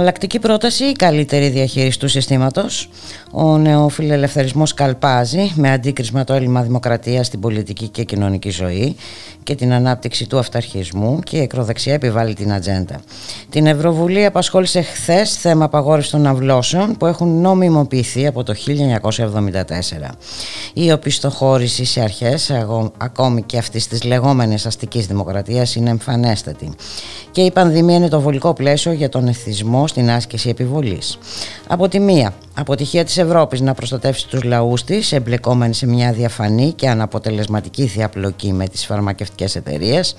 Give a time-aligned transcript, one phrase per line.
[0.00, 2.88] Εναλλακτική πρόταση ή καλύτερη διαχείριση του συστήματος.
[3.30, 8.96] Ο νεοφιλελευθερισμός καλπάζει με αντίκρισμα το έλλειμμα δημοκρατίας στην πολιτική και κοινωνική ζωή
[9.42, 13.00] και την ανάπτυξη του αυταρχισμού και η εκροδεξιά επιβάλλει την ατζέντα.
[13.50, 20.14] Την Ευρωβουλή απασχόλησε χθες θέμα απαγόρευσης των αυλώσεων που έχουν νομιμοποιηθεί από το 1974.
[20.74, 22.52] Η οπισθοχώρηση σε αρχές,
[22.96, 26.74] ακόμη και αυτής της λεγόμενης αστικής δημοκρατίας, είναι εμφανέστατη.
[27.30, 31.18] Και η πανδημία είναι το βολικό πλαίσιο για τον εθισμό στην άσκηση επιβολής.
[31.66, 36.72] Από τη μία, αποτυχία της Ευρώπης να προστατεύσει τους λαούς της εμπλεκόμενη σε μια διαφανή
[36.72, 40.14] και αναποτελεσματική διαπλοκή με τις φαρμακευτικές εταιρείες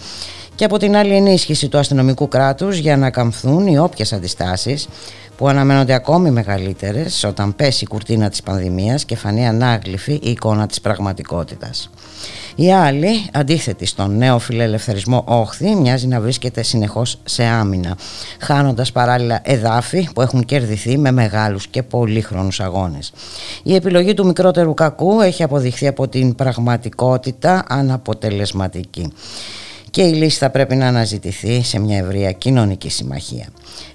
[0.55, 4.87] και από την άλλη ενίσχυση του αστυνομικού κράτους για να καμφθούν οι όποιες αντιστάσεις
[5.37, 10.67] που αναμένονται ακόμη μεγαλύτερες όταν πέσει η κουρτίνα της πανδημίας και φανεί ανάγλυφη η εικόνα
[10.67, 11.89] της πραγματικότητας.
[12.55, 17.97] Η άλλη, αντίθετη στον νέο φιλελευθερισμό όχθη, μοιάζει να βρίσκεται συνεχώς σε άμυνα,
[18.39, 23.11] χάνοντας παράλληλα εδάφη που έχουν κερδιθεί με μεγάλους και πολύχρονους αγώνες.
[23.63, 29.11] Η επιλογή του μικρότερου κακού έχει αποδειχθεί από την πραγματικότητα αναποτελεσματική
[29.91, 33.47] και η λύση θα πρέπει να αναζητηθεί σε μια ευρεία κοινωνική συμμαχία.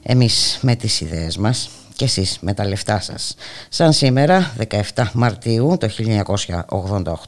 [0.03, 3.35] Εμείς με τις ιδέες μας και εσείς με τα λεφτά σας.
[3.69, 4.53] Σαν σήμερα,
[4.95, 5.89] 17 Μαρτίου το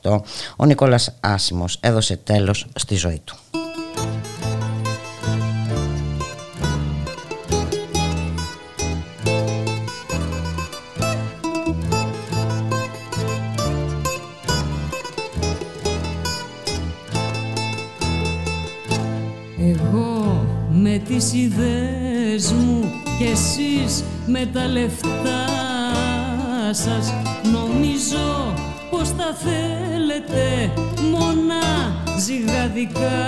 [0.03, 0.21] 1988,
[0.57, 3.37] ο Νικόλας Άσιμος έδωσε τέλος στη ζωή του.
[19.61, 22.78] Εγώ με τις ιδέες μου
[23.19, 25.47] και εσείς με τα λεφτά
[26.71, 27.12] σας.
[27.53, 28.55] Νομίζω
[28.91, 30.73] πως τα θέλετε
[31.11, 31.62] μόνα
[32.19, 33.27] ζυγαδικά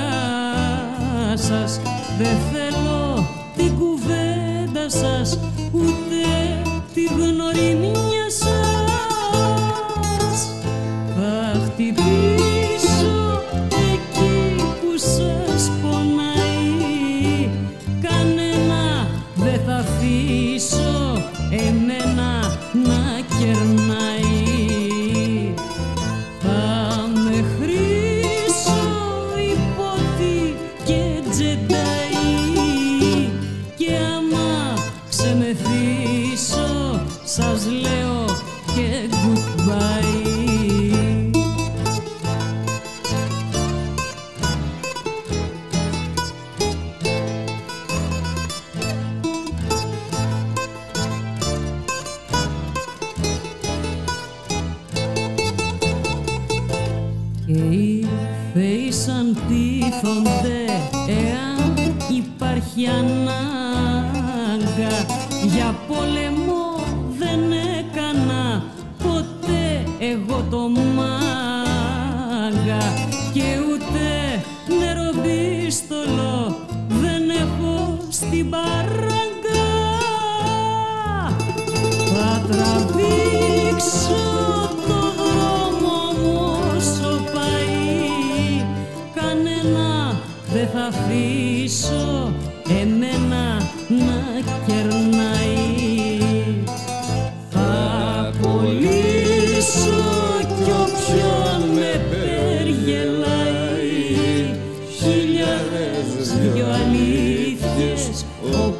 [1.34, 1.81] σας.
[2.19, 5.39] Δεν θέλω την κουβέντα σας
[5.73, 6.23] ούτε
[6.95, 8.69] τη γνωριμία σας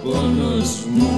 [0.03, 1.11] πόνος μου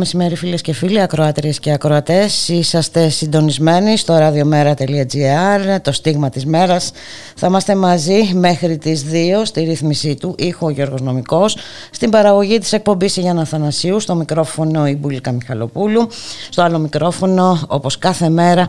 [0.00, 2.48] μεσημέρι φίλες και φίλοι, ακροάτριες και ακροατές.
[2.48, 6.90] Είσαστε συντονισμένοι στο radiomera.gr, το στίγμα της μέρας.
[7.36, 11.56] Θα είμαστε μαζί μέχρι τις 2 στη ρύθμιση του ήχο ο Γιώργος Νομικός,
[11.90, 16.08] στην παραγωγή της εκπομπής Γιάννα Θανασίου, στο μικρόφωνο η Μπουλίκα Μιχαλοπούλου,
[16.48, 18.68] στο άλλο μικρόφωνο όπως κάθε μέρα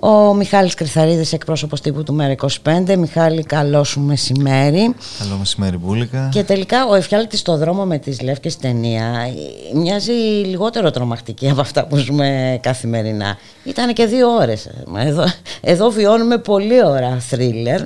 [0.00, 2.96] ο Μιχάλης Κρυθαρίδης, εκπρόσωπος τύπου του ΜΕΡΑ25.
[2.96, 4.94] Μιχάλη, καλό σου μεσημέρι.
[5.18, 6.28] Καλό μεσημέρι, Μπούλικα.
[6.32, 9.28] Και τελικά ο Εφιάλτης στο δρόμο με τις Λεύκες ταινία
[9.74, 10.12] μοιάζει
[10.44, 13.38] λιγότερο τρομακτική από αυτά που ζούμε καθημερινά.
[13.64, 14.70] Ήταν και δύο ώρες.
[14.96, 15.24] Εδώ,
[15.60, 17.80] εδώ βιώνουμε πολύ ωραία θρίλερ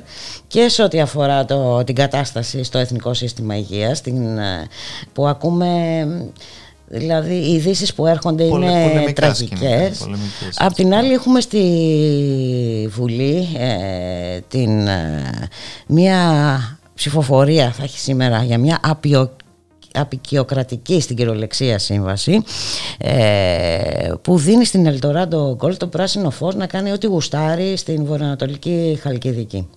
[0.47, 4.39] και σε ό,τι αφορά το, την κατάσταση στο Εθνικό Σύστημα Υγείας την,
[5.13, 5.67] που ακούμε
[6.93, 10.09] Δηλαδή οι ειδήσεις που έρχονται είναι τραγικές.
[10.55, 11.59] Απ' την άλλη έχουμε στη
[12.91, 15.23] Βουλή ε, την, ε,
[15.87, 19.35] μια ψηφοφορία θα έχει σήμερα για μια απειο,
[19.93, 22.43] απεικιοκρατική στην κυριολεξία σύμβαση
[22.97, 28.99] ε, που δίνει στην Ελτοράντο Γκολ το πράσινο φως να κάνει ό,τι γουστάρει στην βορειοανατολική
[29.01, 29.67] Χαλκιδική.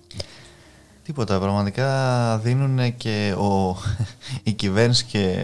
[1.05, 3.77] Τίποτα, πραγματικά δίνουν και ο,
[4.43, 5.35] η κυβέρνηση και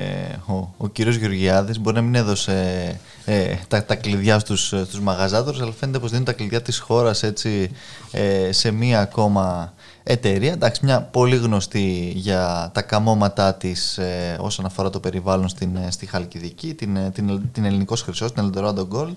[0.45, 5.61] ο, ο κύριος Γεωργιάδης μπορεί να μην έδωσε ε, τα, τα κλειδιά στους, στους μαγαζάτορους
[5.61, 7.71] αλλά φαίνεται πως δίνουν τα κλειδιά της χώρας έτσι
[8.11, 9.73] ε, σε μία ακόμα
[10.03, 15.75] εταιρεία, εντάξει μια πολύ γνωστή για τα καμώματά της ε, όσον αφορά το περιβάλλον στην,
[15.75, 19.15] ε, στη Χαλκιδική, την, την, την Ελληνικός Χρυσός, την Eldorado Gold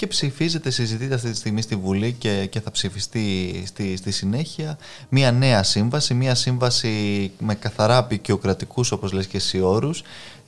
[0.00, 4.78] και ψηφίζεται, συζητείται αυτή τη στιγμή στη Βουλή και, και θα ψηφιστεί στη, στη συνέχεια.
[5.08, 10.00] Μια νέα σύμβαση, μια σύμβαση με καθαρά απεικιοκρατικούς όπως λες και εσύ όρους.
[10.00, 10.04] ε,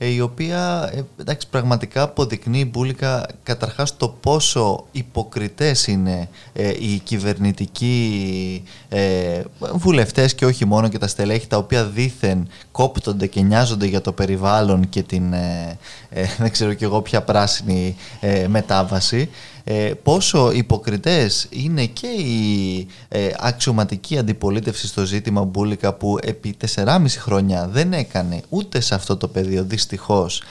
[0.08, 8.62] η οποία ε, εντάξει, πραγματικά αποδεικνύει μπουλικα καταρχάς το πόσο υποκριτές είναι ε, οι κυβερνητικοί
[8.88, 9.43] ε,
[9.75, 14.12] βουλευτές και όχι μόνο και τα στελέχη τα οποία δήθεν κόπτονται και νοιάζονται για το
[14.12, 15.34] περιβάλλον και την
[16.38, 17.96] δεν ξέρω και εγώ ποια πράσινη
[18.46, 19.16] μετάβαση.
[19.20, 19.28] ε,
[20.03, 27.69] πόσο υποκριτές είναι και η ε, αξιωματική αντιπολίτευσης στο ζήτημα Μπούλικα που επί 4,5 χρόνια
[27.69, 30.43] δεν έκανε ούτε σε αυτό το πεδίο δυστυχώς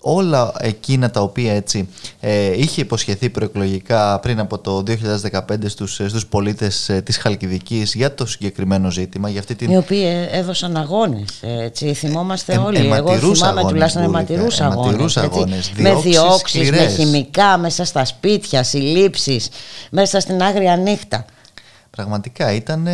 [0.00, 1.88] όλα εκείνα τα οποία έτσι
[2.20, 4.82] ε, είχε υποσχεθεί προεκλογικά πριν από το
[5.30, 9.28] 2015 στους, ε, στους πολίτες ε, της Χαλκιδικής για το συγκεκριμένο ζήτημα.
[9.28, 9.70] Για αυτή την...
[9.70, 12.90] Οι οποίοι έδωσαν αγώνες, έτσι, θυμόμαστε όλοι.
[12.94, 15.16] Εγώ θυμάμαι τουλάχιστον αιματηρούς αγώνες.
[15.16, 19.48] αγώνες με διώξεις, με χημικά, μέσα στα σπίτια, συλλήψεις,
[19.90, 21.24] μέσα στην άγρια νύχτα.
[21.90, 22.86] Πραγματικά ήταν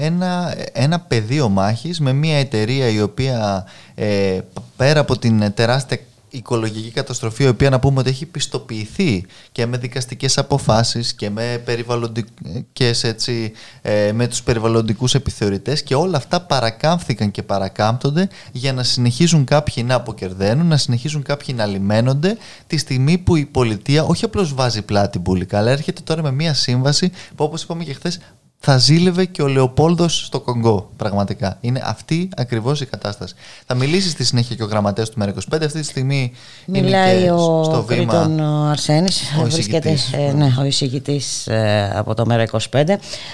[0.00, 4.38] ένα, ένα πεδίο μάχης με μια εταιρεία η οποία ε,
[4.76, 5.98] πέρα από την τεράστια
[6.32, 11.62] οικολογική καταστροφή η οποία να πούμε ότι έχει πιστοποιηθεί και με δικαστικές αποφάσεις και με,
[11.64, 18.82] περιβαλλοντικές, έτσι, ε, με τους περιβαλλοντικούς επιθεωρητές και όλα αυτά παρακάμφθηκαν και παρακάμπτονται για να
[18.82, 22.36] συνεχίζουν κάποιοι να αποκερδένουν, να συνεχίζουν κάποιοι να λιμένονται
[22.66, 26.54] τη στιγμή που η πολιτεία όχι απλώς βάζει πλάτη μπουλικά αλλά έρχεται τώρα με μια
[26.54, 28.18] σύμβαση που όπως είπαμε και χθες
[28.64, 30.90] θα ζήλευε και ο Λεοπόλδος στο Κονγκό.
[30.96, 31.58] Πραγματικά.
[31.60, 33.34] Είναι αυτή ακριβώς η κατάσταση.
[33.66, 35.58] Θα μιλήσει στη συνέχεια και ο γραμματέας του ΜΕΡΑ25.
[35.64, 36.32] Αυτή τη στιγμή
[36.66, 38.30] Μιλάει είναι και ο στο βήμα.
[38.40, 39.08] ο Αρσένη.
[39.44, 42.84] Βρίσκεται ε, ναι, ο εισηγητής ε, από το ΜΕΡΑ25.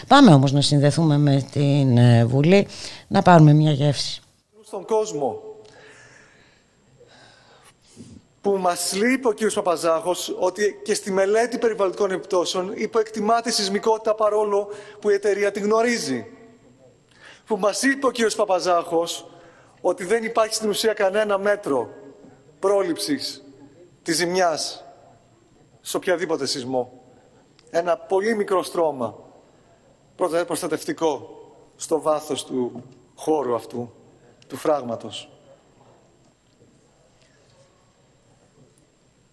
[0.07, 2.67] Πάμε όμως να συνδεθούμε με την ε, Βουλή
[3.09, 4.21] να πάρουμε μια γεύση.
[4.67, 5.48] Στον κόσμο
[8.41, 9.53] που μας λέει ο κ.
[9.55, 14.69] Παπαζάχος ότι και στη μελέτη περιβαλλοντικών επιπτώσεων υποεκτιμάται η σεισμικότητα παρόλο
[15.01, 16.27] που η εταιρεία την γνωρίζει.
[17.47, 18.17] Που μας είπε ο κ.
[18.37, 19.31] Παπαζάχος
[19.81, 21.89] ότι δεν υπάρχει στην ουσία κανένα μέτρο
[22.59, 23.45] πρόληψης
[24.03, 24.85] της ζημιάς
[25.81, 27.03] σε οποιαδήποτε σεισμό.
[27.71, 29.19] Ένα πολύ μικρό στρώμα
[30.47, 31.31] προστατευτικό
[31.77, 32.83] στο βάθος του
[33.15, 33.93] χώρου αυτού,
[34.47, 35.38] του φράγματος.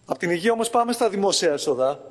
[0.06, 2.10] Από την υγεία όμως πάμε στα δημόσια έσοδα,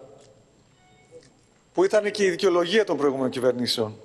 [1.74, 4.00] που ήταν και η δικαιολογία των προηγούμενων κυβερνήσεων.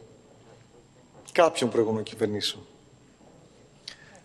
[1.33, 2.67] Κάποιων προηγούμενων κυβερνήσεων.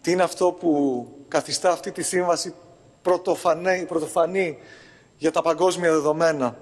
[0.00, 2.54] Τι είναι αυτό που καθιστά αυτή τη σύμβαση
[3.02, 4.58] πρωτοφανή, πρωτοφανή
[5.18, 6.56] για τα παγκόσμια δεδομένα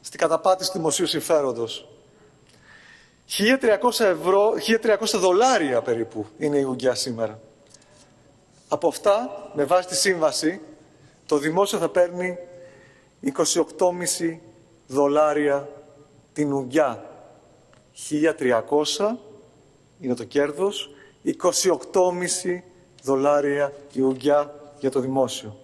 [0.00, 1.88] στην καταπάτηση του δημοσίου συμφέροντος.
[3.28, 7.40] 1.300, ευρώ, 1.300 δολάρια περίπου είναι η Ουγγιά σήμερα.
[8.68, 10.60] Από αυτά, με βάση τη σύμβαση,
[11.28, 12.36] το δημόσιο θα παίρνει
[13.24, 14.38] 28,5
[14.86, 15.68] δολάρια
[16.32, 17.04] την Ουγγιά.
[18.10, 19.16] 1.300
[20.00, 20.90] είναι το κέρδος,
[21.24, 21.30] 28,5
[23.02, 25.56] δολάρια η Ουγγιά για το δημόσιο.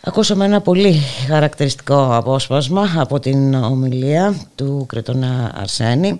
[0.00, 6.18] Ακούσαμε ένα πολύ χαρακτηριστικό απόσπασμα από την ομιλία του Κρετονά Αρσένη.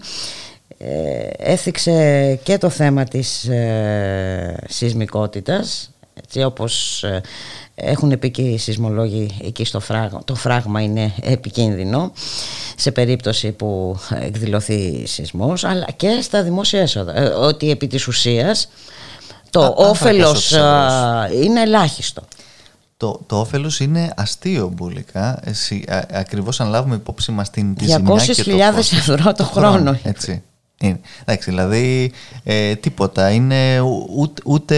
[0.79, 7.21] Ε, έθιξε και το θέμα της ε, σεισμικότητας, έτσι όπως ε,
[7.75, 12.13] έχουν πει και οι σεισμολόγοι εκεί στο φράγμα, το φράγμα είναι επικίνδυνο
[12.77, 18.69] σε περίπτωση που εκδηλωθεί σεισμός, αλλά και στα δημόσια έσοδα, ε, ότι επί της ουσίας
[19.51, 20.51] το όφελος
[21.43, 22.23] είναι ελάχιστο
[23.03, 25.41] το, το όφελος είναι αστείο μπουλικά.
[25.45, 28.19] Εσύ, α, ακριβώς αν λάβουμε υπόψη μας την τη 200.000
[28.79, 29.99] ευρώ το χρόνο.
[30.03, 30.43] Έτσι.
[30.83, 31.01] Είναι.
[31.25, 32.13] Εντάξει, δηλαδή
[32.45, 33.31] ε, τίποτα.
[33.31, 33.81] Είναι
[34.17, 34.77] ούτε, ούτε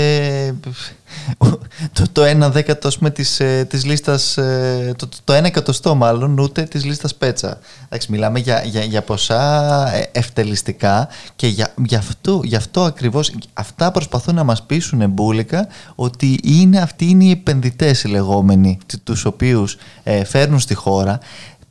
[1.93, 6.39] το, το ένα δέκατο πούμε, της, ε, της λίστας, ε, το, το ένα εκατοστό μάλλον,
[6.39, 7.59] ούτε της λίστας πέτσα.
[7.85, 13.33] Εντάξει, μιλάμε για, για, για ποσά ε, ευτελιστικά και για, για, αυτό, για αυτό ακριβώς,
[13.53, 19.25] αυτά προσπαθούν να μας πείσουν μπουλικά ότι είναι, αυτοί είναι οι επενδυτές οι λεγόμενοι, τους
[19.25, 19.77] οποίους
[20.25, 21.19] φέρνουν στη χώρα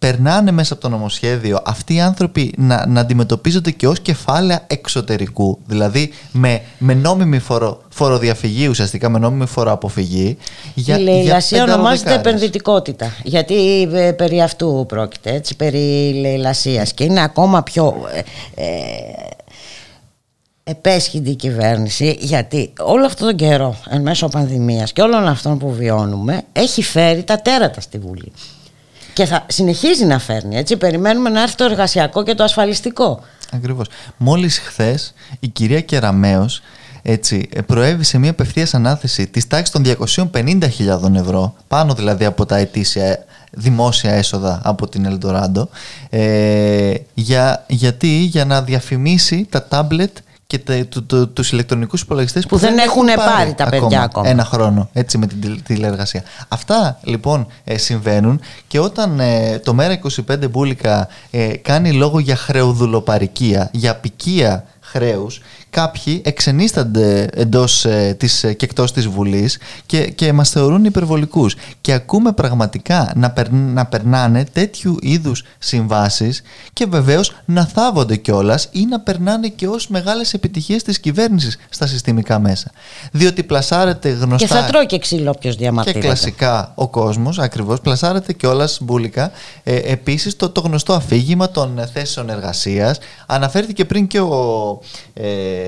[0.04, 5.60] περνάνε μέσα από το νομοσχέδιο αυτοί οι άνθρωποι να, να αντιμετωπίζονται και ως κεφάλαια εξωτερικού.
[5.66, 10.38] Δηλαδή με, με νόμιμη φορο, φοροδιαφυγή, ουσιαστικά με νόμιμη φοροαποφυγή.
[10.74, 13.14] Για, η λαιλασία ονομάζεται επενδυτικότητα.
[13.24, 16.94] Γιατί ε, περί αυτού πρόκειται, έτσι, περί λαιλασίας.
[16.94, 17.96] Και είναι ακόμα πιο...
[18.14, 18.72] Ε, ε,
[20.66, 25.74] επέσχυντη η κυβέρνηση γιατί όλο αυτόν τον καιρό εν μέσω πανδημίας και όλων αυτών που
[25.74, 28.32] βιώνουμε έχει φέρει τα τέρατα στη Βουλή
[29.14, 30.58] και θα συνεχίζει να φέρνει.
[30.58, 30.78] Έτσι.
[30.78, 33.20] Περιμένουμε να έρθει το εργασιακό και το ασφαλιστικό.
[33.52, 33.88] Ακριβώς.
[34.18, 36.62] Μόλις χθες η κυρία Κεραμέως
[37.06, 39.84] έτσι, προέβησε μια απευθείας ανάθεση της τάξης των
[40.34, 45.70] 250.000 ευρώ, πάνω δηλαδή από τα ετήσια δημόσια έσοδα από την Ελντοράντο,
[46.10, 50.18] ε, για, γιατί για να διαφημίσει τα τάμπλετ
[50.54, 54.30] και τα, το, το, τους ηλεκτρονικούς υπολογιστές που, δεν, έχουν πάρει, τα παιδιά ακόμα.
[54.30, 56.24] Ένα χρόνο έτσι με την τηλεεργασία.
[56.48, 63.70] Αυτά λοιπόν ε, συμβαίνουν και όταν ε, το ΜΕΡΑ25 Μπούλικα ε, κάνει λόγο για χρεοδουλοπαρικία,
[63.72, 65.42] για απικία χρέους
[65.74, 71.56] κάποιοι εξενίστανται εντός ε, της, ε, και εκτός της Βουλής και, και μας θεωρούν υπερβολικούς.
[71.82, 76.42] Και ακούμε πραγματικά να, να περνάνε τέτοιου είδους συμβάσεις
[76.74, 81.88] και βεβαίως να θάβονται κιόλας ή να περνάνε και ως μεγάλες επιτυχίες της κυβέρνησης στα
[81.88, 82.72] συστημικά μέσα.
[83.12, 86.00] Διότι πλασάρεται γνωστά και θα τρώει και ξύλο όποιος διαμαρτύρεται.
[86.00, 89.32] και κλασικά ο κόσμος ακριβώς πλασάρεται κιόλας μπουλικά.
[89.64, 93.00] Ε, επίσης το, το γνωστό αφήγημα των θέσεων εργασίας.
[93.26, 94.80] Αναφέρθηκε πριν και ο
[95.14, 95.63] ε,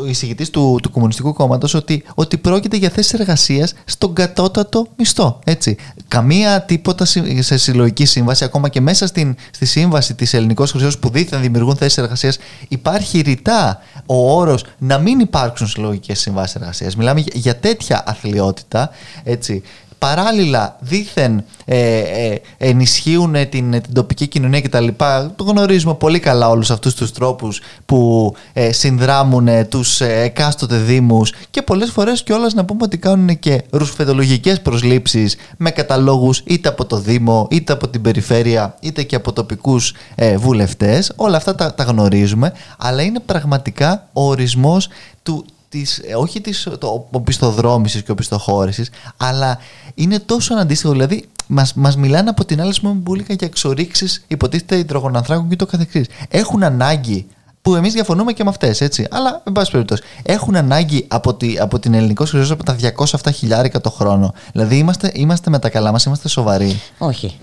[0.00, 5.38] ο εισηγητής του, του Κομμουνιστικού Κόμματος ότι, ότι πρόκειται για θέσεις εργασίας στον κατώτατο μισθό.
[5.44, 5.76] Έτσι.
[6.08, 7.04] Καμία τίποτα
[7.38, 11.76] σε συλλογική σύμβαση, ακόμα και μέσα στην, στη σύμβαση της Ελληνικός Χρυσός που δίθεν δημιουργούν
[11.76, 16.96] θέσεις εργασίας, υπάρχει ρητά ο όρος να μην υπάρξουν συλλογικές συμβάσεις εργασίας.
[16.96, 18.90] Μιλάμε για, για τέτοια αθλειότητα.
[19.24, 19.62] Έτσι
[19.98, 24.86] παράλληλα δήθεν ε, ε, ενισχύουν την, την τοπική κοινωνία κτλ.
[25.36, 31.32] Το γνωρίζουμε πολύ καλά όλους αυτούς τους τρόπους που ε, συνδράμουν τους ε, εκάστοτε δήμους
[31.50, 36.84] και πολλές φορές κιόλας να πούμε ότι κάνουν και ρουσφεδολογικές προσλήψεις με καταλόγους είτε από
[36.84, 41.12] το Δήμο είτε από την περιφέρεια είτε και από τοπικούς ε, βουλευτές.
[41.16, 44.88] Όλα αυτά τα, τα γνωρίζουμε αλλά είναι πραγματικά ο ορισμός
[45.22, 49.58] του, της, ε, όχι της το, οπισθοδρόμησης και οπισθοχώρησης, αλλά
[49.94, 50.92] είναι τόσο αναντίστοιχο.
[50.92, 56.06] Δηλαδή, μας, μας μιλάνε από την άλλη μπουλίκα για εξορίξεις υποτίθεται υδρογονανθράκων και το καθεξής.
[56.28, 57.26] Έχουν ανάγκη
[57.62, 59.06] που εμείς διαφωνούμε και με αυτές, έτσι.
[59.10, 63.32] Αλλά, εν πάση περιπτώσει, έχουν ανάγκη από, τη, από την ελληνικό χρυσό από τα 207
[63.34, 64.34] χιλιάρικα το χρόνο.
[64.52, 66.80] Δηλαδή, είμαστε, είμαστε με τα καλά μας, είμαστε σοβαροί.
[66.98, 67.38] Όχι.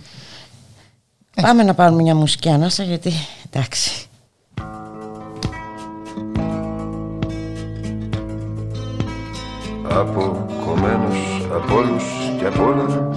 [1.36, 1.42] Ε.
[1.42, 3.12] Πάμε να πάρουμε μια μουσική ανάσα, γιατί
[3.52, 4.08] εντάξει.
[9.90, 12.04] Αποκομμένος από όλους
[12.40, 13.12] και από όλα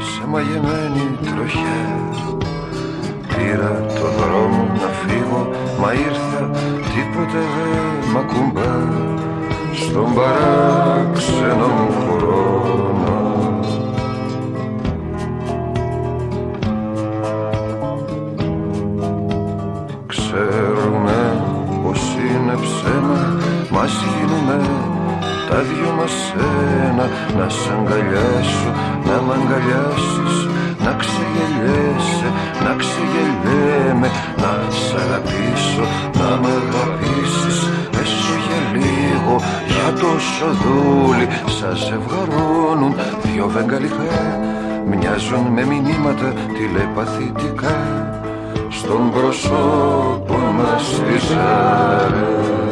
[0.00, 1.84] σε μαγεμένη τροχιά.
[3.28, 6.50] Πήρα το δρόμο να φύγω μα ήρθα
[6.94, 9.14] τίποτε δεν μ' ακουμπά.
[9.74, 13.60] Στον παράξενο μου χρόνο
[20.06, 21.44] Ξέρουμε
[21.82, 24.85] πως είναι ψέμα μας γίνουμε
[25.48, 25.58] τα
[26.18, 27.06] σένα
[27.38, 28.70] να σ' αγκαλιάσω
[29.06, 30.36] να μ' αγκαλιάσεις
[30.84, 32.28] να ξεγελιέσαι,
[32.64, 34.08] να ξεγελιέμαι
[34.42, 35.84] να σ' αγαπήσω,
[36.18, 37.58] να μ' αγαπήσεις.
[38.00, 39.34] Έστω για λίγο,
[39.72, 41.26] για τόσο δούλη
[41.58, 44.18] σας ζευγαρώνουν δυο βεγγαλικά.
[44.90, 47.78] Μοιάζουν με μηνύματα τηλεπαθητικά
[48.70, 52.65] στον προσώπο μας τις άρες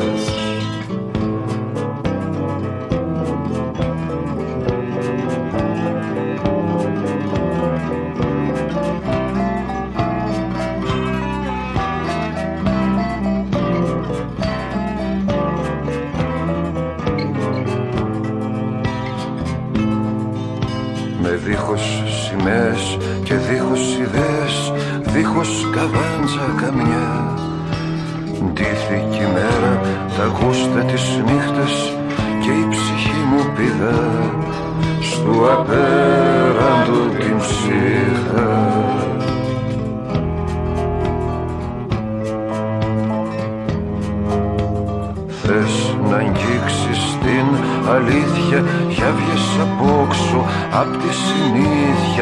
[23.25, 27.35] και δίχως ιδέες, δίχως καβάντζα καμιά.
[28.53, 29.81] Ντύθηκε η μέρα,
[30.17, 31.93] τα γούστα της νύχτας
[32.41, 34.31] και η ψυχή μου πηδά.
[35.01, 38.53] Στου απέραντου την ψυχά.
[45.43, 47.47] Θες να αγγίξεις την
[47.95, 51.74] αλήθεια για βγες απόξω απ' τη συνήθεια.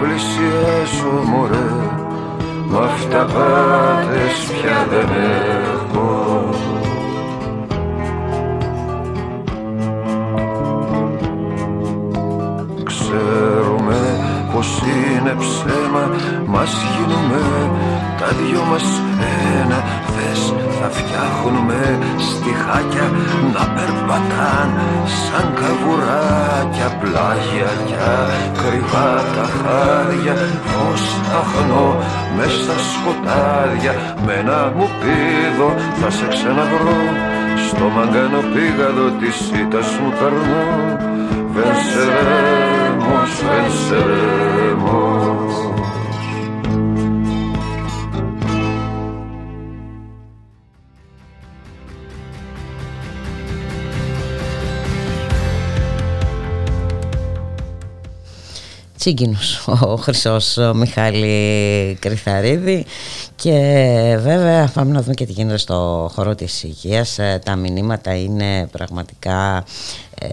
[0.00, 1.70] πλησιάζω μωρέ.
[2.68, 5.08] Μ' αυταπάτες πια δεν
[5.64, 6.48] έχω.
[12.84, 14.00] Ξέρουμε
[14.52, 16.04] πως είναι ψέμα
[16.46, 17.42] Μας γίνουμε
[18.18, 18.86] τα δυο μας
[19.60, 19.78] ένα.
[20.14, 23.06] Θες θα φτιάχνουμε στιχάκια
[23.54, 24.70] να περπατάν
[25.22, 27.96] σαν καβουράκια πλάγια κι
[28.58, 29.23] κρυβά τα
[29.60, 30.34] χάρια
[30.70, 31.04] φως
[31.40, 31.88] αχνό
[32.36, 33.94] μες στα σκοτάδια.
[34.26, 35.68] Με ένα μου πίδο
[36.00, 36.98] θα σε ξαναβρω.
[37.68, 40.64] Στο μαγκάνο πήγαδο της ήττας μου περνώ.
[41.56, 44.53] Venceremos, venceremos
[59.04, 62.84] Τσίγκινος ο Χρυσός ο Μιχάλη Κρυθαρίδη.
[63.36, 63.52] Και
[64.20, 67.18] βέβαια πάμε να δούμε και τι γίνεται στο χώρο της υγείας.
[67.18, 69.64] Ε, τα μηνύματα είναι πραγματικά
[70.18, 70.28] ε,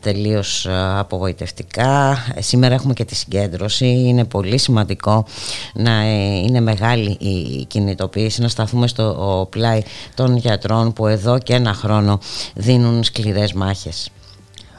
[0.00, 0.66] τελείως
[0.98, 2.18] απογοητευτικά.
[2.38, 3.86] Σήμερα έχουμε και τη συγκέντρωση.
[3.86, 5.26] Είναι πολύ σημαντικό
[5.74, 9.82] να ε, είναι μεγάλη η κινητοποίηση να σταθούμε στο πλάι
[10.14, 12.18] των γιατρών που εδώ και ένα χρόνο
[12.54, 14.10] δίνουν σκληρές μάχες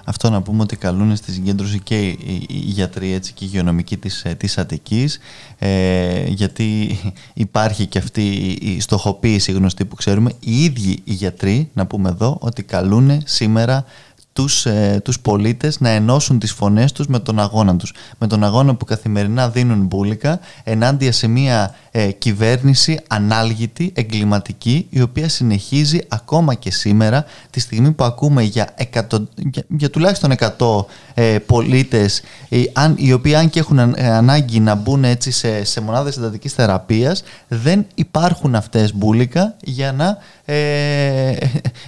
[0.06, 2.08] αυτό να πούμε ότι καλούν στη συγκέντρωση και
[2.48, 5.20] οι γιατροί έτσι, και οι υγειονομικοί της, ε, της Αττικής
[5.60, 7.00] ε, γιατί
[7.34, 8.22] υπάρχει και αυτή
[8.62, 10.32] η στοχοποίηση γνωστή που ξέρουμε.
[10.40, 13.86] Οι ίδιοι οι γιατροί να πούμε εδώ ότι καλούν σήμερα
[14.36, 17.94] τους, ε, τους πολίτες να ενώσουν τις φωνές τους με τον αγώνα τους.
[18.18, 25.02] Με τον αγώνα που καθημερινά δίνουν μπουλικα ενάντια σε μια ε, κυβέρνηση ανάλγητη, εγκληματική, η
[25.02, 29.28] οποία συνεχίζει ακόμα και σήμερα, τη στιγμή που ακούμε για, εκατο,
[29.68, 34.76] για, τουλάχιστον 100 ε, πολίτες, ε, αν, οι οποίοι αν και έχουν ε, ανάγκη να
[34.76, 40.18] μπουν έτσι σε, σε μονάδες εντατικής θεραπείας, δεν υπάρχουν αυτές μπουλικα για να,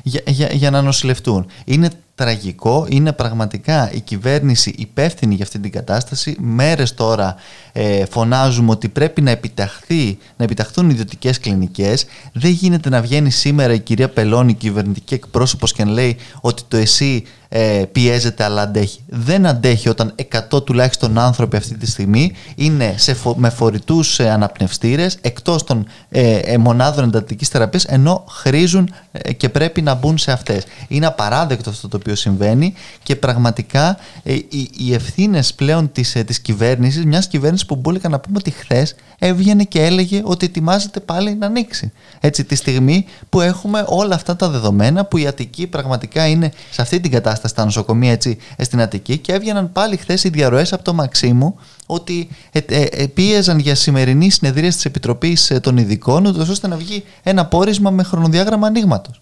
[0.03, 1.45] για, για, για να νοσηλευτούν.
[1.65, 2.85] Είναι τραγικό.
[2.89, 6.35] Είναι πραγματικά η κυβέρνηση υπεύθυνη για αυτή την κατάσταση.
[6.39, 7.35] Μέρες τώρα
[7.71, 12.05] ε, φωνάζουμε ότι πρέπει να, επιταχθεί, να επιταχθούν ιδιωτικές κλινικές.
[12.33, 16.77] Δεν γίνεται να βγαίνει σήμερα η κυρία Πελώνη, κυβερνητική εκπρόσωπος και να λέει ότι το
[16.77, 18.99] ΕΣΥ ε, πιέζεται αλλά αντέχει.
[19.07, 20.15] Δεν αντέχει όταν
[20.51, 25.87] 100 τουλάχιστον άνθρωποι αυτή τη στιγμή είναι σε φο, με φορητούς ε, αναπνευστήρες εκτός των
[26.09, 30.63] ε, ε, μονάδων εντατικής θεραπείας ενώ χρήζουν ε, και πρέπει να μπουν σε αυτές.
[30.87, 36.23] Είναι απαράδεκτο αυτό το οποίο συμβαίνει και πραγματικά ε, οι, οι ευθύνες πλέον της ε,
[36.23, 40.99] της κυβέρνησης, μιας κυβέρνησης που μπούλικα να πούμε ότι χθες έβγαινε και έλεγε ότι ετοιμάζεται
[40.99, 41.91] πάλι να ανοίξει.
[42.19, 46.81] Έτσι, τη στιγμή που έχουμε όλα αυτά τα δεδομένα που η Αττική πραγματικά είναι σε
[46.81, 50.83] αυτή την κατάσταση στα νοσοκομεία έτσι, στην Αττική και έβγαιναν πάλι χθες οι διαρροές από
[50.83, 56.67] το Μαξίμου ότι ε, ε, ε, πίεζαν για σημερινή συνεδρία της Επιτροπής των Ειδικών, ώστε
[56.67, 59.21] να βγει ένα πόρισμα με χρονοδιάγραμμα ανοίγματος.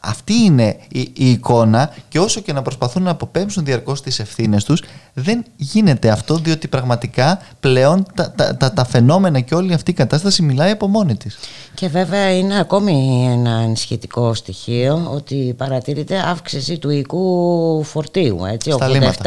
[0.00, 4.64] Αυτή είναι η, η, εικόνα και όσο και να προσπαθούν να αποπέμψουν διαρκώς τις ευθύνες
[4.64, 4.82] τους
[5.14, 9.94] δεν γίνεται αυτό διότι πραγματικά πλέον τα, τα, τα, τα φαινόμενα και όλη αυτή η
[9.94, 11.38] κατάσταση μιλάει από μόνη της.
[11.74, 18.44] Και βέβαια είναι ακόμη ένα ενισχυτικό στοιχείο ότι παρατηρείται αύξηση του οικού φορτίου.
[18.44, 19.20] Έτσι, Στα 87% λίμματα.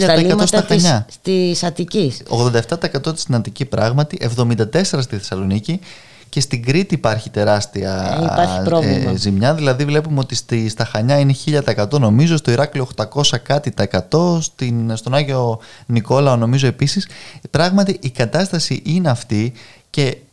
[0.00, 1.06] στα λίμματα στα της, Χανιά.
[1.22, 2.22] της Αττικής.
[2.28, 5.80] 87% στην Αττική πράγματι, 74% στη Θεσσαλονίκη
[6.28, 9.10] και στην Κρήτη υπάρχει τεράστια Ε, υπάρχει πρόβλημα.
[9.10, 9.54] ε, ζημιά.
[9.54, 14.38] Δηλαδή βλέπουμε ότι στη, στα Χανιά είναι 1000% νομίζω, στο Ηράκλειο 800 κάτι τα 100,
[14.40, 17.08] στην, στον Άγιο Νικόλαο νομίζω επίσης.
[17.50, 19.52] Πράγματι η κατάσταση είναι αυτή
[19.90, 20.27] και Δε, ε,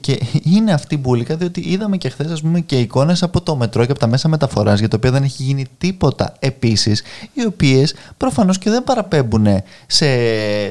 [0.00, 0.20] και
[0.54, 4.00] είναι αυτή η μπουλικα διότι είδαμε και χθες και εικόνες από το μετρό και από
[4.00, 8.70] τα μέσα μεταφοράς για το οποίο δεν έχει γίνει τίποτα επίσης, οι οποίες προφανώς και
[8.70, 9.46] δεν παραπέμπουν
[9.86, 10.06] σε,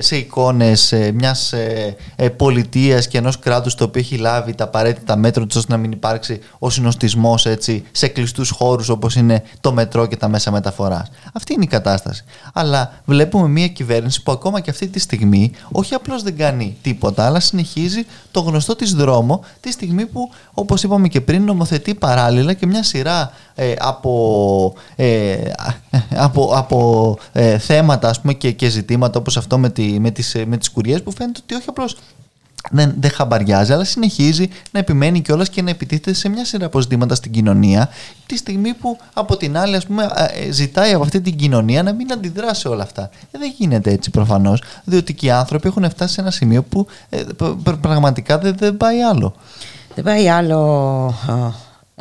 [0.01, 5.15] σε εικόνες μιας ε, ε, πολιτείας και ενός κράτους το οποίο έχει λάβει τα απαραίτητα
[5.15, 7.47] μέτρα του ώστε να μην υπάρξει ο συνοστισμός
[7.91, 11.09] σε κλειστούς χώρους όπως είναι το μετρό και τα μέσα μεταφοράς.
[11.33, 12.23] Αυτή είναι η κατάσταση.
[12.53, 17.25] Αλλά βλέπουμε μια κυβέρνηση που ακόμα και αυτή τη στιγμή όχι απλώς δεν κάνει τίποτα,
[17.25, 22.53] αλλά συνεχίζει το γνωστό της δρόμο τη στιγμή που όπως είπαμε και πριν νομοθετεί παράλληλα
[22.53, 25.37] και μια σειρά ε, από, ε,
[26.15, 30.35] από, από ε, θέματα ας πούμε, και, και ζητήματα όπως αυτό με, τη, με, τις,
[30.45, 31.97] με τις κουριές που φαίνεται ότι όχι απλώς
[32.71, 36.79] δεν, δεν χαμπαριάζει, αλλά συνεχίζει να επιμένει κιόλας και να επιτίθεται σε μια σειρά από
[36.79, 37.89] ζητήματα στην κοινωνία,
[38.25, 41.93] τη στιγμή που από την άλλη, ας πούμε, ε, ζητάει από αυτή την κοινωνία να
[41.93, 43.09] μην αντιδρά σε όλα αυτά.
[43.31, 46.87] Ε, δεν γίνεται έτσι προφανώς, διότι και οι άνθρωποι έχουν φτάσει σε ένα σημείο που
[47.09, 47.23] ε,
[47.81, 49.35] πραγματικά δεν, δεν πάει άλλο.
[49.95, 51.13] Δεν πάει άλλο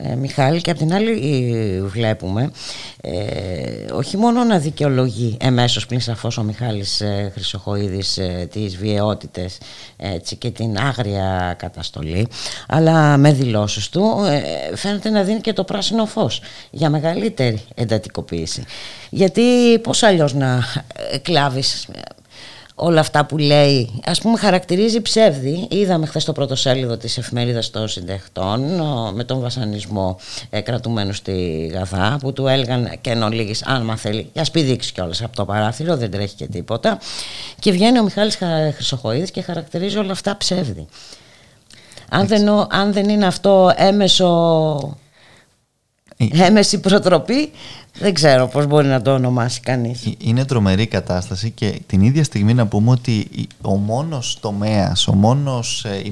[0.03, 1.11] ε, Μιχάλη και απ' την άλλη
[1.55, 2.51] ε, βλέπουμε
[3.01, 9.59] ε, όχι μόνο να δικαιολογεί εμέσως πλην σαφώς ο Μιχάλης ε, Χρυσοχοίδης ε, τις βιαιότητες
[9.97, 12.29] έτσι, και την άγρια καταστολή
[12.69, 18.65] αλλά με δηλώσεις του ε, φαίνεται να δίνει και το πράσινο φως για μεγαλύτερη εντατικοποίηση.
[19.11, 20.65] Γιατί πώς αλλιώς να
[21.23, 21.89] κλάβεις
[22.79, 25.67] όλα αυτά που λέει ας πούμε χαρακτηρίζει ψεύδι.
[25.71, 28.61] Είδαμε χθες το πρωτοσέλιδο της εφημερίδας των συντεχτών
[29.15, 30.19] με τον βασανισμό
[30.51, 34.93] ε, κρατουμένου στη Γαδά που του έλεγαν και εν ολίγης αν μα θέλει ας πηδήξει
[34.93, 36.99] κιόλας από το παράθυρο δεν τρέχει και τίποτα
[37.59, 38.39] και βγαίνει ο Μιχάλης
[38.75, 40.87] Χρυσοχοίδης και χαρακτηρίζει όλα αυτά ψεύδι.
[42.09, 44.97] Αν δεν, αν δεν είναι αυτό έμεσο
[46.17, 47.51] έμεση προτροπή
[47.99, 50.15] δεν ξέρω πώς μπορεί να το ονομάσει κανείς.
[50.19, 53.29] Είναι τρομερή κατάσταση και την ίδια στιγμή να πούμε ότι
[53.63, 56.03] ο μόνος τομέας, ο μόνος, ε,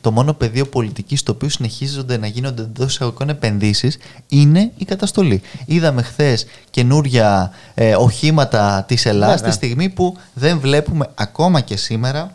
[0.00, 5.42] το μόνο πεδίο πολιτικής στο οποίο συνεχίζονται να γίνονται εντός εισαγωγικών επενδύσεις είναι η καταστολή.
[5.66, 12.32] Είδαμε χθες καινούρια ε, οχήματα της Ελλάδας τη στιγμή που δεν βλέπουμε ακόμα και σήμερα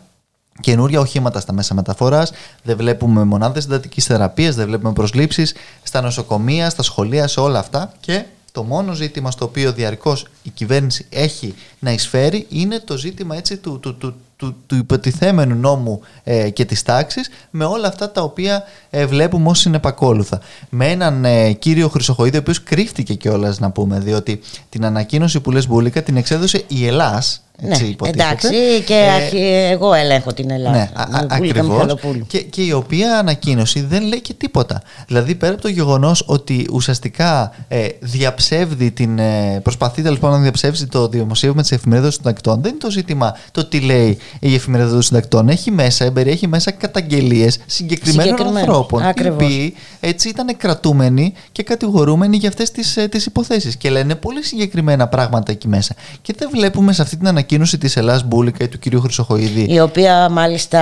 [0.60, 6.70] καινούρια οχήματα στα μέσα μεταφοράς, δεν βλέπουμε μονάδες εντατική θεραπείας, δεν βλέπουμε προσλήψεις στα νοσοκομεία,
[6.70, 11.54] στα σχολεία, σε όλα αυτά και το μόνο ζήτημα στο οποίο διαρκώς η κυβέρνηση έχει
[11.78, 16.64] να εισφέρει είναι το ζήτημα έτσι του, του, του, του, του υποτιθέμενου νόμου ε, και
[16.64, 20.40] της τάξης με όλα αυτά τα οποία ε, βλέπουμε ως συνεπακόλουθα.
[20.68, 25.50] Με έναν ε, κύριο Χρυσοχοίδη ο οποίος κρύφτηκε κιόλας να πούμε διότι την ανακοίνωση που
[25.50, 28.22] λες Μπούλικα την εξέδωσε η Ελλάς έτσι ναι, υποτίθεται.
[28.22, 30.76] εντάξει και ε, εγώ ελέγχω την Ελλάδα.
[30.76, 30.90] Ναι,
[31.28, 31.94] ακριβώς.
[32.26, 34.82] Και, και η οποία ανακοίνωση δεν λέει και τίποτα.
[35.06, 40.42] Δηλαδή πέρα από το γεγονός ότι ουσιαστικά ε, διαψεύδει την, ε, προσπαθεί τέλος πάντων να
[40.42, 42.62] διαψεύσει το δημοσίευμα της εφημερίδας των συντακτών.
[42.62, 45.48] Δεν είναι το ζήτημα το τι λέει η εφημερίδα των συντακτών.
[45.48, 49.42] Έχει μέσα, περιέχει μέσα καταγγελίες συγκεκριμένων ανθρώπων Ακριβώς.
[49.42, 54.14] οι οποίοι έτσι ήταν κρατούμενοι και κατηγορούμενοι για αυτές τις, ε, τις υποθέσεις και λένε
[54.14, 55.94] πολύ συγκεκριμένα πράγματα εκεί μέσα.
[56.22, 59.66] Και δεν βλέπουμε σε αυτή την ανακοίνωση ανακοίνωση της Ελλάς Μπούλικα ή του κυρίου Χρυσοχοίδη.
[59.68, 60.80] Η οποία μάλιστα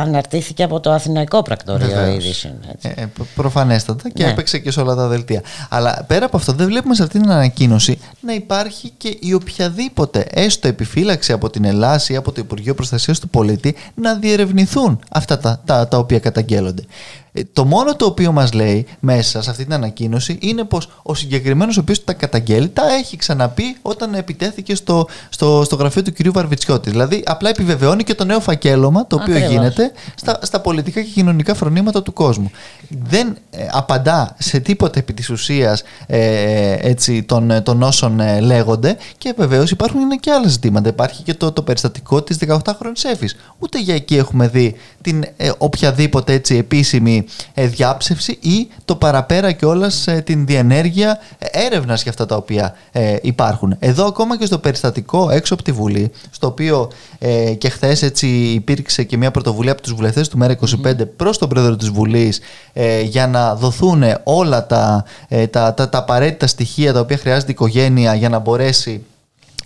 [0.00, 2.54] αναρτήθηκε από το Αθηναϊκό Πρακτορείο Είδησεων.
[2.82, 4.30] Ε, ε, προφανέστατα και ναι.
[4.30, 5.42] έπαιξε και σε όλα τα δελτία.
[5.68, 10.26] Αλλά πέρα από αυτό δεν βλέπουμε σε αυτή την ανακοίνωση να υπάρχει και η οποιαδήποτε
[10.30, 15.38] έστω επιφύλαξη από την Ελλάδα ή από το Υπουργείο Προστασίας του Πολίτη να διερευνηθούν αυτά
[15.38, 16.82] τα, τα, τα οποία καταγγέλλονται.
[17.32, 21.14] Ε, το μόνο το οποίο μας λέει μέσα σε αυτή την ανακοίνωση είναι πως ο
[21.14, 26.12] συγκεκριμένος ο οποίος τα καταγγέλει τα έχει ξαναπεί όταν επιτέθηκε στο, στο, στο γραφείο του
[26.12, 26.90] κυρίου Βαρβιτσιώτη.
[26.90, 29.52] Δηλαδή απλά επιβεβαιώνει και το νέο φακέλωμα το οποίο Ακριβώς.
[29.52, 32.50] γίνεται στα, στα πολιτικά και κοινωνικά φρονήματα του κόσμου.
[32.88, 38.40] Δεν ε, απαντά σε τίποτα επί της ουσίας ε, έτσι, των, ε, των όσων ε,
[38.40, 40.88] λέγονται και βεβαίως υπάρχουν είναι και άλλα ζητήματα.
[40.88, 43.36] Υπάρχει και το, το περιστατικό της 18χρονης έφης.
[43.58, 47.19] Ούτε για εκεί έχουμε δει την ε, οποιαδήποτε έτσι επίσημη
[47.54, 52.74] ε, διάψευση ή το παραπέρα κιόλας ε, την διενέργεια ε, έρευνας για αυτά τα οποία
[52.92, 53.76] ε, υπάρχουν.
[53.78, 58.26] Εδώ ακόμα και στο περιστατικό έξω από τη Βουλή, στο οποίο ε, και χθες έτσι
[58.28, 62.40] υπήρξε και μια πρωτοβουλία από τους βουλευτές του ΜΕΡΑ25 προς τον πρόεδρο της Βουλής
[62.72, 67.50] ε, για να δοθούν όλα τα, ε, τα, τα, τα απαραίτητα στοιχεία τα οποία χρειάζεται
[67.50, 69.04] η οικογένεια για να μπορέσει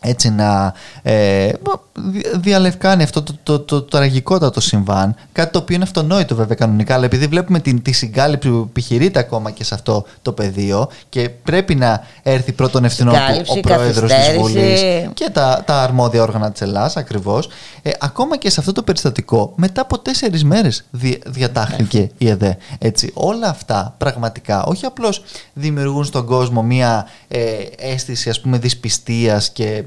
[0.05, 1.53] έτσι να ε,
[1.93, 5.15] δι- διαλευκάνει αυτό το, το, το, το τραγικότατο συμβάν.
[5.33, 9.19] Κάτι το οποίο είναι αυτονόητο βέβαια κανονικά, αλλά επειδή βλέπουμε την, τη συγκάλυψη που επιχειρείται
[9.19, 13.61] ακόμα και σε αυτό το πεδίο και πρέπει να έρθει πρώτον ευθυνών του Συγκάλυψη, ο
[13.61, 14.41] πρόεδρος της καθυστέρηση.
[14.41, 17.49] Βουλής και τα, τα αρμόδια όργανα της Ελλάς ακριβώς.
[17.83, 22.57] Ε, ακόμα και σε αυτό το περιστατικό, μετά από τέσσερις μέρες δι, διατάχθηκε η ΕΔΕ.
[22.79, 27.41] Έτσι, όλα αυτά πραγματικά όχι απλώς δημιουργούν στον κόσμο μία ε,
[27.77, 29.85] αίσθηση ας πούμε δυσπιστίας και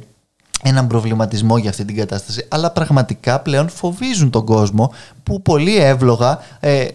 [0.64, 4.92] έναν προβληματισμό για αυτή την κατάσταση, αλλά πραγματικά πλέον φοβίζουν τον κόσμο
[5.28, 6.86] που πολύ εύλογα, ε,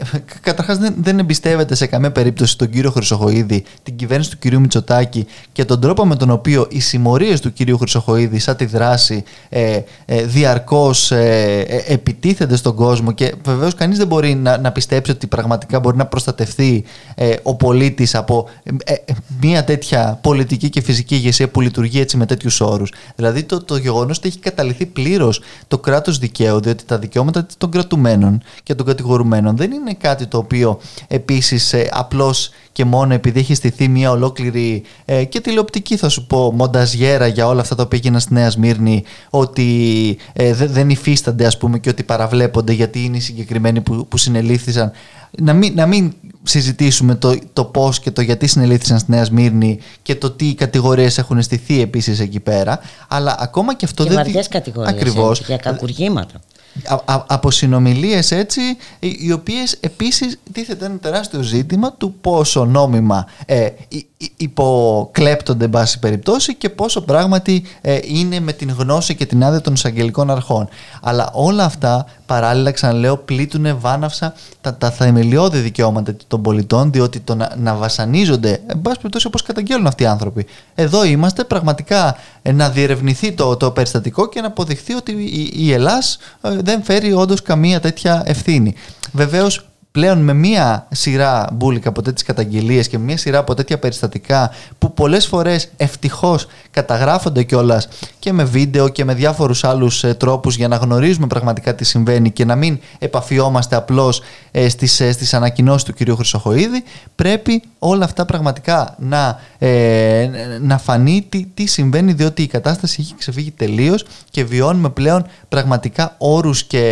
[0.40, 5.26] καταρχάς δεν, δεν εμπιστεύεται σε καμία περίπτωση τον κύριο Χρυσοχοίδη, την κυβέρνηση του κυρίου Μητσοτάκη
[5.52, 9.80] και τον τρόπο με τον οποίο οι συμμορίες του κυρίου Χρυσοχοίδη σαν τη δράση ε,
[10.04, 15.10] ε, διαρκώς ε, ε, επιτίθενται στον κόσμο και βεβαίως κανείς δεν μπορεί να, να πιστέψει
[15.10, 18.48] ότι πραγματικά μπορεί να προστατευτεί ε, ο πολίτης από
[18.84, 22.92] ε, ε, μια τέτοια πολιτική και φυσική ηγεσία που λειτουργεί έτσι με τέτοιους όρους.
[23.16, 27.70] Δηλαδή το, το γεγονός ότι έχει καταληθεί πλήρως το κράτος δικαίου, διότι τα δικαιώματα των
[27.70, 28.21] κρατουμένων
[28.62, 33.54] και των κατηγορουμένων δεν είναι κάτι το οποίο επίσης ε, απλώς και μόνο επειδή έχει
[33.54, 37.98] στηθεί μια ολόκληρη ε, και τηλεοπτική θα σου πω μονταζιέρα για όλα αυτά τα οποία
[38.02, 43.04] έγιναν στη Νέα Σμύρνη ότι ε, δε- δεν υφίστανται ας πούμε και ότι παραβλέπονται γιατί
[43.04, 44.92] είναι οι συγκεκριμένοι που, που συνελήφθησαν
[45.38, 49.78] να μην, να μην συζητήσουμε το, το πώς και το γιατί συνελήφθησαν στη Νέα Σμύρνη
[50.02, 54.18] και το τι κατηγορίες έχουν στηθεί επίσης εκεί πέρα αλλά ακόμα και αυτό και δεν...
[54.18, 55.38] βαριές κατηγορίες Ακριβώς.
[55.38, 56.40] έτσι, για κακουργήματα.
[56.86, 58.60] Α- α- από συνομιλίες έτσι
[58.98, 65.64] οι, οι οποίες επίσης τίθεται ένα τεράστιο ζήτημα του πόσο νόμιμα ε, υ- υ- υποκλέπτονται
[65.64, 69.72] εν πάση περιπτώσει και πόσο πράγματι ε, είναι με την γνώση και την άδεια των
[69.72, 70.68] εισαγγελικών αρχών.
[71.02, 77.34] Αλλά όλα αυτά παράλληλα ξαναλέω πλήττουν βάναυσα τα, τα θεμελιώδη δικαιώματα των πολιτών διότι το
[77.34, 80.46] να, να βασανίζονται εν πάση περιπτώσει όπως καταγγέλνουν αυτοί οι άνθρωποι.
[80.74, 85.72] Εδώ είμαστε πραγματικά ε, να διερευνηθεί το, το περιστατικό και να αποδειχθεί ότι η, η
[85.72, 88.74] Ελλάς ε, δεν φέρει όντως καμία τέτοια ευθύνη.
[89.12, 93.78] Βεβαίως πλέον με μία σειρά μπουλικα από τέτοιες καταγγελίες και με μία σειρά από τέτοια
[93.78, 100.14] περιστατικά που πολλές φορές ευτυχώς καταγράφονται κιόλας και με βίντεο και με διάφορους άλλους ε,
[100.14, 105.12] τρόπους για να γνωρίζουμε πραγματικά τι συμβαίνει και να μην επαφιόμαστε απλώς ε, στις, ε,
[105.12, 106.82] στις ανακοινώσεις του κυρίου Χρυσοχοίδη
[107.14, 110.28] πρέπει όλα αυτά πραγματικά να, ε,
[110.60, 116.14] να φανεί τι, τι συμβαίνει διότι η κατάσταση έχει ξεφύγει τελείως και βιώνουμε πλέον πραγματικά
[116.18, 116.84] όρους και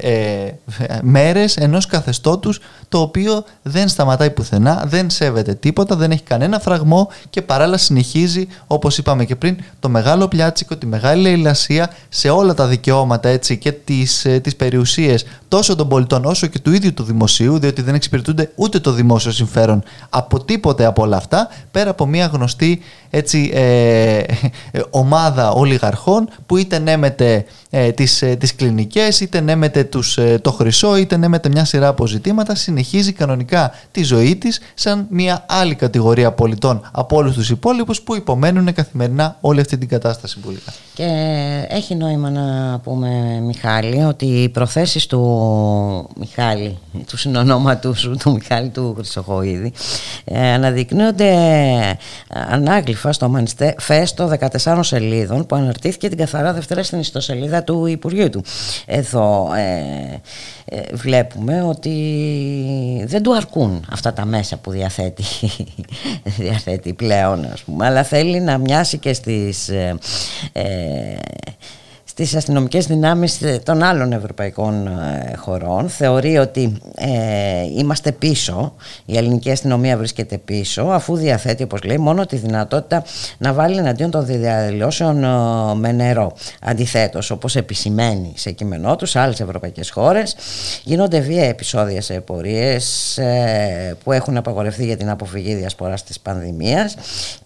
[0.00, 0.50] ε,
[1.02, 1.86] μέρες ενός
[2.42, 7.76] καθεστώτους το οποίο δεν σταματάει πουθενά, δεν σέβεται τίποτα, δεν έχει κανένα φραγμό και παράλληλα
[7.76, 13.28] συνεχίζει όπως είπαμε και πριν το μεγάλο πιάτσικο, τη μεγάλη λαιλασία σε όλα τα δικαιώματα
[13.28, 17.58] έτσι και τις, ε, τις περιουσίες τόσο των πολιτών όσο και του ίδιου του δημοσίου
[17.58, 22.26] διότι δεν εξυπηρετούνται ούτε το δημόσιο συμφέρον από τίποτε από όλα αυτά πέρα από μια
[22.26, 22.80] γνωστή
[23.14, 24.24] έτσι, ε, ε,
[24.90, 27.44] ομάδα ολιγαρχών που είτε νέμεται
[27.74, 31.88] ε, τις, ε, τις κλινικές είτε νέμεται τους, ε, το χρυσό είτε νέμεται μια σειρά
[31.88, 37.50] από ζητήματα συνεχίζει κανονικά τη ζωή της σαν μια άλλη κατηγορία πολιτών από όλους τους
[37.50, 40.76] υπόλοιπους που υπομένουν καθημερινά όλη αυτή την κατάσταση που λέγαμε.
[40.94, 45.20] Και έχει νόημα να πούμε Μιχάλη ότι οι προθέσεις του
[46.18, 49.72] Μιχάλη, του συνονόματου σου, του Μιχάλη του Χρυσοχοίδη
[50.24, 51.34] ε, αναδεικνύονται
[52.28, 54.32] ανάγλυφα στο μανιστέφεστο
[54.64, 58.44] 14 σελίδων που αναρτήθηκε την καθαρά Δευτέρα στην ιστοσελίδα του Υπουργείου του.
[58.86, 60.20] Εδώ ε,
[60.64, 65.24] ε, βλέπουμε ότι δεν του αρκούν αυτά τα μέσα που διαθέτει,
[66.38, 69.96] διαθέτει πλέον ας πούμε, αλλά θέλει να μοιάσει και στις, ε,
[72.22, 75.88] ε, τις αστυνομικές δυνάμεις των άλλων ευρωπαϊκών ε, χωρών.
[75.88, 77.08] Θεωρεί ότι ε,
[77.78, 83.04] είμαστε πίσω, η ελληνική αστυνομία βρίσκεται πίσω, αφού διαθέτει, όπως λέει, μόνο τη δυνατότητα
[83.38, 86.32] να βάλει εναντίον των διαδηλώσεων ε, με νερό.
[86.60, 90.36] Αντιθέτως, όπως επισημαίνει σε κείμενό τους, σε άλλες ευρωπαϊκές χώρες,
[90.82, 96.94] γίνονται βία επεισόδια σε πορείες ε, που έχουν απαγορευτεί για την αποφυγή διασποράς της πανδημίας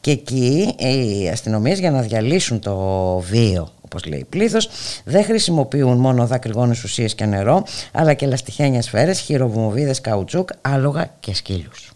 [0.01, 2.77] και εκεί οι αστυνομίες για να διαλύσουν το
[3.19, 4.69] βίο όπως λέει πλήθος,
[5.05, 11.35] δεν χρησιμοποιούν μόνο δακρυγόνες ουσίες και νερό, αλλά και λαστιχένια σφαίρες, χειροβομβίδες καουτσούκ, άλογα και
[11.35, 11.91] σκύλους.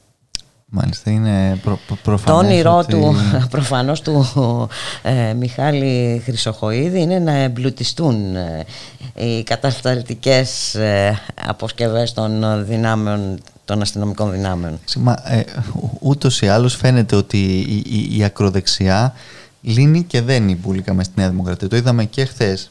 [0.72, 2.92] Μάλιστα, είναι προ, προφανές Το όνειρό ότι...
[2.92, 3.14] του,
[3.50, 4.26] προφανώς του
[5.02, 8.64] ε, Μιχάλη Χρυσοχοίδη είναι να εμπλουτιστούν ε,
[9.14, 14.78] οι κατασταλτικές ε, αποσκευές των δυνάμεων των αστυνομικών δυνάμεων.
[14.96, 15.42] Μα, ε,
[16.00, 19.14] ούτως ή άλλως φαίνεται ότι η, η, η ακροδεξιά
[19.60, 21.68] λύνει και δένει μπουλικα μες στη Νέα Δημοκρατία.
[21.68, 22.70] Το είδαμε και χθες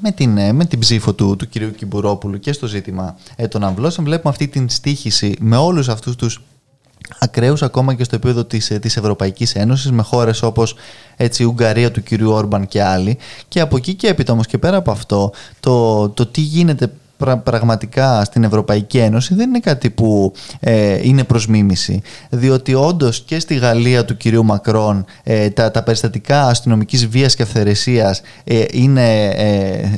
[0.00, 3.64] με την, ε, με την ψήφο του, του κυρίου Κυμπουρόπουλου και στο ζήτημα ε, των
[3.64, 4.06] αμβλώσεων.
[4.06, 6.42] Βλέπουμε αυτή την στήχηση με όλους αυτούς τους
[7.18, 10.74] ακραίους ακόμα και στο επίπεδο της, ε, της Ευρωπαϊκής Ένωσης με χώρες όπως
[11.16, 14.58] έτσι, η Ουγγαρία του κυρίου Όρμπαν και άλλοι και από εκεί και έπειτα όμως και
[14.58, 16.92] πέρα από αυτό το, το τι γίνεται
[17.42, 22.02] πραγματικά στην Ευρωπαϊκή Ένωση δεν είναι κάτι που ε, είναι προς μίμηση.
[22.30, 27.42] Διότι όντως και στη Γαλλία του κυρίου Μακρόν ε, τα, τα περιστατικά αστυνομικής βίας και
[27.42, 29.88] αυθαιρεσίας ε, είναι ε,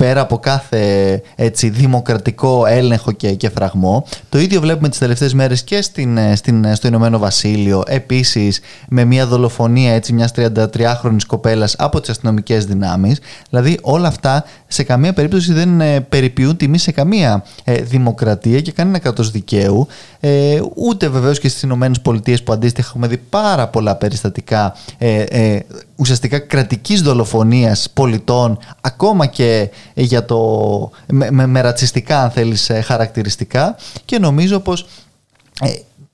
[0.00, 4.06] πέρα από κάθε έτσι, δημοκρατικό έλεγχο και, και φραγμό.
[4.28, 7.82] Το ίδιο βλέπουμε τις τελευταίες μέρες και στην, στην, στο Ηνωμένο Βασίλειο.
[7.86, 13.20] Επίσης με μια δολοφονία έτσι, μιας 33χρονης κοπέλας από τις αστυνομικές δυνάμεις.
[13.50, 18.98] Δηλαδή όλα αυτά σε καμία περίπτωση δεν περιποιούν τιμή σε καμία ε, δημοκρατία και κανένα
[18.98, 19.86] κράτος δικαίου.
[20.20, 21.90] Ε, ούτε βεβαίως και στις ΗΠΑ
[22.44, 25.60] που αντίστοιχα έχουμε δει πάρα πολλά περιστατικά ε, ε,
[25.96, 32.80] ουσιαστικά κρατικής δολοφονίας πολιτών, ακόμα και για το, με, με, με ρατσιστικά αν θέλεις ε,
[32.80, 33.76] χαρακτηριστικά.
[34.04, 34.86] Και νομίζω πως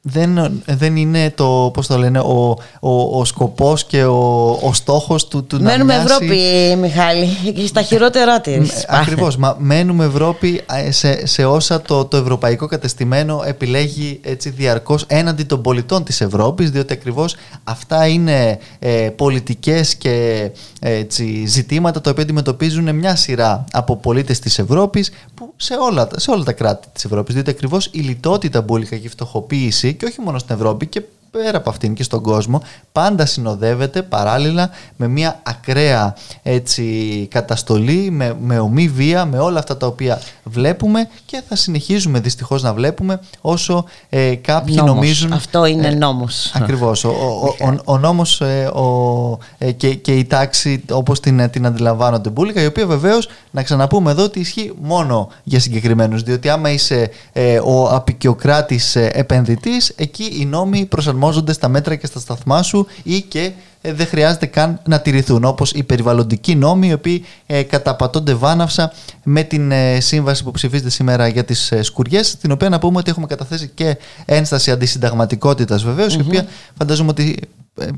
[0.09, 5.29] δεν, δεν είναι το, πώς το λένε, ο, ο, ο σκοπός και ο, ο στόχος
[5.29, 6.25] του, του μένουμε να μοιάσει...
[6.25, 7.29] Ευρώπη, Μιχάλη,
[7.67, 8.85] στα χειρότερά της.
[8.89, 15.43] Ακριβώς, μα μένουμε Ευρώπη σε, σε όσα το, το ευρωπαϊκό κατεστημένο επιλέγει έτσι διαρκώς έναντι
[15.43, 22.23] των πολιτών της Ευρώπης, διότι ακριβώς αυτά είναι ε, πολιτικές και έτσι, ζητήματα τα οποία
[22.23, 27.05] αντιμετωπίζουν μια σειρά από πολίτες της Ευρώπης που σε όλα, σε όλα τα κράτη της
[27.05, 31.03] Ευρώπης, διότι ακριβώς η λιτότητα μπουλικα και η φτωχοποίηση και όχι μόνο στην Ευρώπη και
[31.43, 36.85] πέρα από αυτήν και στον κόσμο πάντα συνοδεύεται παράλληλα με μια ακραία έτσι,
[37.31, 42.63] καταστολή, με, με ομή βία, με όλα αυτά τα οποία βλέπουμε και θα συνεχίζουμε δυστυχώς
[42.63, 44.95] να βλέπουμε όσο ε, κάποιοι νόμος.
[44.95, 45.33] νομίζουν...
[45.33, 46.53] Αυτό είναι ε, νόμος.
[46.55, 47.05] Ακριβώς.
[47.05, 51.67] Ο, ο, ο, ο νόμος ε, ο, ε, και, και η τάξη όπως την, την
[51.67, 56.71] αντιλαμβάνονται μπουλικα, η οποία βεβαίως να ξαναπούμε εδώ ότι ισχύει μόνο για συγκεκριμένους, διότι άμα
[56.71, 62.63] είσαι ε, ο απεικιοκράτης ε, επενδυτής, εκεί οι νόμοι προσαρμόζονται στα μέτρα και στα σταθμά
[62.63, 65.45] σου ή και ε, δεν χρειάζεται καν να τηρηθούν.
[65.45, 68.93] Όπως οι περιβαλλοντικοί νόμοι, οι οποίοι ε, καταπατώνται βάναυσα
[69.25, 72.99] με την ε, σύμβαση που ψηφίζεται σήμερα για τις ε, σκουριές, την οποία να πούμε
[72.99, 76.47] ότι έχουμε καταθέσει και ένσταση αντισυνταγματικότητας βεβαίως, η οποία
[76.79, 77.47] φαντάζομαι ότι ε,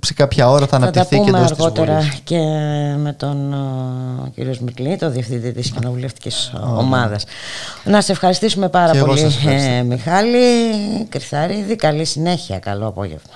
[0.02, 2.20] σε κάποια ώρα θα αναπτυχθεί θα και τα εντός πούμε της αργότερα Βουλής.
[2.24, 2.38] και
[2.98, 7.24] με τον ο, κύριος Σμικλή, το διευθυντή της κοινοβουλευτικής ομάδας.
[7.84, 9.70] Να σε ευχαριστήσουμε πάρα Και εγώ πολύ σας ευχαριστώ.
[9.70, 10.38] ε, Μιχάλη
[11.08, 11.76] Κρυθαρίδη.
[11.76, 13.32] Καλή συνέχεια, καλό απόγευμα.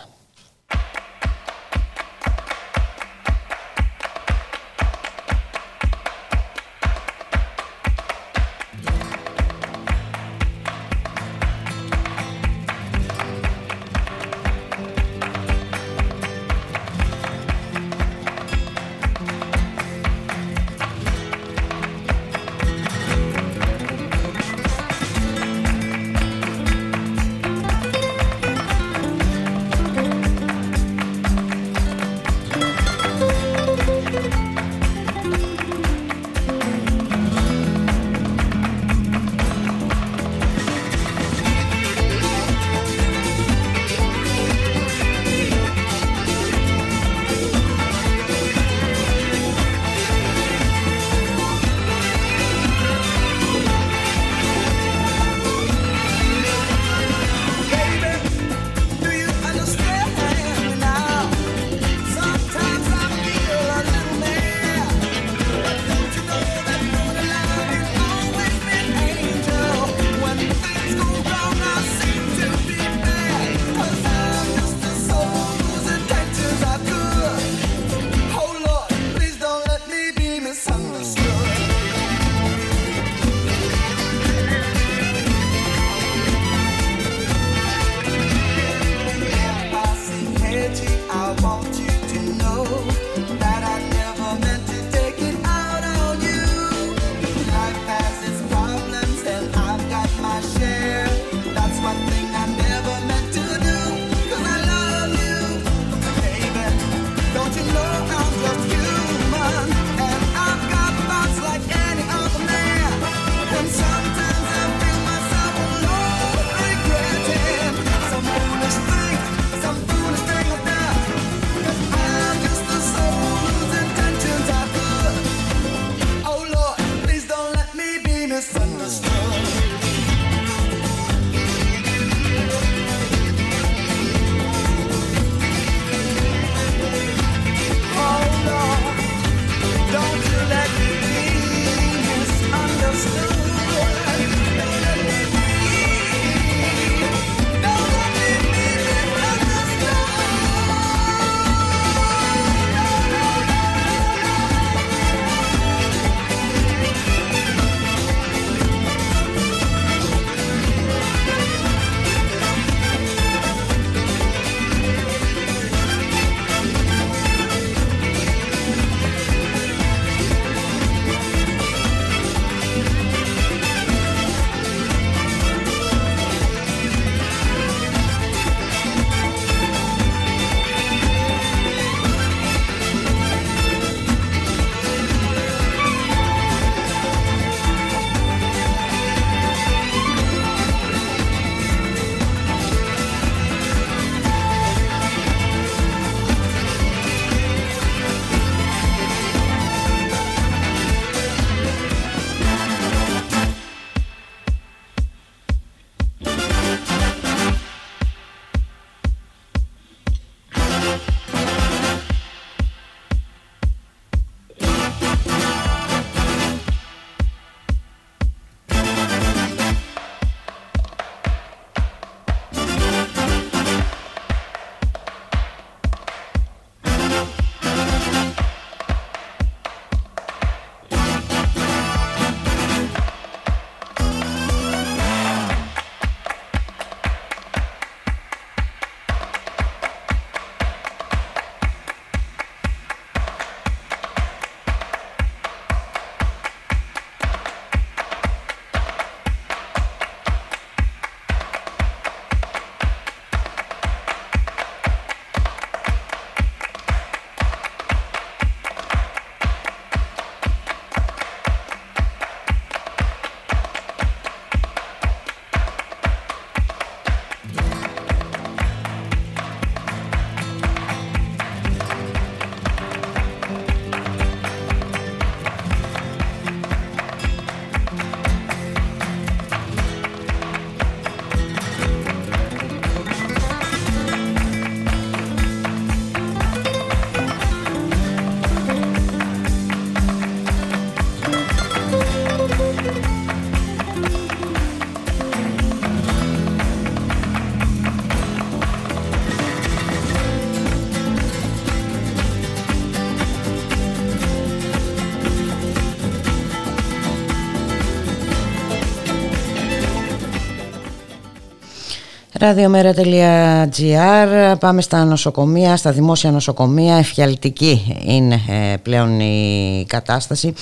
[312.52, 316.96] Ραδιομέρα.gr Πάμε στα νοσοκομεία, στα δημόσια νοσοκομεία.
[316.96, 320.54] Εφιαλτική είναι ε, πλέον η κατάσταση.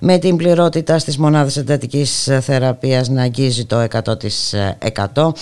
[0.00, 3.86] Με την πληρότητα στις μονάδες εντατικής θεραπείας να αγγίζει το
[5.14, 5.32] 100%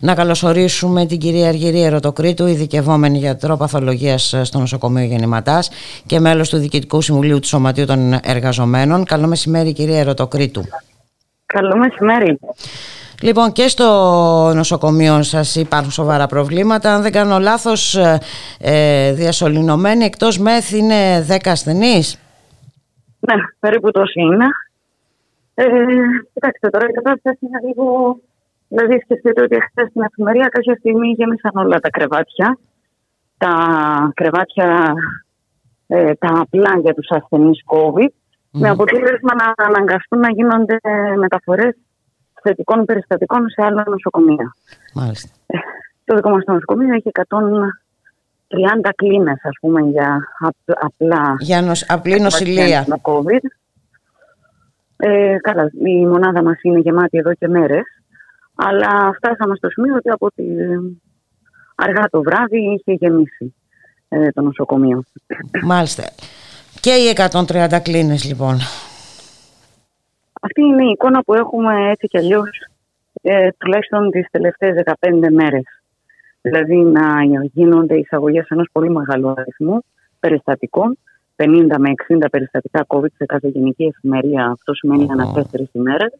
[0.00, 5.70] Να καλωσορίσουμε την κυρία Αργυρή Ερωτοκρίτου Ειδικευόμενη γιατρό παθολογίας στο νοσοκομείο Γεννηματάς
[6.06, 9.04] Και μέλος του Διοικητικού Συμβουλίου του Σωματείου των Εργαζομένων.
[9.04, 10.64] Καλό μεσημέρι κυρία Ερωτοκρίτου
[11.46, 12.38] Καλό μεσημέρι
[13.22, 13.84] Λοιπόν και στο
[14.54, 16.94] νοσοκομείο σας υπάρχουν σοβαρά προβλήματα.
[16.94, 18.18] Αν δεν κάνω λάθος ε,
[18.58, 22.18] ε διασωληνωμένοι εκτός ΜΕΘ είναι 10 ασθενείς.
[23.20, 24.46] Ναι, περίπου τόσοι είναι.
[25.54, 25.64] Ε,
[26.32, 28.16] κοιτάξτε τώρα η κατάσταση είναι λίγο...
[28.68, 32.58] Δηλαδή σκεφτείτε ότι χθες στην εφημερία κάποια στιγμή γέμισαν όλα τα κρεβάτια.
[33.38, 33.52] Τα
[34.14, 34.94] κρεβάτια
[35.86, 38.08] ε, τα απλά για τους ασθενείς COVID
[38.50, 40.78] με αποτέλεσμα να αναγκαστούν να γίνονται
[41.16, 41.76] μεταφορές
[42.44, 44.54] θετικών περιστατικών σε άλλα νοσοκομεία.
[44.94, 45.28] Μάλιστα.
[45.46, 45.58] Ε,
[46.04, 50.28] το δικό μας νοσοκομείο έχει 130 κλίνες, ας πούμε, για
[50.80, 51.36] απλά...
[51.38, 52.84] Για νοσ, απλή νοσηλεία.
[52.88, 53.44] Με COVID.
[54.96, 57.84] Ε, καλά, η μονάδα μας είναι γεμάτη εδώ και μέρες,
[58.54, 60.44] αλλά φτάσαμε στο σημείο ότι από τη...
[61.74, 63.54] αργά το βράδυ είχε γεμίσει
[64.08, 65.02] ε, το νοσοκομείο.
[65.62, 66.02] Μάλιστα.
[66.80, 68.58] Και οι 130 κλίνες λοιπόν.
[70.46, 72.48] Αυτή είναι η εικόνα που έχουμε έτσι κι αλλιώς
[73.22, 75.64] ε, τουλάχιστον τις τελευταίες 15 μέρες.
[76.40, 77.22] Δηλαδή να
[77.52, 79.84] γίνονται εισαγωγές ενός πολύ μεγάλου αριθμού
[80.20, 80.98] περιστατικών,
[81.36, 81.46] 50
[81.78, 84.46] με 60 περιστατικά COVID σε κάθε γενική εφημερία.
[84.46, 86.12] Αυτό σημαίνει ανά τέσσερις ημέρες.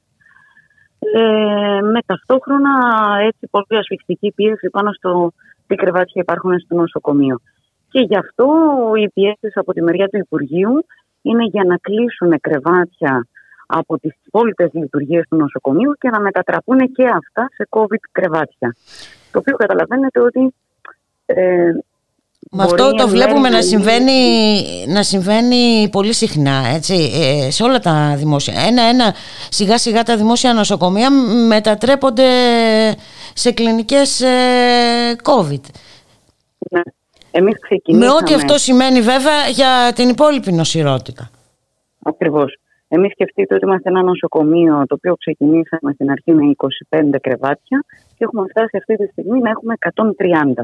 [0.99, 2.71] Ε, με ταυτόχρονα
[3.21, 5.33] έτσι πολύ ασφιχτική πίεση πάνω στο
[5.67, 7.41] τι κρεβάτια υπάρχουν στο νοσοκομείο.
[7.91, 8.47] Και γι' αυτό
[9.03, 10.87] οι πιέσεις από τη μεριά του Υπουργείου
[11.23, 13.27] είναι για να κλείσουν κρεβάτια
[13.79, 18.77] από τις υπόλοιπε λειτουργίες του νοσοκομείου και να μετατραπούν και αυτά σε COVID κρεβάτια.
[19.33, 20.55] Το οποίο καταλαβαίνετε ότι...
[21.27, 21.71] Ε,
[22.51, 24.13] με αυτό το βλέπουμε να συμβαίνει,
[24.87, 28.55] να συμβαίνει πολύ συχνά έτσι, ε, σε όλα τα δημόσια.
[28.67, 29.15] Ένα-ένα
[29.49, 31.11] σιγά σιγά τα δημόσια νοσοκομεία
[31.49, 32.29] μετατρέπονται
[33.35, 35.61] σε κλινικές ε, COVID.
[36.71, 36.81] Ναι.
[37.31, 38.13] Εμείς ξεκινήσαμε...
[38.13, 41.31] Με ό,τι αυτό σημαίνει βέβαια για την υπόλοιπη νοσηρότητα.
[42.03, 42.59] Ακριβώς.
[42.89, 47.85] Εμείς σκεφτείτε ότι είμαστε ένα νοσοκομείο το οποίο ξεκινήσαμε στην αρχή με 25 κρεβάτια
[48.17, 49.75] και έχουμε φτάσει αυτή τη στιγμή να έχουμε
[50.57, 50.63] 130.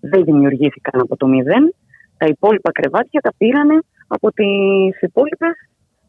[0.00, 1.74] Δεν δημιουργήθηκαν από το μηδέν.
[2.16, 5.54] Τα υπόλοιπα κρεβάτια τα πήρανε από τις υπόλοιπες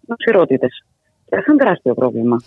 [0.08, 0.84] νοσηρότητες.
[1.30, 2.38] Και αυτό είναι τεράστιο πρόβλημα.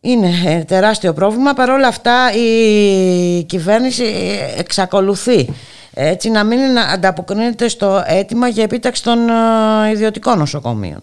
[0.00, 1.52] Είναι ε, τεράστιο πρόβλημα.
[1.52, 5.48] Παρ' όλα αυτά η κυβέρνηση ε, εξακολουθεί
[5.94, 11.00] έτσι να μην ανταποκρίνεται στο αίτημα για επίταξη των ε, ιδιωτικών νοσοκομείων.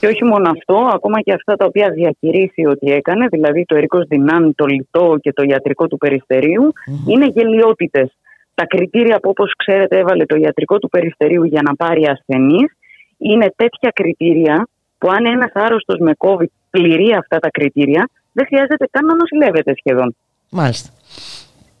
[0.00, 3.98] Και όχι μόνο αυτό, ακόμα και αυτά τα οποία διακηρύσει ότι έκανε, δηλαδή το ερικό
[4.08, 6.72] δυνάμει, το λιτό και το ιατρικό του περιστεριου
[7.06, 8.16] είναι γελιότητες.
[8.54, 12.72] Τα κριτήρια που, όπως ξέρετε, έβαλε το ιατρικό του περιστερίου για να πάρει ασθενείς,
[13.18, 14.68] είναι τέτοια κριτήρια
[14.98, 19.74] που αν ένας άρρωστος με COVID πληρεί αυτά τα κριτήρια, δεν χρειάζεται καν να νοσηλεύεται
[19.76, 20.16] σχεδόν.
[20.50, 20.90] Μάλιστα.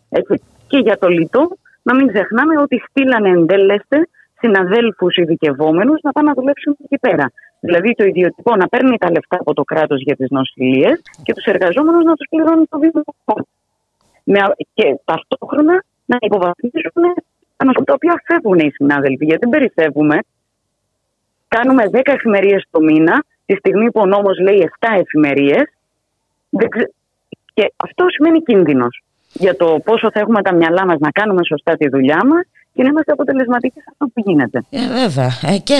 [0.08, 0.42] Έτσι.
[0.66, 1.48] Και για το λιτό,
[1.82, 4.08] να μην ξεχνάμε ότι στείλανε εντέλεστε
[4.40, 7.32] συναδέλφους ειδικευόμενους να πάνε να δουλέψουν εκεί πέρα.
[7.60, 11.44] Δηλαδή το ιδιωτικό να παίρνει τα λεφτά από το κράτος για τις νοσηλίες και τους
[11.44, 13.46] εργαζόμενους να τους πληρώνει το δημοτικό.
[14.74, 17.02] Και ταυτόχρονα να υποβαθμίσουν
[17.56, 19.24] τα τα οποία φεύγουν οι συνάδελφοι.
[19.24, 20.18] Γιατί δεν περισσεύουμε.
[21.48, 25.62] Κάνουμε 10 εφημερίες το μήνα, τη στιγμή που ο νόμος λέει 7 εφημερίες.
[27.54, 29.02] Και αυτό σημαίνει κίνδυνος
[29.32, 32.46] για το πόσο θα έχουμε τα μυαλά μας να κάνουμε σωστά τη δουλειά μας
[32.78, 34.62] και να είμαστε αποτελεσματικοί σε αυτό που γίνεται.
[34.70, 35.38] Ε, βέβαια.
[35.42, 35.74] Ε, και,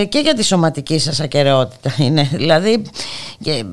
[0.00, 2.22] ε, και για τη σωματική σας ακαιρεότητα είναι.
[2.42, 2.82] Δηλαδή,
[3.40, 3.64] και,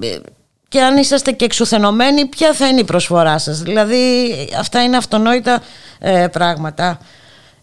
[0.68, 5.62] και αν είσαστε και εξουθενωμένοι, ποια θα είναι η προσφορά σας; Δηλαδή, αυτά είναι αυτονόητα
[6.00, 7.00] ε, πράγματα.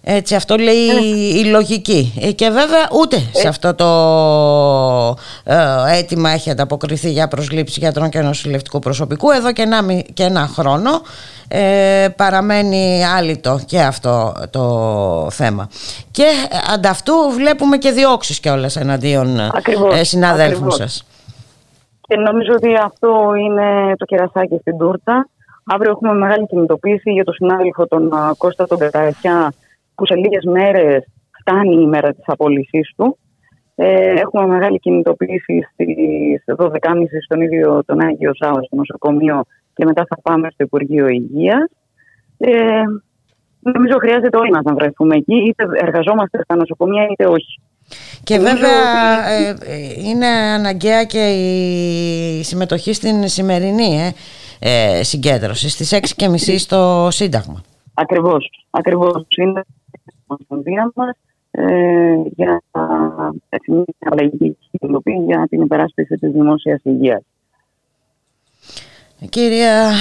[0.09, 0.87] Έτσι, αυτό λέει
[1.35, 2.35] η λογική.
[2.37, 3.89] Και βέβαια ούτε σε αυτό το
[5.45, 9.31] ε, αίτημα έχει ανταποκριθεί για προσλήψη γιατρών και νοσηλευτικού προσωπικού.
[9.31, 9.79] Εδώ και ένα,
[10.15, 10.91] και ένα χρόνο
[11.49, 14.63] ε, παραμένει άλυτο και αυτό το
[15.31, 15.69] θέμα.
[16.11, 16.27] Και
[16.75, 21.07] ανταυτού βλέπουμε και διώξεις κιόλας εναντίον ακριβώς, ε, συναδέλφων σας.
[22.01, 25.29] Και νομίζω ότι αυτό είναι το κερασάκι στην τούρτα.
[25.65, 29.53] Αύριο έχουμε μεγάλη κινητοποίηση για τον συνάδελφο τον Κώστα τον Καταρχιά
[29.97, 31.05] που σε λίγες μέρες
[31.41, 33.19] φτάνει η μέρα της απόλυσής του.
[33.75, 36.71] Ε, έχουμε μεγάλη κινητοποίηση στις 12.30
[37.25, 39.45] στον ίδιο τον Άγιο Σάο στο νοσοκομείο
[39.75, 41.71] και μετά θα πάμε στο Υπουργείο Υγείας.
[42.39, 42.83] Ε,
[43.61, 47.61] νομίζω χρειάζεται όλοι να βρεθούμε εκεί, είτε εργαζόμαστε στα νοσοκομεία είτε όχι.
[48.25, 54.01] Και βέβαια ε, ε, είναι αναγκαία και η συμμετοχή στην σημερινή.
[54.01, 54.13] Ε.
[54.59, 57.63] ε, συγκέντρωση στις 6.30 στο Σύνταγμα.
[57.95, 59.27] Ακριβώς, ακριβώς.
[59.37, 59.63] Είναι
[60.27, 61.17] η μας
[61.51, 62.63] ε, για
[63.49, 64.57] μια αλλαγή
[65.27, 67.23] για την υπεράσπιση της δημόσιας υγείας.
[69.29, 69.93] Κυρία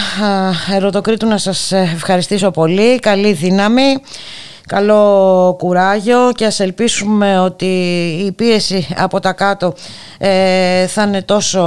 [0.71, 2.99] Ερωτοκρίτου να σας ευχαριστήσω πολύ.
[2.99, 3.95] Καλή δύναμη
[4.67, 7.65] καλό κουράγιο και ας ελπίσουμε ότι
[8.25, 9.73] η πίεση από τα κάτω
[10.17, 11.61] ε, θα είναι τόσο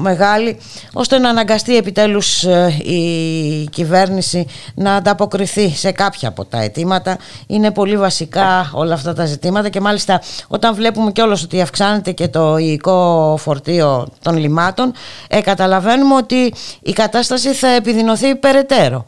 [0.00, 0.58] μεγάλη
[0.92, 7.16] ώστε να αναγκαστεί επιτέλους ε, η κυβέρνηση να ανταποκριθεί σε κάποια από τα αιτήματα.
[7.46, 12.28] Είναι πολύ βασικά όλα αυτά τα ζητήματα και μάλιστα όταν βλέπουμε κιόλας ότι αυξάνεται και
[12.28, 14.92] το υλικό φορτίο των λιμάτων
[15.28, 19.04] ε, καταλαβαίνουμε ότι η κατάσταση θα επιδεινωθεί περαιτέρω.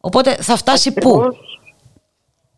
[0.00, 1.22] Οπότε θα φτάσει πού;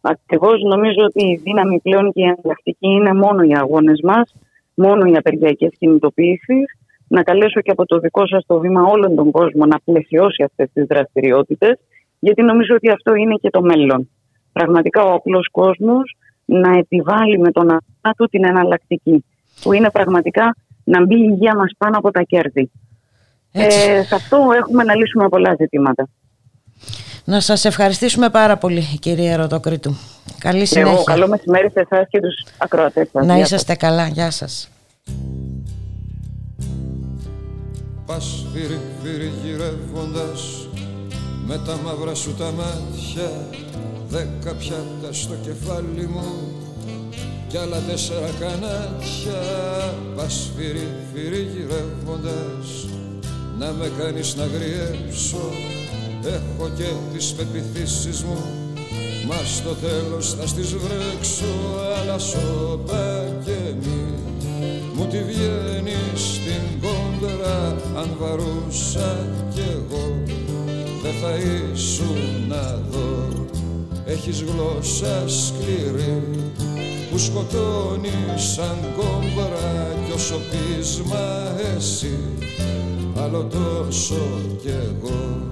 [0.09, 4.34] Ακριβώ νομίζω ότι η δύναμη πλέον και η εναλλακτική είναι μόνο οι αγώνες μας,
[4.74, 6.64] μόνο οι απεργιακές κινητοποιήσεις.
[7.09, 10.68] Να καλέσω και από το δικό σας το βήμα όλον τον κόσμο να πλαισιώσει αυτές
[10.72, 11.78] τις δραστηριότητες,
[12.18, 14.09] γιατί νομίζω ότι αυτό είναι και το μέλλον.
[14.52, 17.76] Πραγματικά ο απλός κόσμος να επιβάλλει με τον
[18.16, 19.24] του την εναλλακτική,
[19.62, 22.70] που είναι πραγματικά να μπει η υγεία μας πάνω από τα κέρδη.
[23.52, 26.09] Ε, σε αυτό έχουμε να λύσουμε πολλά ζητήματα.
[27.29, 29.97] Να σας ευχαριστήσουμε πάρα πολύ κυρία Ρωτοκρίτου.
[30.39, 30.93] Καλή συνέχεια.
[30.93, 33.27] Εγώ, καλό μεσημέρι σε εσάς και τους ακροατές σας.
[33.27, 34.09] Να είσαστε καλά.
[34.09, 34.68] Γεια σας.
[38.07, 40.68] Πας φύρι φύρι γυρεύοντας
[41.47, 43.31] με τα μαύρα σου τα μάτια
[44.09, 46.33] δέκα πιάτα στο κεφάλι μου
[47.49, 49.41] κι άλλα τέσσερα κανάτια
[50.16, 52.87] Πας φύρι φύρι γυρεύοντας
[53.59, 55.51] να με κάνεις να γριέψω
[56.27, 58.39] Έχω και τις πεπιθήσεις μου
[59.27, 61.55] Μας στο τέλος θα στις βρέξω
[62.01, 64.03] Αλλά σώπα και μη
[64.95, 69.18] Μου τη βγαίνει στην κόντρα Αν βαρούσα
[69.55, 70.22] κι εγώ
[71.03, 73.47] Δεν θα ήσουν να δω.
[74.07, 76.22] Έχεις γλώσσα σκληρή
[77.11, 82.18] που σκοτώνει σαν κόμπρα κι όσο πείσμα εσύ
[83.22, 84.20] άλλο τόσο
[84.62, 85.47] κι εγώ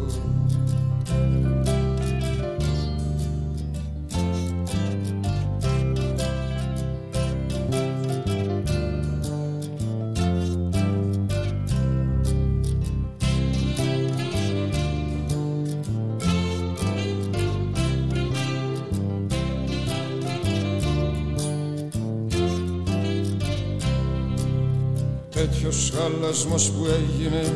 [25.35, 27.53] Τέτοιος χαλασμός που έγινε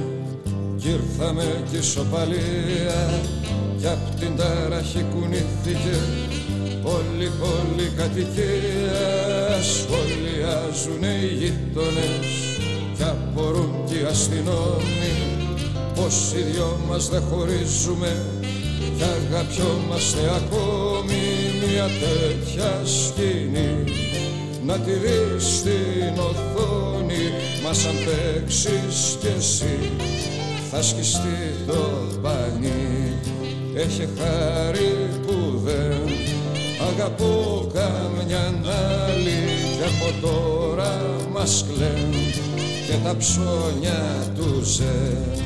[0.76, 3.10] κι ήρθαμε κι ισοπαλία
[3.78, 5.96] κι απ' την ταραχή κουνήθηκε.
[6.82, 12.28] Όλη πόλη κατοικία σχολιάζουν οι γείτονες.
[12.96, 15.14] Κι απορούν κι οι αστυνόμοι
[15.94, 18.12] πως οι δυο μας δεν χωρίζουμε.
[18.96, 21.22] Κι αγαπιόμαστε ακόμη
[21.66, 23.84] μια τέτοια σκηνή.
[24.66, 27.24] Να τη δεις στην οθόνη
[27.64, 29.78] μας αν παίξεις κι εσύ.
[30.70, 31.90] Θα σκιστεί το
[32.22, 32.97] πανί
[33.78, 36.12] έχει χάρη που δεν
[36.90, 38.44] αγαπώ καμιά
[39.06, 39.40] άλλη.
[39.76, 41.00] Κι από τώρα
[41.32, 42.10] μας κλαίν
[42.86, 45.37] και τα ψώνια του ζεν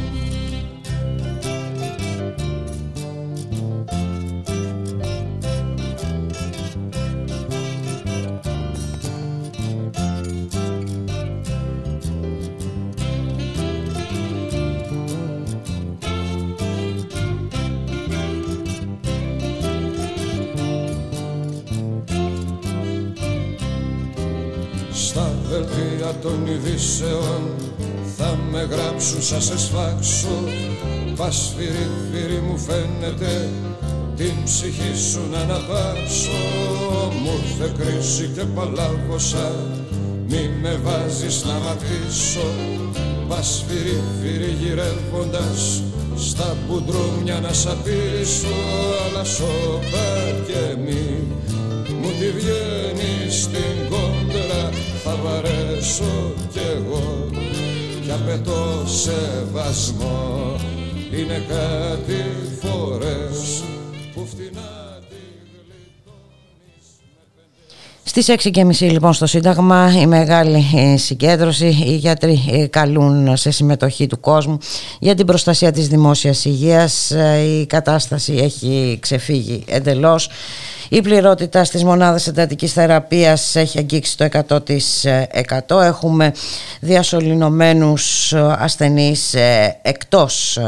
[29.23, 30.45] γράψουν σαν σε σφάξω.
[31.16, 33.49] Πας φύρι μου φαίνεται
[34.16, 36.41] την ψυχή σου να αναπάψω
[37.23, 39.53] Μου ήρθε κρίση και παλάβωσα
[40.29, 42.47] μη με βάζεις να ματήσω
[43.29, 43.64] Πας
[44.23, 45.83] φύρι γυρεύοντας
[46.16, 48.57] στα μπουντρούμια να σαπίσω
[49.07, 50.09] αλλά σώπα
[50.47, 51.07] και μη
[52.01, 54.70] μου τη βγαίνεις στην κόντρα
[55.05, 57.22] θα βαρέσω κι εγώ
[58.13, 60.57] κι απαιτώ σεβασμό.
[61.11, 62.25] Είναι κάτι
[62.61, 63.63] φορές
[68.15, 74.07] Στις 6.30 λοιπόν στο Σύνταγμα η μεγάλη ε, συγκέντρωση, οι γιατροί ε, καλούν σε συμμετοχή
[74.07, 74.59] του κόσμου
[74.99, 77.11] για την προστασία της δημόσιας υγείας.
[77.11, 80.31] Ε, η κατάσταση έχει ξεφύγει εντελώς
[80.89, 84.29] Η πληρότητα στις μονάδες εντατικής θεραπείας έχει αγγίξει το
[85.69, 85.81] 100%.
[85.83, 86.33] Έχουμε
[86.81, 89.35] διασωληνωμένους ασθενείς
[89.83, 90.59] εκτός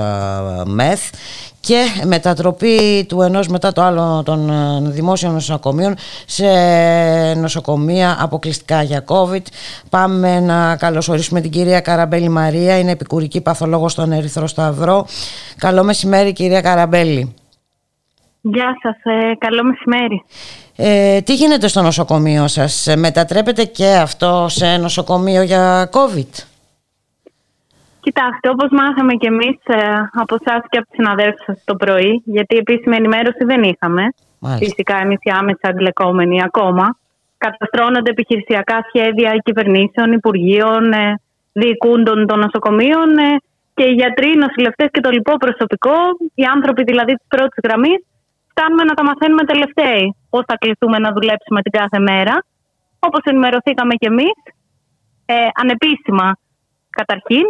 [0.64, 1.00] ΜΕΘ
[1.66, 5.94] και μετατροπή του ενός μετά το άλλο των ε, δημόσιων νοσοκομείων
[6.26, 6.44] σε
[7.34, 9.42] νοσοκομεία αποκλειστικά για COVID.
[9.90, 15.06] Πάμε να καλωσορίσουμε την κυρία Καραμπέλη Μαρία, είναι επικουρική παθολόγος στον Ερυθρό Σταυρό.
[15.58, 17.34] Καλό μεσημέρι κυρία Καραμπέλη.
[18.40, 20.24] Γεια σας, ε, καλό μεσημέρι.
[20.76, 26.53] Ε, τι γίνεται στο νοσοκομείο σας, μετατρέπετε και αυτό σε νοσοκομείο για COVID?
[28.06, 29.78] Κοιτάξτε, όπως μάθαμε και εμείς ε,
[30.22, 34.02] από εσάς και από τους συναδέλφους σας το πρωί, γιατί επίσημη ενημέρωση δεν είχαμε,
[34.38, 34.64] Μάλιστα.
[34.64, 36.86] φυσικά εμείς οι άμεσα αντιλεκόμενοι ακόμα,
[37.44, 41.20] καταστρώνονται επιχειρησιακά σχέδια κυβερνήσεων, υπουργείων, ε,
[41.52, 43.30] διοικούντων των νοσοκομείων ε,
[43.74, 45.96] και οι γιατροί, οι νοσηλευτές και το λοιπό προσωπικό,
[46.34, 48.00] οι άνθρωποι δηλαδή της πρώτης γραμμής,
[48.50, 52.34] φτάνουμε να τα μαθαίνουμε τελευταίοι πώς θα κληθούμε να δουλέψουμε την κάθε μέρα.
[52.98, 54.36] Όπως ενημερωθήκαμε κι εμείς,
[55.26, 56.28] ε, ανεπίσημα
[57.00, 57.44] καταρχήν,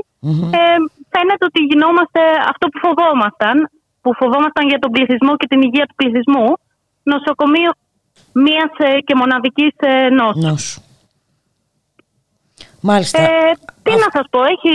[0.61, 0.77] ε,
[1.12, 2.20] φαίνεται ότι γινόμαστε
[2.53, 3.57] αυτό που φοβόμασταν,
[4.03, 6.49] που φοβόμασταν για τον πληθυσμό και την υγεία του πληθυσμού,
[7.03, 7.70] νοσοκομείο
[8.33, 10.81] μίας ε, και μοναδικής ε, νόσου.
[12.81, 13.22] Μάλιστα.
[13.22, 13.53] Ε,
[13.83, 14.75] τι να σας πω, έχει,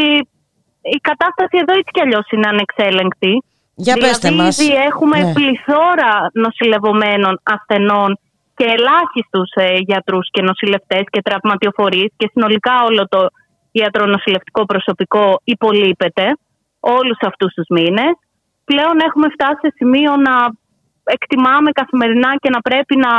[0.98, 3.34] η κατάσταση εδώ έτσι κι αλλιώς είναι ανεξέλεγκτη.
[3.76, 4.60] Για δηλαδή, πέστε μας.
[4.60, 5.34] Ήδη έχουμε ναι.
[5.34, 8.20] πληθώρα νοσηλευομένων ασθενών
[8.56, 13.22] και ελάχιστους ε, γιατρούς και νοσηλευτές και τραυματιοφορείς και συνολικά όλο το
[13.72, 16.26] ιατρονοσηλευτικό προσωπικό υπολείπεται
[16.80, 18.14] όλους αυτούς τους μήνες.
[18.66, 20.36] Πλέον έχουμε φτάσει σε σημείο να
[21.04, 23.14] εκτιμάμε καθημερινά και να πρέπει να,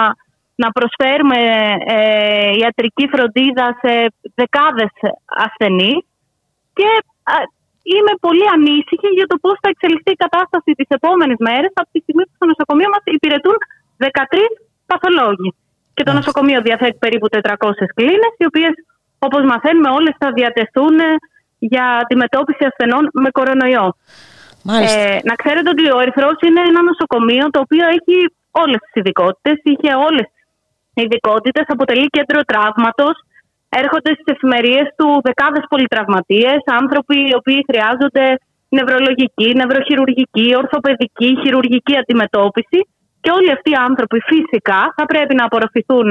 [0.55, 1.39] να προσφέρουμε
[1.87, 3.93] ε, ιατρική φροντίδα σε
[4.35, 4.93] δεκάδες
[5.47, 6.01] ασθενείς
[6.73, 6.89] και
[7.95, 11.99] είμαι πολύ ανήσυχη για το πώς θα εξελιχθεί η κατάσταση τις επόμενες μέρες από τη
[12.05, 13.57] στιγμή που στο νοσοκομείο μας υπηρετούν
[13.99, 14.09] 13
[14.91, 15.51] παθολόγοι.
[15.95, 18.73] Και το νοσοκομείο διαθέτει περίπου 400 κλίνες, οι οποίες
[19.27, 20.97] όπως μαθαίνουμε όλες θα διατεθούν
[21.59, 23.87] για αντιμετώπιση ασθενών με κορονοϊό.
[24.89, 28.17] Ε, να ξέρετε ότι ο Ερυθρός είναι ένα νοσοκομείο το οποίο έχει
[28.63, 33.17] όλες τις ειδικότητες, είχε όλες τις ειδικότητες, αποτελεί κέντρο τραύματος,
[33.69, 38.27] έρχονται στις εφημερίες του δεκάδες πολυτραυματίες, άνθρωποι οι οποίοι χρειάζονται
[38.79, 42.81] νευρολογική, νευροχειρουργική, ορθοπαιδική, χειρουργική αντιμετώπιση.
[43.23, 46.11] Και όλοι αυτοί οι άνθρωποι φυσικά θα πρέπει να απορροφηθούν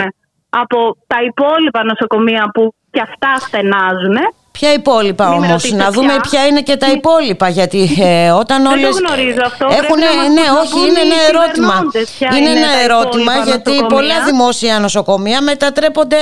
[0.49, 4.18] από τα υπόλοιπα νοσοκομεία που και αυτά στενάζουν.
[4.52, 7.50] Ποια υπόλοιπα όμως, να δούμε ποια είναι και τα υπόλοιπα.
[7.50, 8.82] Γιατί ε, όταν όλε.
[8.82, 9.66] Δεν το γνωρίζω αυτό.
[9.66, 9.98] Έχουν,
[10.34, 11.84] ναι, όχι, είναι ένα ερώτημα.
[12.38, 16.18] Είναι, ένα ερώτημα γιατί πολλά δημόσια νοσοκομεία μετατρέπονται,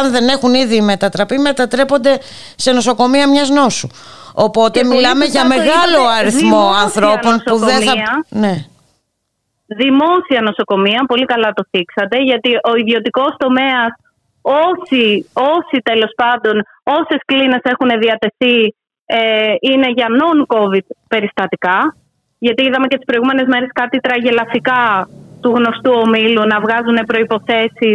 [0.00, 2.18] αν δεν έχουν ήδη μετατραπεί, μετατρέπονται
[2.56, 3.88] σε νοσοκομεία μιας νόσου.
[4.34, 7.94] Οπότε μιλάμε για μεγάλο αριθμό ανθρώπων που δεν θα.
[8.28, 8.64] Ναι.
[9.66, 13.92] Δημόσια νοσοκομεία, πολύ καλά το θίξατε, γιατί ο ιδιωτικός τομέας
[14.42, 18.74] όσοι, όσοι τέλος πάντων, όσες κλίνες έχουν διατεθεί
[19.06, 21.78] ε, είναι για non-COVID περιστατικά.
[22.38, 25.08] Γιατί είδαμε και τις προηγούμενες μέρες κάτι τραγελαφικά
[25.40, 27.90] του γνωστού ομίλου να βγάζουν προποθέσει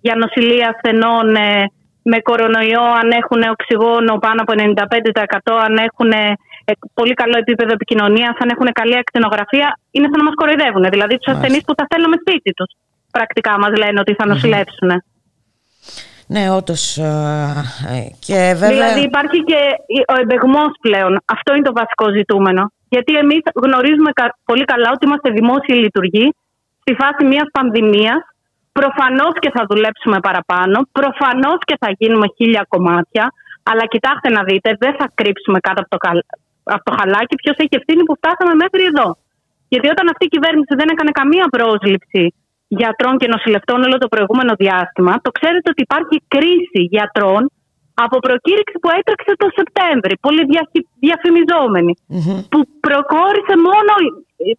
[0.00, 1.70] για νοσηλεία ασθενών ε,
[2.02, 8.34] με κορονοϊό, αν έχουν οξυγόνο πάνω από 95%, αν έχουν ε, πολύ καλό επίπεδο επικοινωνίας,
[8.42, 10.84] αν έχουν καλή ακτινογραφία, είναι σαν να μας κοροϊδεύουν.
[10.94, 12.70] Δηλαδή τους ασθενείς που θα στέλνουμε σπίτι τους.
[13.16, 14.90] Πρακτικά μας λένε ότι θα νοσηλεύσουν.
[16.26, 16.96] Ναι, όντως.
[16.96, 18.68] Ε, και βέβαια...
[18.68, 19.60] Δηλαδή υπάρχει και
[20.12, 21.20] ο εμπεγμός πλέον.
[21.24, 22.72] Αυτό είναι το βασικό ζητούμενο.
[22.88, 24.10] Γιατί εμείς γνωρίζουμε
[24.44, 26.34] πολύ καλά ότι είμαστε δημόσιοι λειτουργοί
[26.80, 28.20] στη φάση μιας πανδημίας.
[28.72, 30.76] Προφανώς και θα δουλέψουμε παραπάνω.
[30.92, 33.32] Προφανώς και θα γίνουμε χίλια κομμάτια.
[33.62, 35.98] Αλλά κοιτάξτε να δείτε, δεν θα κρύψουμε κάτω από το,
[36.62, 39.08] από το χαλάκι ποιος έχει ευθύνη που φτάσαμε μέχρι εδώ.
[39.68, 42.34] Γιατί όταν αυτή η κυβέρνηση δεν έκανε καμία πρόσληψη
[42.82, 47.42] γιατρών και νοσηλευτών όλο το προηγούμενο διάστημα, το ξέρετε ότι υπάρχει κρίση γιατρών
[48.04, 50.42] από προκήρυξη που έτρεξε το Σεπτέμβρη, πολύ
[51.06, 51.92] διαφημιζομενη
[52.50, 53.92] που προχώρησε μόνο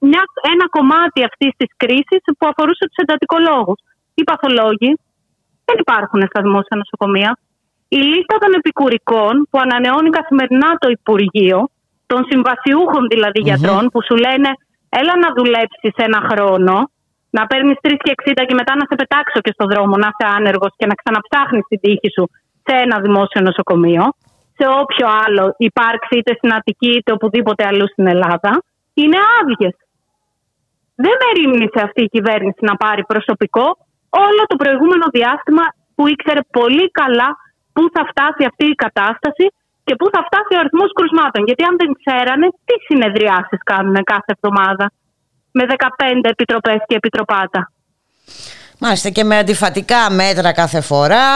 [0.10, 3.80] μια, ένα κομμάτι αυτής της κρίσης που αφορούσε τους εντατικολόγους.
[4.18, 4.92] Οι παθολόγοι
[5.68, 7.32] δεν υπάρχουν στα δημόσια νοσοκομεία.
[7.98, 11.60] Η λίστα των επικουρικών που ανανεώνει καθημερινά το Υπουργείο,
[12.06, 14.50] των συμβασιούχων δηλαδή γιατρών, που σου λένε
[15.00, 16.76] έλα να δουλέψεις ένα χρόνο,
[17.38, 20.86] να παίρνεις 3,60 και μετά να σε πετάξω και στον δρόμο, να είσαι άνεργος και
[20.90, 22.24] να ξαναψάχνεις την τύχη σου
[22.66, 24.04] σε ένα δημόσιο νοσοκομείο,
[24.58, 28.52] σε όποιο άλλο υπάρξει είτε στην Αττική είτε οπουδήποτε αλλού στην Ελλάδα,
[29.02, 29.70] είναι άδειε.
[31.04, 33.66] Δεν μερίμνησε αυτή η κυβέρνηση να πάρει προσωπικό
[34.26, 35.64] όλο το προηγούμενο διάστημα
[35.96, 37.30] που ήξερε πολύ καλά
[37.74, 39.46] πού θα φτάσει αυτή η κατάσταση
[39.86, 41.42] και πού θα φτάσει ο αριθμός κρουσμάτων.
[41.48, 44.86] Γιατί αν δεν ξέρανε, τι συνεδριάσεις κάνουν κάθε εβδομάδα;
[45.58, 47.62] Με 15 επιτροπές και επιτροπάτα.
[48.80, 51.28] Μάλιστα και με αντιφατικά μέτρα κάθε φορά,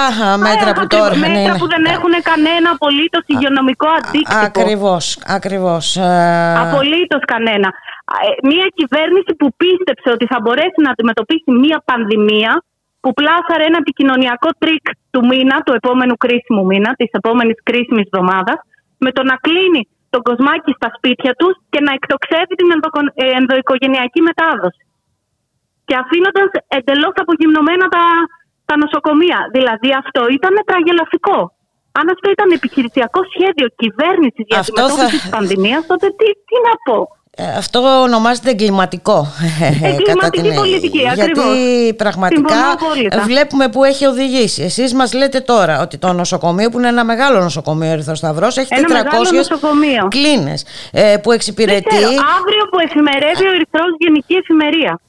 [0.48, 1.16] μέτρα που τώρα...
[1.16, 1.58] Μέτρα είναι...
[1.62, 4.46] που δεν έχουν κανένα απολύτως υγειονομικό αντίκτυπο.
[4.50, 5.06] Ακριβώς,
[5.38, 5.86] ακριβώς.
[6.66, 7.70] Απολύτως κανένα.
[8.26, 12.64] Ε, μία κυβέρνηση που πίστεψε ότι θα μπορέσει να αντιμετωπίσει μία πανδημία
[13.02, 18.60] που πλάσαρε ένα επικοινωνιακό τρικ του μήνα, του επόμενου κρίσιμου μήνα, της επόμενης κρίσιμης εβδομάδας,
[18.98, 19.82] με το να κλείνει
[20.14, 24.84] τον κοσμάκι στα σπίτια τους και να εκτοξεύει την ε, ενδοοικογενειακή μετάδοση
[25.88, 28.04] και αφήνοντας εντελώς απογυμνωμένα τα,
[28.70, 29.40] τα νοσοκομεία.
[29.56, 31.38] Δηλαδή αυτό ήταν τραγελαφικό.
[32.00, 35.24] Αν αυτό ήταν επιχειρησιακό σχέδιο κυβέρνησης για την αντιμετώπιση θα...
[35.24, 36.98] της πανδημίας, τότε τι, τι να πω.
[37.42, 39.28] Ε, αυτό ονομάζεται εγκληματικό.
[39.82, 42.76] Εγκληματική πολιτική, Γιατί πραγματικά
[43.24, 44.64] βλέπουμε που έχει οδηγήσει.
[44.64, 49.04] Εσείς μας λέτε τώρα ότι το νοσοκομείο που είναι ένα μεγάλο νοσοκομείο Ερυθροσταυρός έχει ένα
[50.04, 51.96] 400 κλίνες ε, που εξυπηρετεί...
[52.38, 55.00] αύριο που εφημερεύει ο Ερυθρός Γενική Εφημερία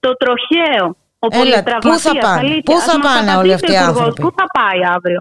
[0.00, 4.32] το τροχαίο, ο Έλα, πού θα πάνε, πού θα πάνε όλοι αυτοί οι άνθρωποι; Πού
[4.36, 5.20] θα πάει αύριο;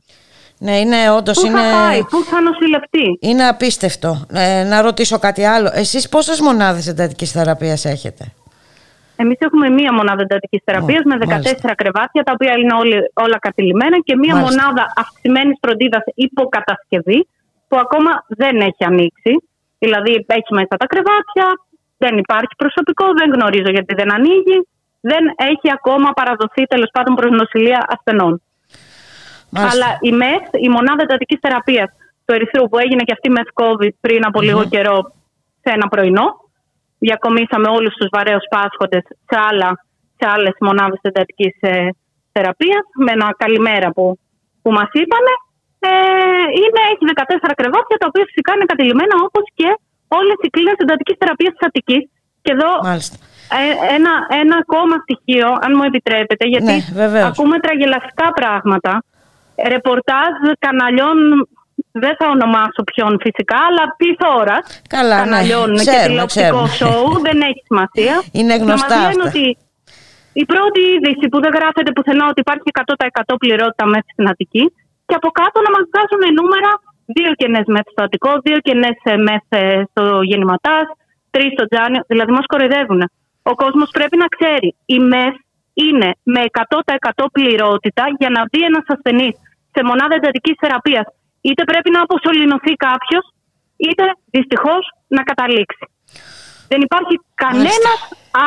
[0.60, 1.40] Ναι, είναι όντως.
[1.40, 1.60] Πού είναι...
[1.62, 4.26] θα πάει, πού θα νοσηλευτεί; Είναι απίστευτο.
[4.34, 5.70] Ε, να ρωτήσω κάτι άλλο.
[5.74, 8.34] Εσείς πόσες μονάδες εντατικής θεραπείας έχετε,
[9.16, 11.76] Εμείς έχουμε μία μονάδα εντατικής θεραπείας με 14 μάλιστα.
[11.76, 14.62] κρεβάτια, τα οποία είναι όλοι, όλα κατηλημένα και μία μάλιστα.
[14.62, 17.28] μονάδα αυξημένης φροντίδας υποκατασκευή,
[17.68, 19.34] που ακόμα δεν έχει ανοίξει.
[19.80, 21.46] Δηλαδή, έχει μέσα τα κρεβάτια,
[21.98, 24.58] δεν υπάρχει προσωπικό, δεν γνωρίζω γιατί δεν ανοίγει.
[25.02, 28.42] Δεν έχει ακόμα παραδοθεί τέλος πάντων προς νοσηλεία ασθενών.
[29.50, 29.74] Μάλιστα.
[29.74, 31.90] Αλλά η ΜΕΘ, η μονάδα εντατικής θεραπείας
[32.26, 34.98] του Ερυθρού, που έγινε και αυτή με COVID πριν από λίγο καιρό
[35.64, 36.28] σε ένα πρωινό,
[37.06, 39.70] διακομίσαμε όλους τους βαρέου πάσχοντες σε, άλλα,
[40.18, 41.90] σε άλλες μονάδες εντατικής ε,
[42.32, 44.06] θεραπείας, με ένα καλημέρα που,
[44.62, 45.34] που μας είπανε.
[45.80, 45.90] Ε,
[46.62, 47.04] είναι, έχει
[47.50, 49.70] 14 κρεβάτια, τα οποία φυσικά είναι κατηλημένα όπως και
[50.20, 52.04] όλες οι κλίνες εντατικής θεραπείας της Αττικής.
[52.44, 52.72] Και εδώ
[53.60, 58.92] ε, ένα, ένα ακόμα στοιχείο, αν μου επιτρέπετε, γιατί ναι, ακούμε τραγελαστικά πράγματα.
[59.74, 60.34] Ρεπορτάζ
[60.66, 61.18] καναλιών
[62.04, 64.10] δεν θα ονομάσω ποιον φυσικά, αλλά τι
[64.42, 64.58] ώρα
[64.96, 65.24] Καλά, ναι.
[65.24, 65.84] καναλιών ναι.
[65.84, 68.16] και τηλεοπτικό σοου, δεν έχει σημασία.
[68.40, 69.24] Είναι γνωστά αυτά.
[69.28, 69.46] ότι
[70.42, 72.70] η πρώτη είδηση που δεν γράφεται πουθενά ότι υπάρχει
[73.34, 74.66] 100% πληρότητα μέσα στην Αττική
[75.08, 76.72] και από κάτω να μας βγάζουν νούμερα
[77.16, 78.98] δύο κενές μεθ στο Αττικό, δύο κενές
[79.28, 79.48] μεθ
[79.92, 80.86] στο Γεννηματάς,
[81.34, 82.02] τρεις στο Τζάνιο.
[82.12, 83.02] Δηλαδή μας κοροϊδεύουν.
[83.52, 84.70] Ο κόσμος πρέπει να ξέρει.
[84.96, 85.34] Η ΜΕΘ
[85.74, 89.36] είναι με 100% πληρότητα για να μπει ένας ασθενής
[89.78, 91.06] σε μονάδα εντατικής θεραπείας.
[91.48, 93.26] Είτε πρέπει να αποσωληνωθεί κάποιος,
[93.88, 94.04] είτε
[94.36, 94.84] δυστυχώς
[95.16, 95.84] να καταλήξει.
[96.72, 97.92] Δεν υπάρχει κανένα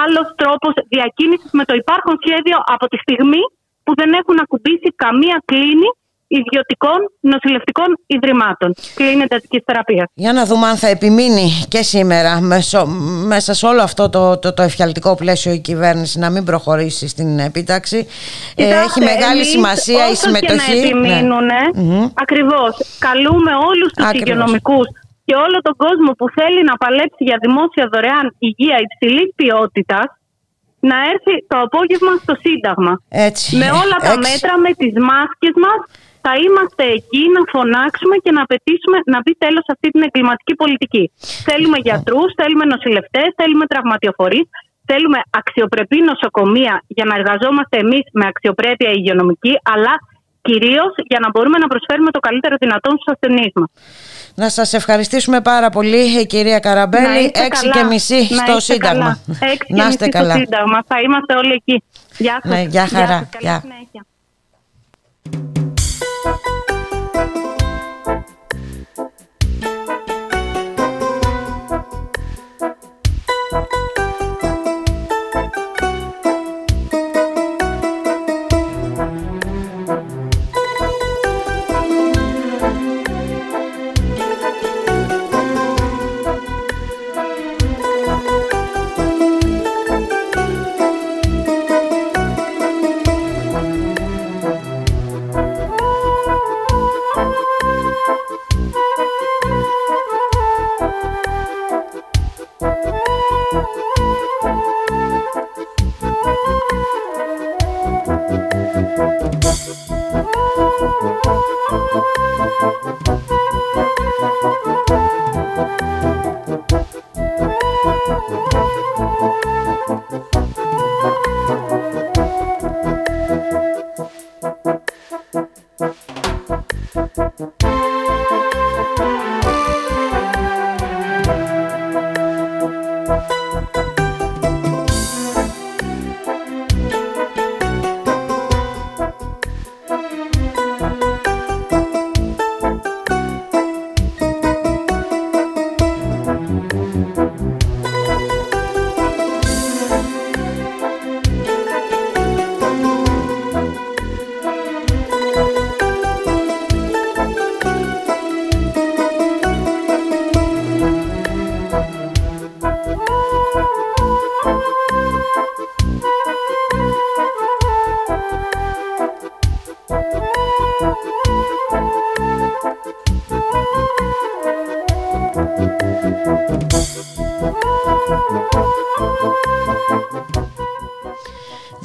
[0.03, 3.43] άλλος τρόπος διακίνησης με το υπάρχον σχέδιο από τη στιγμή
[3.85, 5.89] που δεν έχουν ακουμπήσει καμία κλίνη
[6.39, 10.07] ιδιωτικών νοσηλευτικών ιδρυμάτων κλίνη εντατικής θεραπείας.
[10.14, 12.87] Για να δούμε αν θα επιμείνει και σήμερα μέσω,
[13.33, 17.39] μέσα σε όλο αυτό το, το, το εφιαλτικό πλαίσιο η κυβέρνηση να μην προχωρήσει στην
[17.39, 18.07] επίταξη.
[18.57, 20.72] Ε, έχει μεγάλη σημασία η συμμετοχή.
[20.72, 21.62] Και να επιμείνουν, ναι.
[22.14, 22.72] ακριβώς.
[22.99, 24.87] Καλούμε όλους τους υγειονομικούς
[25.24, 30.07] και όλο τον κόσμο που θέλει να παλέψει για δημόσια δωρεάν υγεία υψηλή ποιότητας
[30.91, 32.93] να έρθει το απόγευμα στο Σύνταγμα.
[33.09, 33.57] Έτσι.
[33.57, 35.81] Με όλα τα μέτρα, με τις μάσκες μας,
[36.25, 41.05] θα είμαστε εκεί να φωνάξουμε και να απαιτήσουμε να μπει τέλος αυτή την εγκληματική πολιτική.
[41.49, 44.47] Θέλουμε γιατρούς, θέλουμε νοσηλευτές, θέλουμε τραυματιοφορείς,
[44.91, 49.95] θέλουμε αξιοπρεπή νοσοκομεία για να εργαζόμαστε εμείς με αξιοπρέπεια υγειονομική, αλλά
[50.43, 53.66] κυρίως για να μπορούμε να προσφέρουμε το καλύτερο δυνατόν στου ασθενεί μα.
[54.35, 57.33] Να σας ευχαριστήσουμε πάρα πολύ, κυρία Καραμπέλη.
[57.47, 59.18] Έξι και μισή στο Σύνταγμα.
[59.53, 60.79] Έξι και μισή στο Σύνταγμα.
[60.87, 61.83] Θα είμαστε όλοι εκεί.
[62.18, 62.51] Γεια σας.
[62.53, 63.29] Ναι, γεια χαρά.
[63.41, 63.62] Γεια.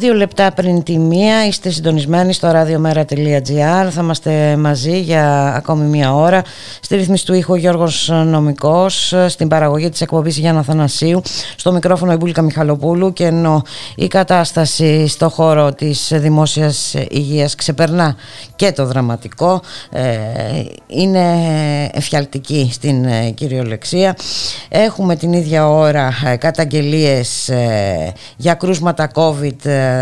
[0.06, 6.16] Δύο λεπτά πριν τη μία είστε συντονισμένοι στο radiomera.gr Θα είμαστε μαζί για ακόμη μία
[6.16, 6.42] ώρα
[6.82, 11.22] Στη ρύθμιση του ήχου Γιώργος Νομικός Στην παραγωγή της εκπομπής Γιάννα Θανασίου
[11.56, 13.62] Στο μικρόφωνο η Μπούλικα Μιχαλοπούλου Και ενώ
[13.96, 18.16] η κατάσταση στο χώρο της δημόσιας υγείας Ξεπερνά
[18.56, 20.02] και το δραματικό ε,
[20.88, 21.26] Είναι
[21.94, 24.16] εφιαλτική στην ε, κυριολεξία.
[24.70, 27.52] Έχουμε την ίδια ώρα ε, καταγγελίες
[28.38, 29.94] για κρούσματα COVID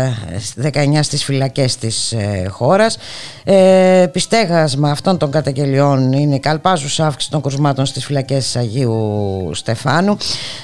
[0.62, 2.98] 19 στις φυλακές της ε, χώρας.
[3.44, 10.16] Ε, πιστέγασμα αυτών των καταγγελιών είναι η καλπάζουσα αύξηση των κρουσμάτων στις φυλακές Αγίου Στεφάνου.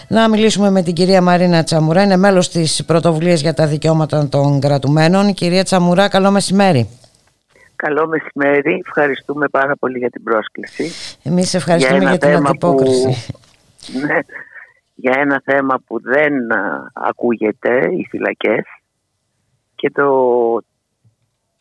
[0.08, 4.60] Να μιλήσουμε με την κυρία Μαρίνα Τσαμουρά, είναι μέλος της πρωτοβουλίας για τα δικαιώματα των
[4.60, 5.34] κρατουμένων.
[5.34, 6.88] Κυρία Τσαμουρά, καλό μεσημέρι.
[7.76, 8.82] Καλό μεσημέρι.
[8.86, 10.90] Ευχαριστούμε πάρα πολύ για την πρόσκληση.
[11.22, 13.32] Εμείς ευχαριστούμε για, για την αντιπόκριση.
[14.06, 14.18] Ναι,
[14.94, 16.32] για ένα θέμα που δεν
[16.92, 18.64] ακούγεται, οι φυλακές,
[19.80, 20.06] και το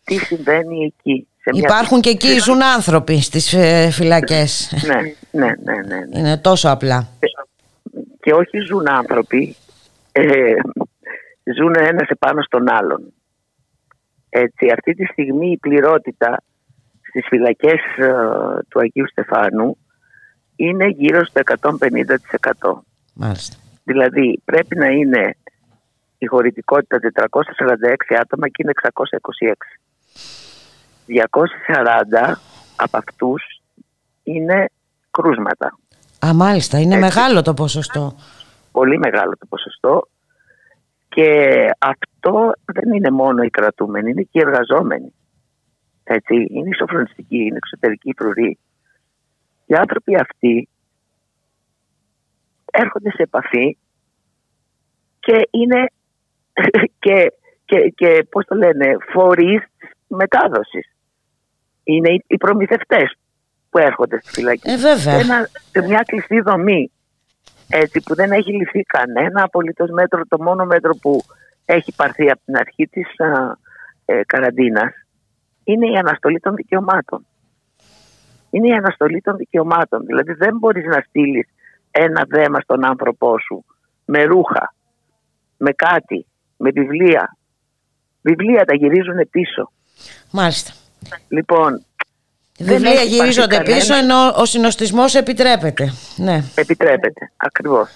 [0.03, 1.27] τι συμβαίνει εκεί.
[1.41, 4.73] Σε μια Υπάρχουν και εκεί ζουν άνθρωποι στις ε, φυλακές.
[4.85, 4.95] ναι,
[5.31, 6.19] ναι, ναι, ναι, ναι.
[6.19, 7.07] Είναι τόσο απλά.
[8.21, 9.55] Και όχι ζουν άνθρωποι,
[10.11, 10.53] ε,
[11.57, 13.13] ζουν ένας επάνω στον άλλον.
[14.29, 16.43] Έτσι, αυτή τη στιγμή η πληρότητα
[17.07, 18.13] στις φυλακές ε,
[18.67, 19.77] του Αγίου Στεφάνου
[20.55, 21.71] είναι γύρω στο 150%.
[23.13, 23.55] Μάλιστα.
[23.83, 25.35] Δηλαδή πρέπει να είναι
[26.19, 26.99] η χωρητικότητα
[27.29, 29.53] 446 άτομα και είναι 626.
[31.07, 32.33] 240
[32.75, 33.61] από αυτούς
[34.23, 34.69] είναι
[35.11, 35.79] κρούσματα.
[36.25, 36.79] Α, μάλιστα.
[36.79, 38.15] Είναι μεγάλο το ποσοστό.
[38.71, 40.07] Πολύ μεγάλο το ποσοστό.
[41.09, 41.29] Και
[41.79, 45.13] αυτό δεν είναι μόνο οι κρατούμενοι, είναι και οι εργαζόμενοι.
[46.03, 48.57] Έτσι, είναι ισοφρονιστικοί, είναι εξωτερικοί φρουροί.
[49.65, 50.69] Οι άνθρωποι αυτοί
[52.71, 53.77] έρχονται σε επαφή
[55.19, 55.91] και είναι
[57.03, 57.33] και,
[57.65, 59.63] και, και πώς το λένε, φορείς
[60.07, 60.93] μετάδοσης.
[61.83, 63.17] Είναι οι, οι προμηθευτές
[63.69, 64.69] που έρχονται στη φυλακή.
[64.69, 65.19] Ε, βέβαια.
[65.19, 66.91] Ένα, σε μια κλειστή δομή
[67.69, 71.21] έτσι, που δεν έχει λυθεί κανένα απολύτως μέτρο, το μόνο μέτρο που
[71.65, 73.07] έχει πάρθει από την αρχή της
[74.05, 74.91] ε, καραντίνας
[75.63, 77.25] είναι η αναστολή των δικαιωμάτων.
[78.49, 80.05] Είναι η αναστολή των δικαιωμάτων.
[80.05, 81.47] Δηλαδή δεν μπορείς να στείλεις
[81.91, 83.65] ένα δέμα στον άνθρωπό σου
[84.05, 84.73] με ρούχα,
[85.57, 86.25] με κάτι,
[86.59, 87.37] με βιβλία.
[88.21, 89.71] Βιβλία τα γυρίζουν πίσω.
[90.31, 90.71] Μάλιστα.
[91.27, 91.85] Λοιπόν,
[92.59, 95.93] Βιβλία γυρίζονται πίσω ενώ ο συνοστισμός επιτρέπεται.
[96.15, 96.43] Ναι.
[96.55, 97.89] Επιτρέπεται, ακριβώς.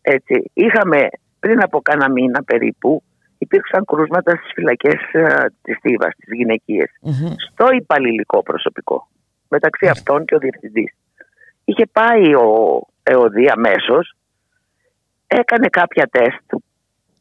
[0.00, 0.50] Έτσι.
[0.52, 1.08] Είχαμε
[1.40, 3.02] πριν από κάνα μήνα περίπου
[3.38, 6.90] υπήρξαν κρούσματα στις φυλακές uh, της Θήβας, τις γυναικειες
[7.52, 9.08] στο υπαλληλικό προσωπικό.
[9.48, 10.92] Μεταξύ αυτών και ο διευθυντής.
[11.64, 14.16] Είχε πάει ο ΕΟΔΗ αμέσως,
[15.26, 16.62] έκανε κάποια τεστ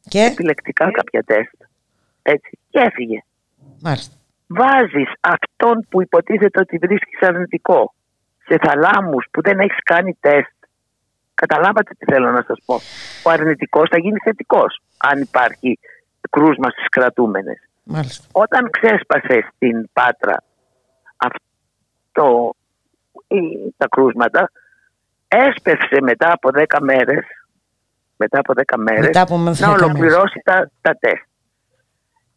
[0.08, 0.24] και...
[0.24, 1.56] επιλεκτικά κάποια τεστ.
[2.22, 2.60] Έτσι.
[2.70, 3.24] Και έφυγε.
[3.82, 4.16] Μάλιστα.
[4.48, 7.94] Βάζεις αυτόν που υποτίθεται ότι βρίσκεις αρνητικό
[8.46, 10.56] σε θαλάμους που δεν έχεις κάνει τεστ.
[11.34, 12.76] Καταλάβατε τι θέλω να σας πω.
[13.24, 15.80] Ο αρνητικός θα γίνει θετικός αν υπάρχει
[16.30, 17.58] κρούσμα στις κρατούμενες.
[17.84, 18.28] Μάλιστα.
[18.32, 20.44] Όταν ξέσπασε στην Πάτρα
[21.18, 22.56] αυτό,
[23.78, 24.52] τα κρούσματα
[25.28, 27.26] έσπευσε μετά από 10 μέρες
[28.18, 31.26] μετά από 10 μέρες να ολοκληρώσει τα, τα τεστ.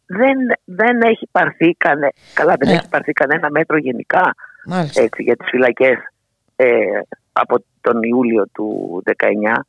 [0.05, 2.75] Δεν, δεν έχει πάρθει κανε, καλά δεν ναι.
[2.75, 4.35] έχει πάρθει κανένα μέτρο γενικά
[4.95, 5.97] έτσι, για τις φυλακές
[6.55, 6.99] ε,
[7.31, 9.61] από τον Ιούλιο του 19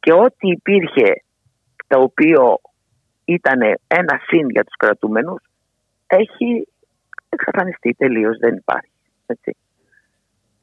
[0.00, 1.22] και ό,τι υπήρχε
[1.86, 2.60] το οποίο
[3.24, 5.42] ήταν ένα συν για τους κρατούμενους
[6.06, 6.68] έχει
[7.28, 8.90] εξαφανιστεί τελείως, δεν υπάρχει.
[9.26, 9.56] Έτσι.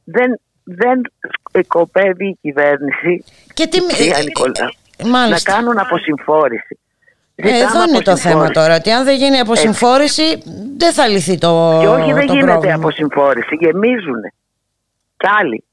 [0.04, 0.40] Δεν,
[0.76, 1.02] δεν
[1.64, 3.80] σκοπεύει η κυβέρνηση και τι...
[5.10, 6.80] να κάνουν αποσυμφόρηση.
[7.36, 10.44] Ε, εδώ είναι το θέμα τώρα, ότι αν δεν γίνει αποσυμφόρηση
[10.78, 12.76] δεν θα λυθεί το Και όχι δεν γίνεται πρόβλημα.
[12.76, 14.22] αποσυμφόρηση, γεμίζουν
[15.18, 15.64] κι άλλοι.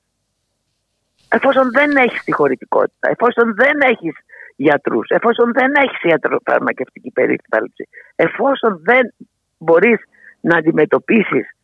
[1.29, 4.15] Εφόσον δεν έχεις τη χωρητικότητα, εφόσον δεν έχεις
[4.57, 9.15] γιατρούς, εφόσον δεν έχεις ιατροφαρμακευτική περίθαλψη, εφόσον δεν
[9.59, 9.99] μπορείς
[10.41, 11.57] να αντιμετωπίσεις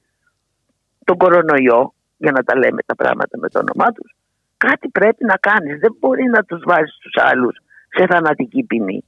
[1.04, 4.10] τον κορονοϊό, για να τα λέμε τα πράγματα με το όνομά τους.
[4.56, 5.78] Κάτι πρέπει να κάνεις.
[5.84, 7.56] Δεν μπορεί να τους βάζεις τους άλλους
[7.96, 9.04] σε θανατική ποινή.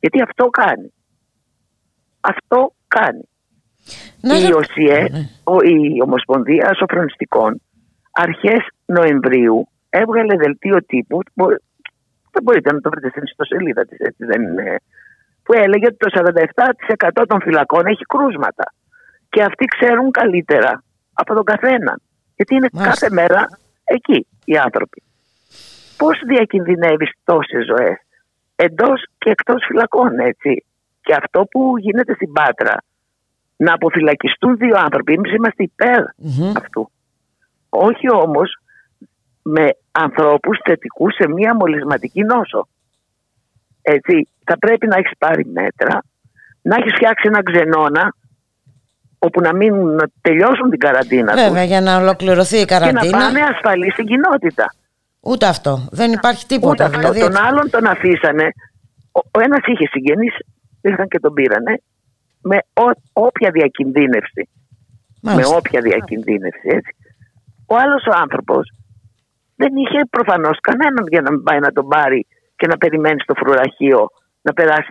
[0.00, 0.92] Γιατί αυτό κάνει.
[2.20, 3.24] Αυτό κάνει.
[4.20, 5.22] Ναι, η ΟΣΙΕ, ναι.
[5.74, 7.60] η Ομοσπονδία Σοφρονιστικών,
[8.10, 11.18] αρχές Νοεμβρίου έβγαλε δελτίο τύπου,
[12.34, 14.76] δεν μπορείτε να το βρείτε στην ιστοσελίδα της, έτσι δεν είναι,
[15.42, 16.08] που έλεγε ότι το
[17.18, 18.66] 47% των φυλακών έχει κρούσματα.
[19.28, 20.82] Και αυτοί ξέρουν καλύτερα
[21.12, 21.98] από τον καθένα.
[22.36, 23.48] Γιατί είναι κάθε μέρα
[23.84, 25.02] εκεί οι άνθρωποι.
[25.96, 27.98] Πώς διακινδυνεύεις τόσες ζωές;
[28.56, 30.64] Εντός και εκτός φυλακών έτσι.
[31.00, 32.76] Και αυτό που γίνεται στην Πάτρα,
[33.56, 36.00] να αποφυλακιστούν δύο άνθρωποι, εμείς είμαστε υπέρ
[36.56, 36.90] αυτού.
[37.68, 38.56] Όχι όμως
[39.42, 42.68] με ανθρώπους θετικούς σε μία μολυσματική νόσο.
[43.82, 46.02] Έτσι, θα πρέπει να έχεις πάρει μέτρα,
[46.62, 48.14] να έχεις φτιάξει ένα ξενώνα
[49.26, 53.00] όπου να μην να τελειώσουν την καραντίνα Βέβαια, για να ολοκληρωθεί η καραντίνα.
[53.00, 54.74] Και να πάνε ασφαλή στην κοινότητα.
[55.20, 55.88] Ούτε αυτό.
[55.90, 56.84] Δεν υπάρχει τίποτα.
[56.86, 57.20] Ούτε δηλαδή...
[57.20, 57.32] αυτό.
[57.32, 58.46] Τον άλλον τον αφήσανε.
[59.12, 60.34] Ο, ο ένας είχε συγγενείς,
[60.80, 61.72] ήρθαν και τον πήρανε
[62.42, 64.48] με ό, όποια διακινδύνευση.
[65.20, 66.92] Με όποια διακινδύνευση, έτσι.
[67.66, 68.64] Ο άλλος ο άνθρωπος
[69.56, 73.34] δεν είχε προφανώς κανέναν για να μην πάει να τον πάρει και να περιμένει στο
[73.34, 74.00] φρουραχείο
[74.42, 74.90] να περάσει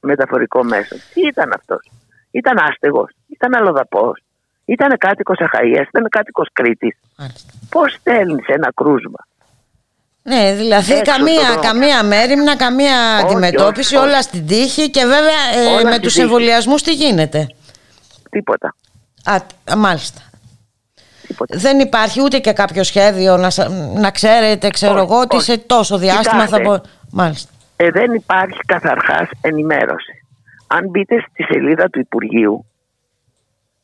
[0.00, 0.96] μεταφορικό μέσο.
[1.14, 1.90] Τι ήταν αυτός;
[2.30, 4.22] Ήταν άστεγος, ήταν αλλοδαπός,
[4.64, 6.96] ήταν κάτοικος Αχαΐας, ήταν κάτοικος Κρήτης.
[7.70, 9.26] Πώς στέλνεις ένα κρούσμα;
[10.22, 16.16] Ναι, δηλαδή καμία, καμία μέρημνα, καμία αντιμετώπιση, όλα στην τύχη και βέβαια ε, με τους
[16.16, 17.46] εμβολιασμούς τι γίνεται;
[18.30, 18.74] Τίποτα.
[19.24, 19.40] Α,
[19.76, 20.20] μάλιστα.
[21.48, 23.48] Δεν υπάρχει ούτε και κάποιο σχέδιο να,
[24.00, 26.80] να ξέρετε, ξέρω εγώ, ότι σε τόσο διάστημα θα μπορεί.
[27.10, 27.50] Μάλιστα.
[27.76, 30.24] Ε, δεν υπάρχει καθαρχάς ενημέρωση.
[30.66, 32.66] Αν μπείτε στη σελίδα του Υπουργείου,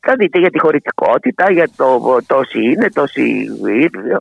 [0.05, 3.21] θα δείτε για τη χωρητικότητα, για το τόση είναι, τόση
[3.67, 4.19] ίδιο.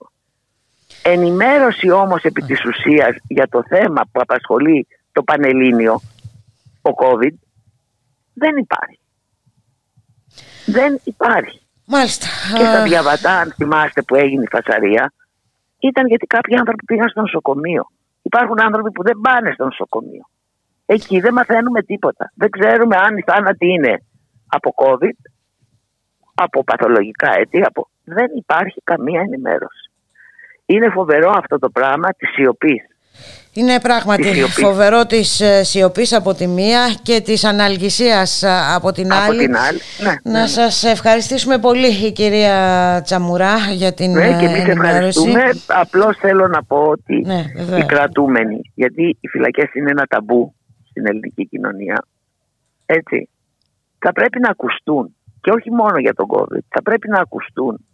[1.03, 6.01] Ενημέρωση όμως επί της ουσίας για το θέμα που απασχολεί το Πανελλήνιο,
[6.83, 7.35] ο COVID,
[8.35, 8.99] δεν υπάρχει.
[10.67, 11.61] Δεν υπάρχει.
[11.87, 12.27] Μάλιστα.
[12.59, 15.13] Και στα διαβατά, αν θυμάστε που έγινε η φασαρία,
[15.79, 17.85] ήταν γιατί κάποιοι άνθρωποι πήγαν στο νοσοκομείο.
[18.23, 20.25] Υπάρχουν άνθρωποι που δεν πάνε στο νοσοκομείο.
[20.87, 22.33] Εκεί δεν μαθαίνουμε τίποτα.
[22.35, 24.03] Δεν ξέρουμε αν η θάνατη είναι
[24.47, 25.19] από COVID,
[26.35, 27.67] από παθολογικά αίτια.
[27.67, 27.89] Από...
[28.05, 29.91] Δεν υπάρχει καμία ενημέρωση.
[30.67, 32.87] Είναι φοβερό αυτό το πράγμα της σιωπής.
[33.55, 39.13] Είναι πράγματι φοβερό της ε, σιωπής από τη μία και της αναλγησίας ε, από την
[39.13, 39.45] από άλλη.
[39.45, 39.79] Την άλλη.
[40.03, 40.47] Ναι, να ναι.
[40.47, 45.21] σας ευχαριστήσουμε πολύ η κυρία Τσαμουρά για την ναι, και εμείς ενημέρωση.
[45.21, 45.43] ευχαριστούμε.
[45.67, 47.45] Απλώς θέλω να πω ότι ναι,
[47.79, 50.55] οι κρατούμενοι, γιατί οι φυλακές είναι ένα ταμπού
[50.91, 52.05] στην ελληνική κοινωνία,
[52.87, 53.29] έτσι,
[53.99, 55.15] θα πρέπει να ακουστούν.
[55.43, 57.87] Και όχι μόνο για τον COVID, θα πρέπει να ακουστούν.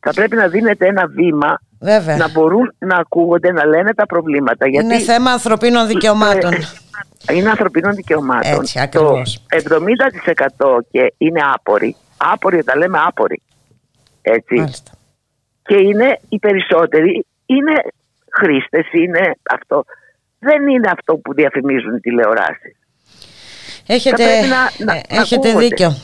[0.00, 2.16] Θα πρέπει να δίνεται ένα βήμα Βέβαια.
[2.16, 4.68] να μπορούν να ακούγονται, να λένε τα προβλήματα.
[4.68, 6.52] Γιατί είναι θέμα ανθρωπίνων δικαιωμάτων.
[7.32, 8.60] Είναι ανθρωπίνων δικαιωμάτων.
[8.60, 9.44] Έτσι, ακριβώς.
[9.48, 9.74] Το
[10.58, 11.96] 70% και είναι άποροι.
[12.16, 13.42] Άποροι, τα λέμε άποροι.
[14.22, 14.54] Έτσι.
[14.54, 14.90] Μάλιστα.
[15.62, 17.74] Και είναι οι περισσότεροι, είναι
[18.30, 19.84] χρήστες, είναι αυτό.
[20.38, 22.76] Δεν είναι αυτό που διαφημίζουν οι τηλεοράσεις.
[23.94, 25.96] Έχετε, να, να, έχετε δίκιο.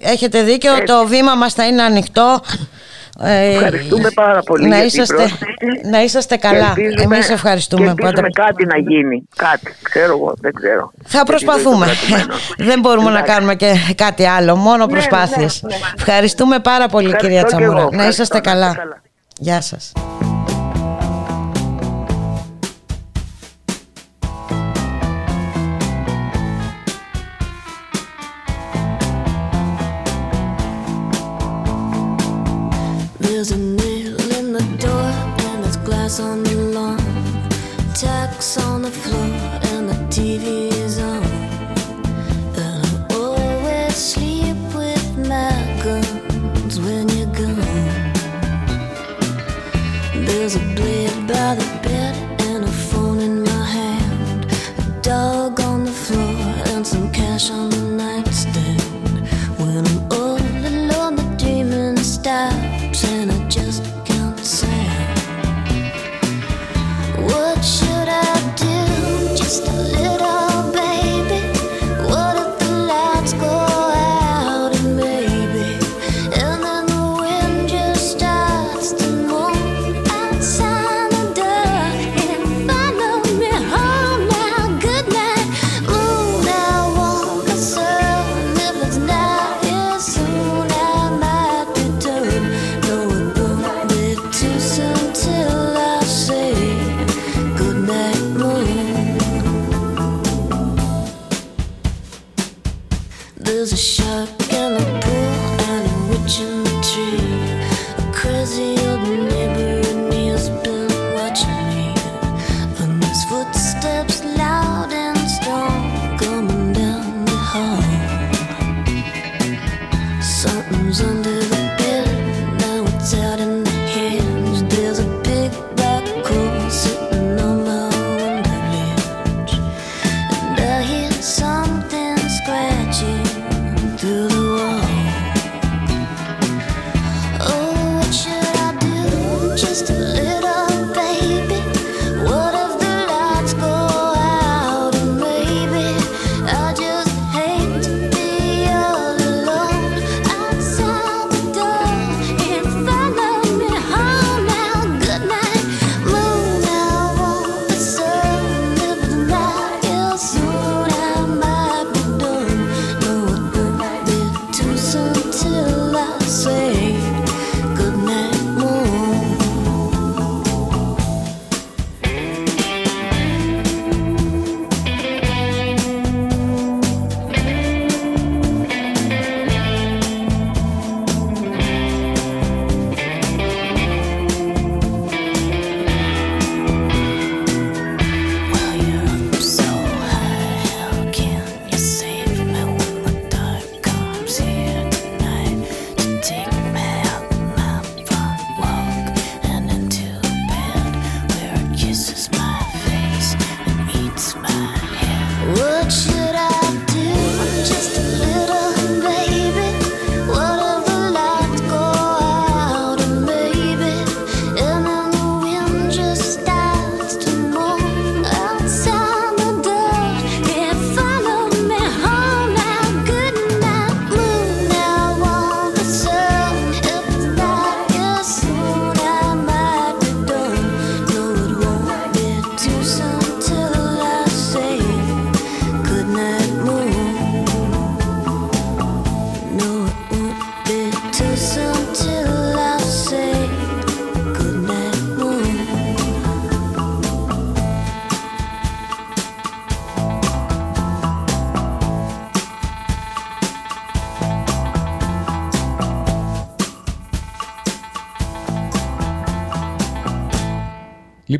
[0.00, 0.84] Έχετε δίκιο, Έτσι.
[0.84, 2.40] το βήμα μας θα είναι ανοιχτό.
[3.22, 5.24] Ευχαριστούμε πάρα πολύ να για είσαστε,
[5.58, 6.74] την Να είσαστε καλά.
[6.76, 7.84] Ελπίζουμε, Εμείς ευχαριστούμε.
[7.84, 9.28] Και ελπίζουμε κάτι να γίνει.
[9.36, 9.74] Κάτι.
[9.82, 10.34] Ξέρω εγώ.
[10.40, 10.92] Δεν ξέρω.
[11.04, 11.86] Θα προσπαθούμε.
[12.68, 14.56] δεν μπορούμε να κάνουμε και κάτι άλλο.
[14.56, 15.62] Μόνο ναι, προσπάθειες.
[15.62, 17.80] Ναι, ναι, Ευχαριστούμε πάρα πολύ Ευχαριστώ κυρία Τσαμούρα.
[17.80, 18.74] Εγώ, να είσαστε καλά.
[18.74, 19.02] καλά.
[19.38, 19.92] Γεια σας.
[36.10, 36.49] corazón.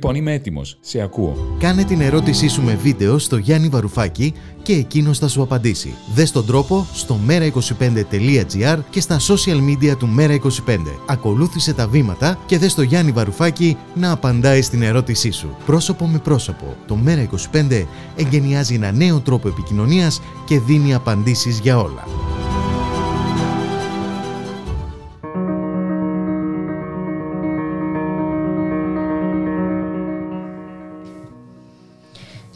[0.03, 0.79] Λοιπόν, είμαι έτοιμος.
[0.81, 1.57] Σε ακούω.
[1.59, 5.95] Κάνε την ερώτησή σου με βίντεο στο Γιάννη Βαρουφάκη και εκείνος θα σου απαντήσει.
[6.15, 10.79] Δες τον τρόπο στο mera25.gr και στα social media του Mera25.
[11.07, 15.57] Ακολούθησε τα βήματα και δες το Γιάννη Βαρουφάκη να απαντάει στην ερώτησή σου.
[15.67, 16.77] Πρόσωπο με πρόσωπο.
[16.87, 17.85] Το Mera25
[18.17, 22.30] εγκαινιάζει ένα νέο τρόπο επικοινωνίας και δίνει απαντήσεις για όλα.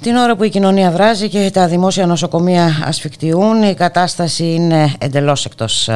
[0.05, 5.45] Την ώρα που η κοινωνία βράζει και τα δημόσια νοσοκομεία ασφικτιούν, η κατάσταση είναι εντελώς
[5.45, 5.89] εκτός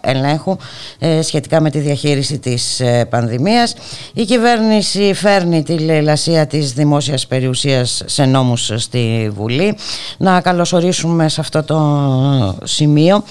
[0.00, 0.56] ελέγχου
[0.98, 3.74] ε, σχετικά με τη διαχείριση της ε, πανδημίας.
[4.14, 9.76] Η κυβέρνηση φέρνει τη λαϊλασία της δημόσιας περιουσίας σε νόμους στη Βουλή.
[10.18, 13.24] Να καλωσορίσουμε σε αυτό το σημείο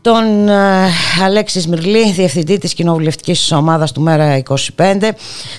[0.00, 0.88] τον ε,
[1.24, 4.42] Αλέξης Σμυρλή, Διευθυντή της Κοινοβουλευτικής Ομάδας του Μέρα
[4.76, 5.10] 25.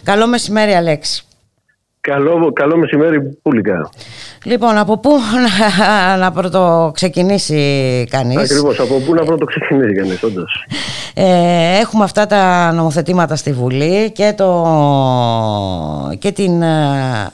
[0.03, 1.26] Καλό μεσημέρι Αλέξη.
[2.11, 3.89] Καλό, καλό μεσημέρι, πουλικά.
[4.43, 10.23] Λοιπόν, από πού να, να πρώτο ξεκινήσει κανείς; Ακριβώς, από πού να πρώτο ξεκινήσει κανείς,
[10.23, 10.65] όντως.
[11.13, 14.67] Ε, έχουμε αυτά τα νομοθετήματα στη Βουλή και, το,
[16.19, 16.67] και την ε,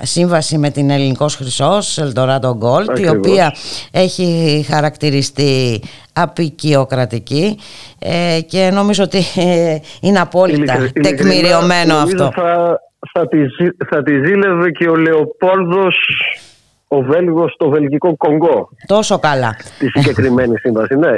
[0.01, 3.53] σύμβαση με την Ελληνικός Χρυσός, Eldorado Gold, η οποία
[3.91, 5.81] έχει χαρακτηριστεί
[6.13, 7.57] απεικιοκρατική
[7.99, 9.77] ε, και νομίζω ότι ε,
[10.07, 12.79] είναι απόλυτα τεκμηριωμένο αυτό θα
[13.29, 13.45] τη,
[13.89, 15.95] θα τη ζήλευε και ο Λεοπόλδος
[16.87, 18.69] ο Βέλγος στο Βελγικό Κονγκό.
[18.87, 19.55] Τόσο καλά.
[19.79, 20.95] Τη συγκεκριμένη σύμβαση.
[20.95, 21.11] Ναι.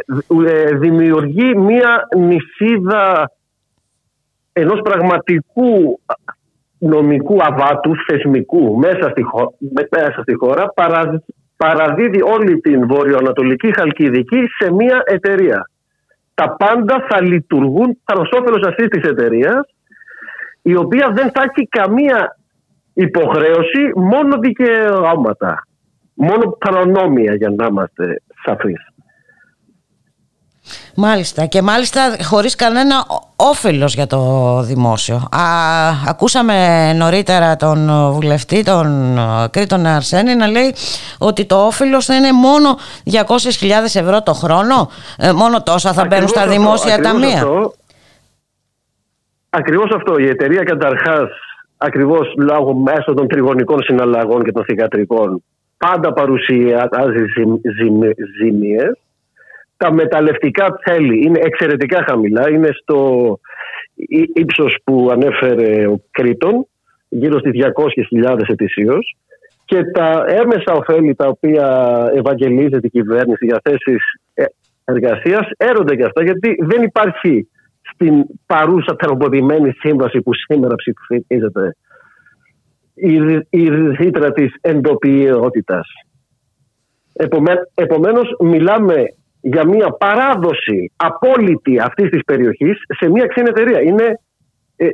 [0.50, 3.32] Ε, δημιουργεί μία νησίδα
[4.54, 6.00] ενός πραγματικού
[6.78, 9.26] νομικού αβάτου θεσμικού μέσα στη,
[9.92, 10.74] μέσα στη χώρα
[11.58, 15.70] παραδίδει όλη την βορειοανατολική Χαλκιδική σε μία εταιρεία.
[16.34, 19.75] Τα πάντα θα λειτουργούν προς όφελος αυτής της εταιρείας
[20.68, 22.38] η οποία δεν θα έχει καμία
[22.94, 25.64] υποχρέωση, μόνο δικαιώματα.
[26.14, 28.88] Μόνο προνόμια για να είμαστε σαφείς.
[30.96, 33.06] Μάλιστα και μάλιστα χωρίς κανένα
[33.36, 35.16] όφελος για το δημόσιο.
[35.16, 35.42] Α,
[36.08, 39.20] ακούσαμε νωρίτερα τον βουλευτή, τον
[39.52, 40.76] Κρήτον Αρσένη να λέει
[41.18, 42.78] ότι το όφελος θα είναι μόνο
[43.12, 43.20] 200.000
[43.94, 44.90] ευρώ το χρόνο.
[45.18, 47.34] Ε, μόνο τόσα θα μπαίνουν στα δημόσια ταμεία.
[47.34, 47.74] Αυτό,
[49.58, 50.18] Ακριβώς αυτό.
[50.18, 51.30] Η εταιρεία καταρχάς,
[51.78, 55.44] ακριβώς λόγω μέσω των τριγωνικών συναλλαγών και των θηγατρικών,
[55.78, 57.26] πάντα παρουσιάζει
[58.40, 59.00] ζημίες.
[59.78, 62.50] Τα μεταλλευτικά θέλει είναι εξαιρετικά χαμηλά.
[62.50, 63.00] Είναι στο
[64.34, 66.68] ύψος που ανέφερε ο Κρήτον,
[67.10, 69.16] γύρω στις 200.000 ετησίως.
[69.66, 71.68] Και τα έμεσα ωφέλη τα οποία
[72.16, 74.02] ευαγγελίζεται η κυβέρνηση για θέσεις
[74.86, 77.48] εργασίας έρονται και αυτά γιατί δεν υπάρχει
[77.96, 81.76] στην παρούσα τροποποιημένη σύμβαση που σήμερα ψηφίζεται
[82.94, 83.14] η,
[83.50, 85.88] η ρήτρα της εντοπιότητας.
[87.14, 89.04] Επομέ, επομένως μιλάμε
[89.42, 93.82] για μια παράδοση απόλυτη αυτής της περιοχής σε μια ξένη εταιρεία.
[93.82, 94.20] Είναι
[94.76, 94.88] ε,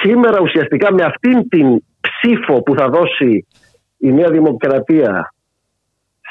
[0.00, 3.46] σήμερα ουσιαστικά με αυτήν την ψήφο που θα δώσει
[3.98, 5.34] η Νέα Δημοκρατία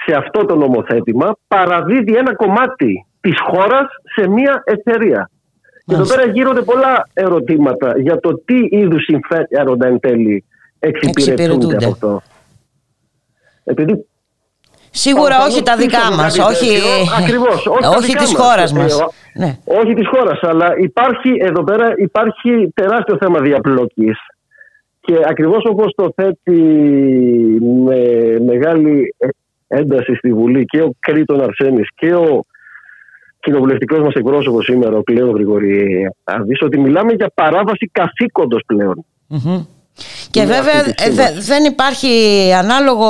[0.06, 5.30] σε αυτό το νομοθέτημα παραδίδει ένα κομμάτι της χώρας σε μια εταιρεία.
[5.86, 10.44] Και εδώ πέρα γίνονται πολλά ερωτήματα για το τι είδους συμφέροντα εν τέλει
[10.80, 12.22] εξυπηρετούνται από αυτό.
[13.64, 14.06] Επειδή
[14.94, 16.68] Σίγουρα όχι τα δικά μας, όχι,
[17.22, 19.00] Ακριβώς, όχι, όχι της χώρας μας.
[19.00, 19.58] Ε, ναι.
[19.66, 24.18] Όχι της χώρας, αλλά υπάρχει εδώ πέρα υπάρχει τεράστιο θέμα διαπλοκής.
[25.00, 26.62] Και ακριβώς όπως το θέτει
[27.86, 28.00] με
[28.46, 29.16] μεγάλη
[29.68, 32.46] ένταση στη Βουλή και ο Κρήτον Αρσένης και ο
[33.42, 38.62] κοινοβουλευτικός μας εκπρόσωπος σήμερα, ο Κλέο Γρηγοριάδη, ότι μιλάμε για παράβαση καθήκοντος
[40.32, 42.10] Και βέβαια ε, δεν υπάρχει
[42.58, 43.08] ανάλογο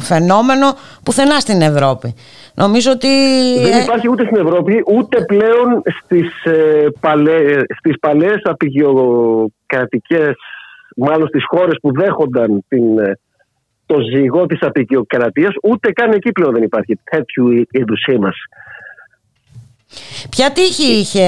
[0.00, 0.66] φαινόμενο
[1.04, 2.14] πουθενά στην Ευρώπη.
[2.54, 3.08] Νομίζω ότι...
[3.62, 7.40] Δεν υπάρχει ούτε στην Ευρώπη, ούτε πλέον στις, ε, παλέ,
[7.78, 10.34] στις παλαιές απεικιοκρατικές,
[10.96, 13.18] μάλλον στις χώρες που δέχονταν την, ε,
[13.86, 18.48] το ζυγό της απεικιοκρατίας, ούτε καν εκεί πλέον δεν υπάρχει τέτοιου είδους σήμαση.
[20.30, 21.26] Ποια τύχη είχε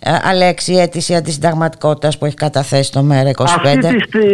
[0.00, 3.44] ε, Αλέξη η αίτηση αντισυνταγματικότητας που έχει καταθέσει το ΜΕΡΑ25
[3.84, 4.26] αυτή τη,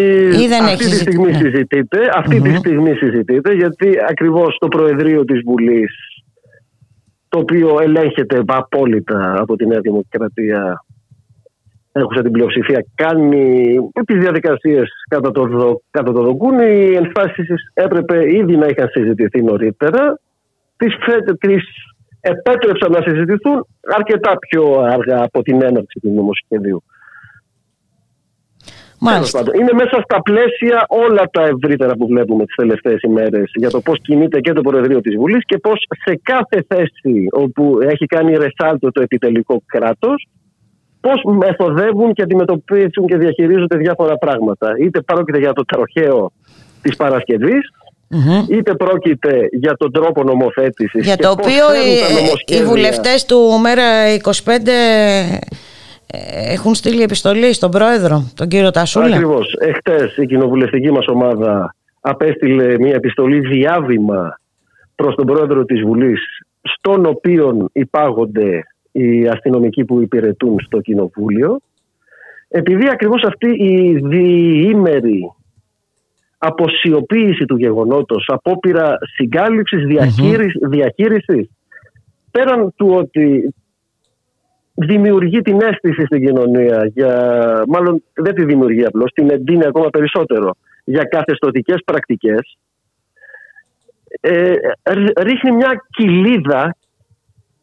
[0.42, 1.38] ή δεν αυτή τη στιγμή ναι.
[1.38, 5.90] συζητείται αυτή τη στιγμή συζητείται γιατί ακριβώς το Προεδρείο της Βουλής
[7.28, 10.84] το οποίο ελέγχεται απόλυτα από τη Νέα Δημοκρατία
[11.92, 13.76] έχω την πλειοψηφία κάνει
[14.06, 15.48] τις διαδικασίες κατά το,
[15.90, 20.18] κατά το δοκούν οι ενστάσεις έπρεπε ήδη να είχαν συζητηθεί νωρίτερα
[20.76, 20.94] τις,
[21.40, 21.64] τις
[22.22, 23.66] επέτρεψαν να συζητηθούν
[23.96, 26.82] αρκετά πιο αργά από την έναρξη του νομοσχεδίου.
[29.04, 29.40] Μάλιστα.
[29.60, 33.98] Είναι μέσα στα πλαίσια όλα τα ευρύτερα που βλέπουμε τις τελευταίες ημέρες για το πώς
[34.02, 38.92] κινείται και το Προεδρείο της Βουλής και πώς σε κάθε θέση όπου έχει κάνει ρεσάλτο
[38.92, 40.28] το επιτελικό κράτος
[41.00, 44.74] πώς μεθοδεύουν και αντιμετωπίζουν και διαχειρίζονται διάφορα πράγματα.
[44.80, 46.32] Είτε πρόκειται για το τροχαίο
[46.82, 47.70] της Παρασκευής,
[48.12, 48.48] Mm-hmm.
[48.48, 54.50] είτε πρόκειται για τον τρόπο νομοθέτησης για το οποίο οι, οι βουλευτές του ΜΕΡΑ25
[56.48, 59.06] έχουν στείλει επιστολή στον πρόεδρο, τον κύριο Τασούλα.
[59.06, 59.56] Ακριβώς.
[59.60, 64.38] Εχθές η κοινοβουλευτική μας ομάδα απέστειλε μια επιστολή διάβημα
[64.94, 66.20] προς τον πρόεδρο της Βουλής
[66.62, 68.62] στον οποίο υπάγονται
[68.92, 71.60] οι αστυνομικοί που υπηρετούν στο κοινοβούλιο
[72.48, 75.32] επειδή ακριβώς αυτή η διήμερη
[76.44, 79.84] αποσιοποίηση του γεγονότος, απόπειρα συγκάλυψης,
[80.68, 81.50] διαχείρισης,
[82.30, 83.54] πέραν του ότι
[84.74, 87.14] δημιουργεί την αίσθηση στην κοινωνία, για,
[87.68, 90.54] μάλλον δεν τη δημιουργεί απλώς, την εντείνει ακόμα περισσότερο
[90.84, 92.58] για καθεστωτικές πρακτικές,
[94.20, 94.54] ε,
[95.16, 96.76] ρίχνει μια κοιλίδα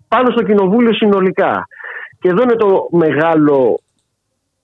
[0.07, 1.67] πάνω στο κοινοβούλιο συνολικά.
[2.19, 3.79] Και εδώ είναι το μεγάλο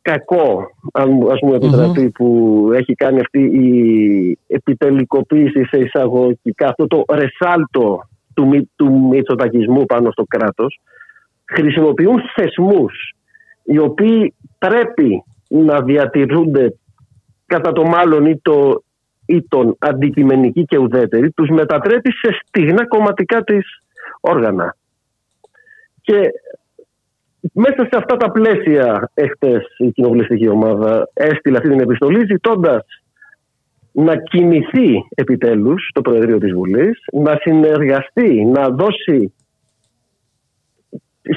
[0.06, 2.28] κακό, αν ας μου επιτραπει που
[2.74, 10.24] έχει κάνει αυτή η επιτελικοποίηση σε εισαγωγικά, αυτό το ρεσάλτο του, του μητσοτακισμού πάνω στο
[10.24, 10.80] κράτος,
[11.46, 13.16] χρησιμοποιούν θεσμούς
[13.64, 16.74] οι οποίοι πρέπει να διατηρούνται
[17.46, 18.84] κατά το μάλλον ή, το,
[19.26, 23.66] ή τον αντικειμενική και ουδέτερη, τους μετατρέπει σε στιγνά κομματικά της
[24.20, 24.76] όργανα.
[26.02, 26.30] Και
[27.54, 32.86] μέσα σε αυτά τα πλαίσια εχθές η κοινοβουλευτική ομάδα έστειλε αυτή την επιστολή ζητώντας
[33.92, 39.34] να κινηθεί επιτέλους το Προεδρείο της Βουλής, να συνεργαστεί, να δώσει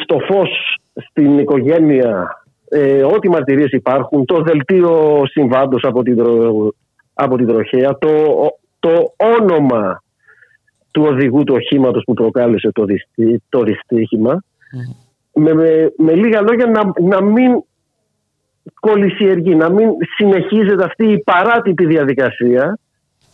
[0.03, 6.23] στο φως στην οικογένεια ε, ό,τι μαρτυρίες υπάρχουν, το δελτίο συμβάντος από την,
[7.15, 8.11] από την τροχέα, το,
[8.79, 10.03] το όνομα
[10.91, 12.85] του οδηγού του οχήματος που προκάλεσε το,
[13.49, 14.43] το δυστύχημα
[15.39, 15.53] με,
[15.97, 17.63] με, λίγα λόγια να, να μην
[18.81, 22.79] κολλησιεργεί, να μην συνεχίζεται αυτή η παράτυπη διαδικασία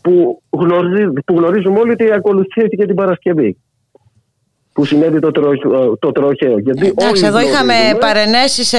[0.01, 3.57] που, γνωρίζει, που γνωρίζουμε όλοι ότι ακολουθήθηκε την Παρασκευή
[4.75, 5.51] που συνέβη το, τρο,
[5.99, 6.59] το τροχαίο.
[6.59, 8.79] Γιατί Εντάξει, εδώ είχαμε παρενέσεις ε,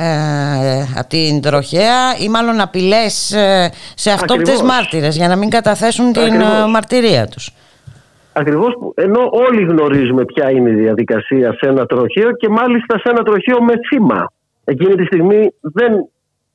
[0.00, 6.12] ε, από την τροχέα ή μάλλον απειλές ε, σε αυτόπτες μάρτυρες για να μην καταθέσουν
[6.12, 7.50] την ε, μαρτυρία τους.
[8.36, 13.22] Ακριβώς ενώ όλοι γνωρίζουμε ποια είναι η διαδικασία σε ένα τροχείο και μάλιστα σε ένα
[13.22, 14.32] τροχείο με θύμα.
[14.64, 15.92] Εκείνη τη στιγμή δεν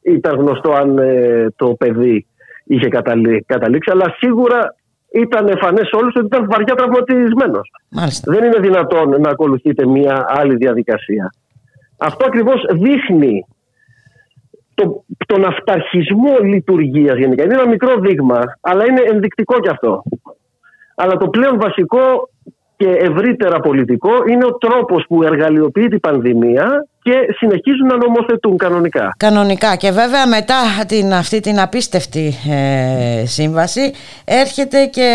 [0.01, 2.25] ήταν γνωστό αν ε, το παιδί
[2.63, 2.87] είχε
[3.45, 4.75] καταλήξει, αλλά σίγουρα
[5.11, 7.71] ήταν εμφανέ σε όλους ότι ήταν βαριά τραυματισμένος.
[8.25, 11.33] Δεν είναι δυνατόν να ακολουθείτε μια άλλη διαδικασία.
[11.97, 13.45] Αυτό ακριβώς δείχνει
[14.73, 17.43] το, τον αυταρχισμό λειτουργίας γενικά.
[17.43, 20.03] Είναι ένα μικρό δείγμα, αλλά είναι ενδεικτικό κι αυτό.
[21.01, 22.29] Αλλά το πλέον βασικό
[22.77, 29.15] και ευρύτερα πολιτικό είναι ο τρόπος που εργαλειοποιεί την πανδημία και συνεχίζουν να νομοθετούν κανονικά.
[29.17, 30.55] Κανονικά και βέβαια μετά
[30.87, 33.91] την, αυτή την απίστευτη ε, σύμβαση
[34.25, 35.09] έρχεται και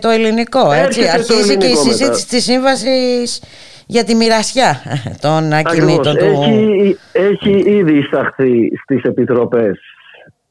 [0.00, 0.72] το ελληνικό.
[0.72, 1.08] Έτσι.
[1.08, 3.42] Αρχίζει και η συζήτηση της σύμβασης
[3.86, 4.82] για τη μοιρασιά
[5.24, 6.24] των ακινήτων του.
[6.24, 9.80] Έχει, έχει ήδη εισαχθεί στις επιτροπές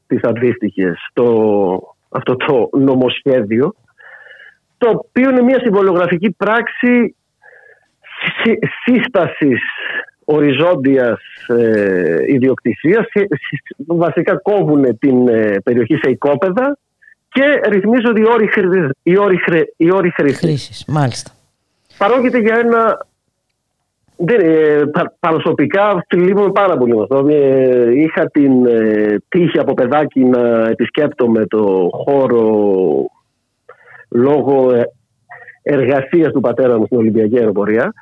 [0.06, 0.96] τις αντίστοιχες
[2.08, 3.74] αυτό το νομοσχέδιο
[4.80, 7.16] το οποίο είναι μια συμβολογραφική πράξη
[8.84, 9.60] σύστασης
[10.24, 13.06] οριζόντιας ε, ιδιοκτησίας
[13.86, 16.78] βασικά κόβουν την ε, περιοχή σε οικόπεδα
[17.28, 18.48] και ρυθμίζονται οι όροι,
[19.02, 19.38] οι όροι,
[19.76, 20.84] οι όροι χρήσης.
[20.86, 21.30] Μάλιστα.
[21.98, 23.06] Παρόκειται για ένα
[24.16, 24.82] δεν, ε,
[25.20, 27.26] προσωπικά θλίβομαι πάρα πολύ με αυτό.
[27.28, 32.44] Ε, είχα την ε, τύχη από παιδάκι να επισκέπτομαι το χώρο
[34.10, 34.82] λόγω ε,
[35.62, 37.92] εργασίας του πατέρα μου στην Ολυμπιακή Αεροπορία.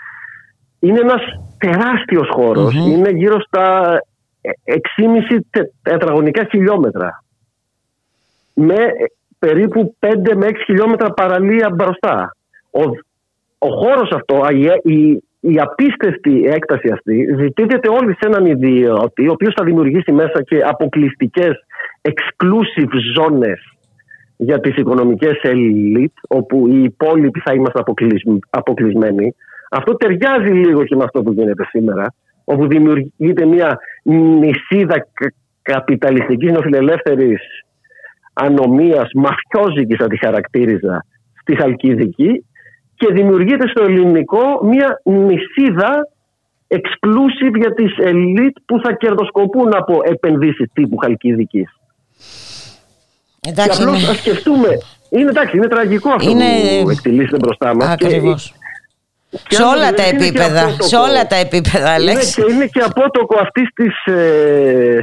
[0.81, 1.21] Είναι ένας
[1.59, 2.29] τεράστιος
[2.75, 3.99] Είναι γύρω στα
[4.41, 7.25] 6,5 τετραγωνικά χιλιόμετρα.
[8.55, 8.77] Με
[9.39, 12.37] περίπου 5 με 6 χιλιόμετρα παραλία μπροστά.
[12.71, 12.83] Ο,
[13.59, 14.43] ο χώρος αυτό,
[14.83, 20.43] η, η απίστευτη έκταση αυτή ζητείται όλοι σε έναν ιδιώτη ο οποίος θα δημιουργήσει μέσα
[20.43, 21.53] και αποκλειστικές
[22.03, 23.78] exclusive ζώνες
[24.41, 27.81] για τις οικονομικές ελίτ όπου οι υπόλοιποι θα είμαστε
[28.51, 29.35] αποκλεισμένοι.
[29.71, 35.07] Αυτό ταιριάζει λίγο και με αυτό που γίνεται σήμερα όπου δημιουργείται μια νησίδα
[35.63, 37.41] καπιταλιστικής νοφιλελεύθερης
[38.33, 41.05] ανομίας, μαφιόζικης θα τη χαρακτήριζα,
[41.41, 42.45] στη Χαλκιδική
[42.95, 46.09] και δημιουργείται στο ελληνικό μια νησίδα
[46.69, 51.79] exclusive για τις ελίτ που θα κερδοσκοπούν από επενδύσεις τύπου Χαλκιδικής.
[53.49, 54.15] Εντάξει, και απλώς είναι...
[54.15, 54.69] σκεφτούμε,
[55.11, 56.45] είναι, εντάξει, είναι τραγικό αυτό είναι...
[56.83, 57.89] που εκτελήσεται μπροστά μας.
[57.89, 58.53] Ακριβώς.
[59.31, 62.37] Και, σε όλα τα επίπεδα, σε όλα τα επίπεδα, Αλέξ.
[62.37, 64.99] Είναι και, είναι και απότοκο αυτής της ε,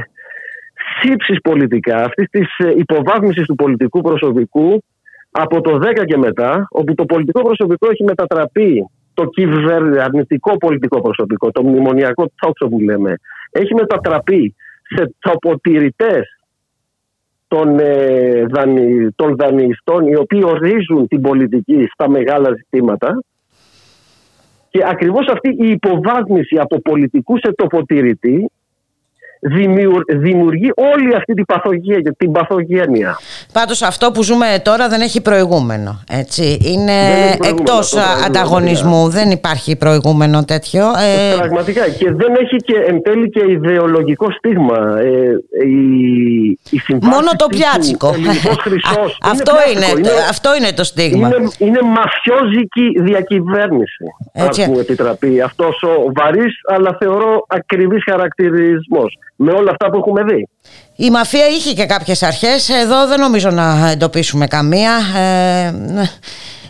[1.00, 4.82] σύψης πολιτικά, αυτής της ε, υποβάθμισης του πολιτικού προσωπικού
[5.30, 11.50] από το 10 και μετά, όπου το πολιτικό προσωπικό έχει μετατραπεί, το κυβερνητικό πολιτικό προσωπικό,
[11.50, 13.14] το μνημονιακό τόξο που λέμε,
[13.50, 14.54] έχει μετατραπεί
[14.96, 16.35] σε τοποτηρητές
[17.48, 18.46] των, ε,
[19.16, 23.22] των δανειστών οι οποίοι ορίζουν την πολιτική στα μεγάλα ζητήματα.
[24.68, 28.50] Και ακριβώς αυτή η υποβάθμιση από πολιτικούς σε τοποτηρητή
[30.18, 32.14] δημιουργεί όλη αυτή την παθογένεια.
[32.16, 33.18] Την παθογένεια.
[33.52, 36.00] Πάντως αυτό που ζούμε τώρα δεν έχει προηγούμενο.
[36.10, 36.58] Έτσι.
[36.64, 36.92] Είναι
[37.42, 37.94] εκτός
[38.26, 39.08] ανταγωνισμού.
[39.08, 40.84] Δεν υπάρχει προηγούμενο τέτοιο.
[40.86, 41.36] Ε...
[41.36, 41.88] Πραγματικά.
[41.88, 44.98] Και δεν έχει και εν τέλει και ιδεολογικό στίγμα.
[44.98, 48.14] Ε, η, η Μόνο το πιάτσικο.
[48.60, 51.28] Χρυσός, αυτό, είναι, είναι, αυτό είναι το στίγμα.
[51.28, 54.04] Είναι, είναι μαφιόζικη διακυβέρνηση.
[54.32, 54.62] Έτσι.
[54.62, 60.22] Αν μου επιτραπεί αυτός ο βαρύς αλλά θεωρώ ακριβής χαρακτηρισμός με όλα αυτά που έχουμε
[60.22, 60.48] δει.
[60.96, 64.92] Η μαφία είχε και κάποιες αρχές, εδώ δεν νομίζω να εντοπίσουμε καμία.
[65.16, 65.74] Ε,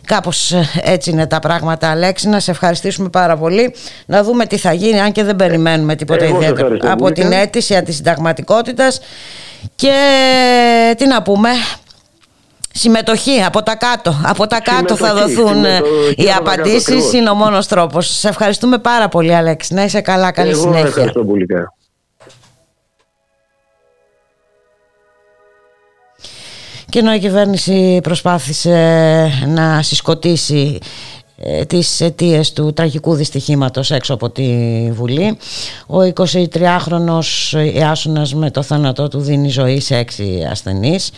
[0.07, 0.53] κάπως
[0.83, 3.75] έτσι είναι τα πράγματα Αλέξη, να σε ευχαριστήσουμε πάρα πολύ.
[4.07, 9.01] Να δούμε τι θα γίνει, αν και δεν περιμένουμε τίποτα ιδιαίτερο από την αίτηση αντισυνταγματικότητας.
[9.75, 9.95] Και
[10.97, 11.49] τι να πούμε,
[12.79, 14.15] Συμμετοχή από τα κάτω.
[14.25, 15.65] Από τα κάτω θα δοθούν
[16.17, 17.13] οι απαντήσεις.
[17.13, 18.19] Είναι ο μόνος τρόπος.
[18.19, 19.75] Σε ευχαριστούμε πάρα πολύ, Αλέξη.
[19.75, 20.31] Να είσαι καλά.
[20.31, 20.87] Καλή Εγώ συνέχεια.
[20.87, 21.47] Ευχαριστώ πολύ.
[26.97, 30.79] Και ενώ η κυβέρνηση προσπάθησε να συσκοτήσει
[31.37, 34.45] ε, τις αιτίες του τραγικού δυστυχήματος έξω από τη
[34.93, 35.39] Βουλή.
[35.87, 35.97] Ο
[36.53, 41.11] 23χρονος Ιάσονας με το θάνατό του δίνει ζωή σε έξι ασθενείς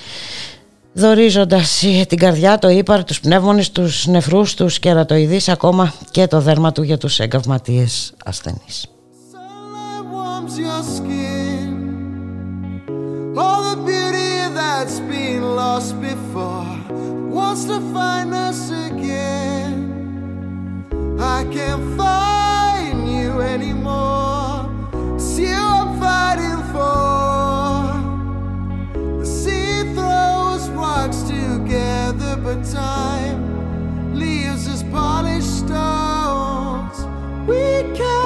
[0.93, 6.73] δορίζοντας την καρδιά, το ύπαρ, τους πνεύμονες, τους νεφρούς, τους κερατοειδείς, ακόμα και το δέρμα
[6.73, 8.87] του για τους εγκαυματίες ασθενείς.
[14.79, 16.79] That's been lost before
[17.37, 19.75] wants to find us again.
[21.19, 24.71] I can't find you anymore.
[25.17, 27.91] It's you I'm fighting for.
[29.19, 36.99] The sea throws rocks together, but time leaves us polished stones.
[37.49, 38.18] We can't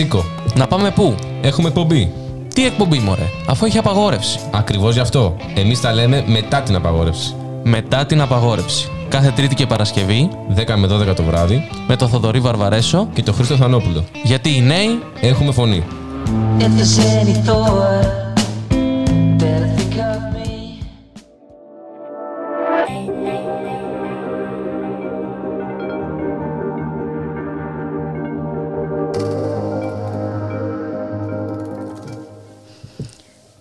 [0.00, 0.24] Έλα, σήκω.
[0.54, 2.12] Να πάμε πού; Έχουμε εκπομπή.
[2.54, 4.40] Τι εκπομπή, μωρέ, αφού έχει απαγόρευση.
[4.50, 5.36] Ακριβώς γι' αυτό.
[5.54, 7.34] Εμείς τα λέμε μετά την απαγόρευση.
[7.62, 8.88] Μετά την απαγόρευση.
[9.08, 13.32] Κάθε Τρίτη και Παρασκευή, 10 με 12 το βράδυ, με το Θοδωρή Βαρβαρέσο και το
[13.32, 14.04] Χρήστο Θανόπουλο.
[14.22, 15.84] Γιατί οι νέοι έχουμε φωνή.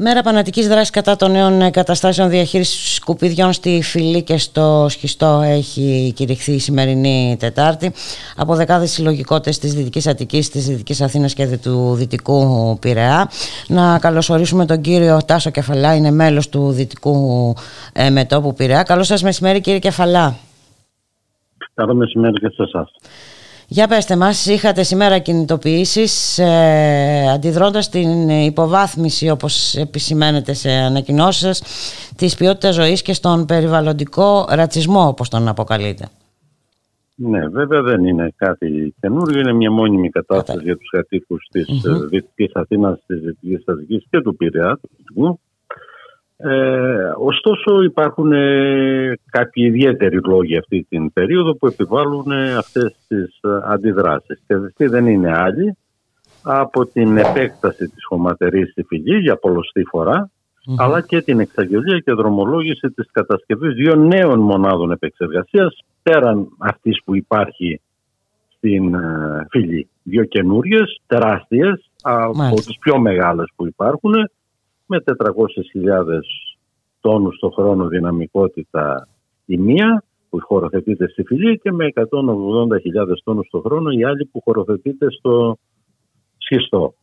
[0.01, 6.13] Μέρα Πανατικής Δράσης κατά των νέων εγκαταστάσεων διαχείρισης σκουπιδιών στη Φυλή και στο Σχιστό έχει
[6.15, 7.91] κηρυχθεί η σημερινή Τετάρτη
[8.35, 13.29] από δεκάδες συλλογικότητες της Δυτικής Αττικής, της Δυτικής Αθήνας και του Δυτικού Πειραιά.
[13.67, 17.53] Να καλωσορίσουμε τον κύριο Τάσο Κεφαλά, είναι μέλος του Δυτικού
[17.93, 18.83] ε, Μετώπου Πειραιά.
[18.83, 20.35] Καλώς σας μεσημέρι κύριε Κεφαλά.
[21.73, 22.91] Καλό μεσημέρι και σε εσάς.
[23.71, 31.61] Για πέστε μας, είχατε σήμερα κινητοποιήσεις ε, αντιδρώντας την υποβάθμιση όπως επισημαίνεται σε ανακοινώσεις σας
[32.15, 36.05] της ποιότητας ζωής και στον περιβαλλοντικό ρατσισμό όπως τον αποκαλείτε.
[37.15, 42.09] Ναι, βέβαια δεν είναι κάτι καινούριο, είναι μια μόνιμη κατάσταση για τους κατοίκους της mm-hmm.
[42.09, 45.39] Δυτικής Αθήνας, της Δυτικής Αττικής και του Πειραιά, του
[46.41, 53.39] ε, ωστόσο υπάρχουν ε, κάποιοι ιδιαίτεροι λόγοι αυτή την περίοδο που επιβάλλουν ε, αυτές τις
[53.41, 54.41] ε, αντιδράσεις.
[54.47, 55.77] Και αυτοί δεν είναι άλλοι
[56.43, 59.83] από την επέκταση της χωματερής στη φυγή για πολλωστή
[60.77, 67.15] αλλά και την εξαγγελία και δρομολόγηση της κατασκευής δύο νέων μονάδων επεξεργασίας πέραν αυτής που
[67.15, 67.81] υπάρχει
[68.57, 69.89] στην ε, φυλή.
[70.03, 74.13] Δύο καινούριες, τεράστιες, από τις πιο μεγάλες που υπάρχουν
[74.89, 76.19] με 400.000
[76.99, 79.07] τόνους το χρόνο δυναμικότητα
[79.45, 82.05] η μία που χωροθετείται στη φυλή και με 180.000
[83.23, 85.57] τόνους το χρόνο η άλλη που χωροθετείται στο
[86.37, 86.93] σχιστό.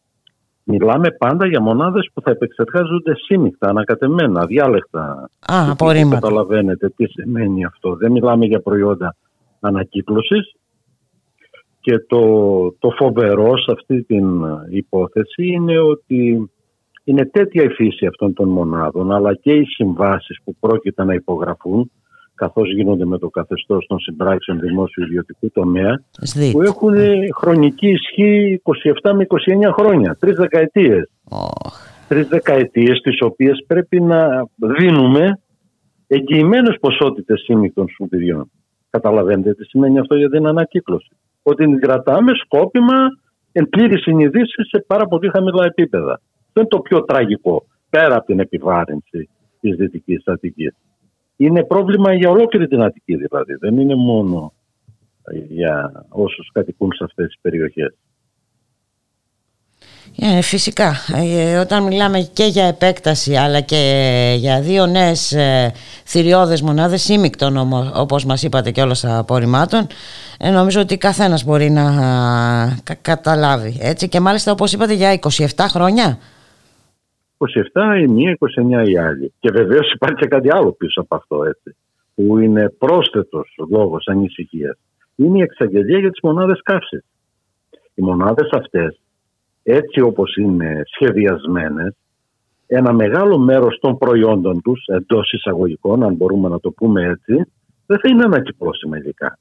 [0.64, 5.30] Μιλάμε πάντα για μονάδες που θα επεξεργάζονται σύμμυχτα, ανακατεμένα, αδιάλεκτα.
[5.52, 6.20] Α, απορρίμματα.
[6.20, 7.96] Καταλαβαίνετε τι σημαίνει αυτό.
[7.96, 9.16] Δεν μιλάμε για προϊόντα
[9.60, 10.54] ανακύκλωσης.
[11.80, 12.20] Και το,
[12.78, 16.50] το φοβερό σε αυτή την υπόθεση είναι ότι
[17.06, 21.90] είναι τέτοια η φύση αυτών των μονάδων, αλλά και οι συμβάσεις που πρόκειται να υπογραφούν,
[22.34, 26.02] καθώς γίνονται με το καθεστώς των συμπράξεων δημόσιου ιδιωτικού τομέα,
[26.52, 26.94] που έχουν
[27.36, 28.60] χρονική ισχύ
[29.02, 29.26] 27 με
[29.66, 31.10] 29 χρόνια, τρεις δεκαετίες.
[31.30, 31.70] Oh.
[32.08, 35.40] Τρεις δεκαετίες, τις οποίες πρέπει να δίνουμε
[36.06, 38.50] εγγυημένες ποσότητες σύμμυκτων σκουπιδιών.
[38.90, 41.16] Καταλαβαίνετε τι σημαίνει αυτό για την ανακύκλωση.
[41.42, 42.96] Ότι την κρατάμε σκόπιμα
[43.52, 46.20] εν πλήρης συνειδήση σε πάρα πολύ χαμηλά επίπεδα.
[46.58, 49.28] Αυτό είναι το πιο τραγικό, πέρα από την επιβάρυνση
[49.60, 50.74] της Δυτικής Αττικής.
[51.36, 53.54] Είναι πρόβλημα για ολόκληρη την Αττική δηλαδή.
[53.60, 54.52] Δεν είναι μόνο
[55.48, 57.94] για όσους κατοικούν σε αυτές τις περιοχές.
[60.18, 65.72] Ε, φυσικά, ε, όταν μιλάμε και για επέκταση αλλά και για δύο νέες ε,
[66.04, 69.86] θηριώδες μονάδες σύμμικτων όπως μας είπατε και όλων απορριμμάτων
[70.38, 71.84] ε, νομίζω ότι καθένας μπορεί να
[73.02, 76.18] καταλάβει έτσι και μάλιστα όπως είπατε για 27 χρόνια
[77.38, 78.36] 27 η μία,
[78.84, 79.32] 29 η άλλη.
[79.38, 81.76] Και βεβαίως υπάρχει και κάτι άλλο πίσω από αυτό έτσι,
[82.14, 84.78] που είναι πρόσθετος λόγος ανησυχίας.
[85.16, 87.04] Είναι η εξαγγελία για τις μονάδες καύσης.
[87.94, 89.00] Οι μονάδες αυτές,
[89.62, 91.94] έτσι όπως είναι σχεδιασμένες,
[92.66, 97.50] ένα μεγάλο μέρος των προϊόντων τους, εντός εισαγωγικών, αν μπορούμε να το πούμε έτσι,
[97.86, 99.38] δεν θα είναι ανακυκλώσιμα υλικά.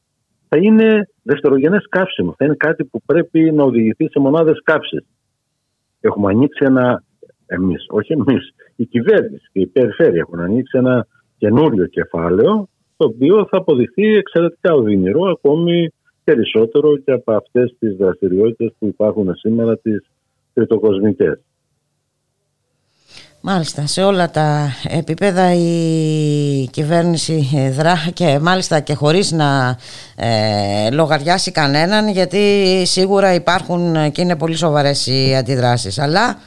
[0.50, 2.34] Θα είναι δευτερογενές καύσιμο.
[2.38, 5.06] Θα είναι κάτι που πρέπει να οδηγηθεί σε μονάδες καύσης.
[6.00, 7.04] Έχουμε ανοίξει ένα
[7.46, 11.08] εμείς, όχι εμείς, η κυβέρνηση και η περιφέρεια έχουν ανοίξει ένα
[11.38, 15.90] καινούριο κεφάλαιο το οποίο θα αποδειχθεί εξαιρετικά οδυνηρό ακόμη
[16.24, 20.06] περισσότερο και από αυτές τις δραστηριότητες που υπάρχουν σήμερα τις
[20.54, 21.40] τριτοκοσμικές.
[23.48, 27.48] Μάλιστα, σε όλα τα επίπεδα η κυβέρνηση
[27.78, 29.78] δρά και μάλιστα και χωρίς να
[30.16, 32.40] ε, λογαριάσει κανέναν γιατί
[32.86, 36.00] σίγουρα υπάρχουν και είναι πολύ σοβαρές οι αντιδράσεις.
[36.00, 36.38] Αλλά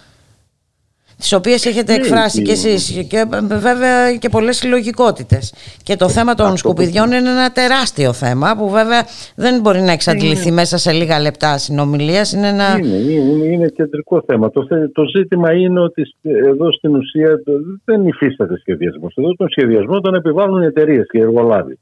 [1.18, 3.26] τις οποίες έχετε ναι, εκφράσει και εσείς και
[3.60, 5.54] βέβαια και πολλές συλλογικότητες.
[5.82, 9.02] Και το θέμα των σκουπιδιών είναι ένα τεράστιο θέμα που βέβαια
[9.36, 12.32] δεν μπορεί να εξαντληθεί μέσα σε λίγα λεπτά συνομιλίας.
[12.32, 12.78] Είναι, ένα...
[12.78, 14.50] είναι, είναι, είναι κεντρικό θέμα.
[14.50, 17.40] Το, το ζήτημα είναι ότι εδώ στην ουσία
[17.84, 19.14] δεν υφίσταται σχεδιασμός.
[19.16, 21.78] Εδώ τον σχεδιασμό τον επιβάλλουν οι εταιρείες και οι εργολάβοι.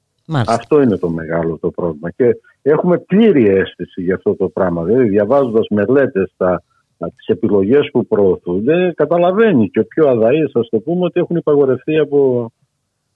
[0.46, 2.10] Αυτό είναι το μεγάλο το πρόβλημα.
[2.10, 4.82] Και έχουμε πλήρη αίσθηση για αυτό το πράγμα.
[4.84, 6.62] Δηλαδή, διαβάζοντας μελέτες στα
[6.98, 11.98] τις επιλογές που προωθούνται, καταλαβαίνει και ο πιο αδαή, ας το πούμε, ότι έχουν υπαγορευτεί
[11.98, 12.50] από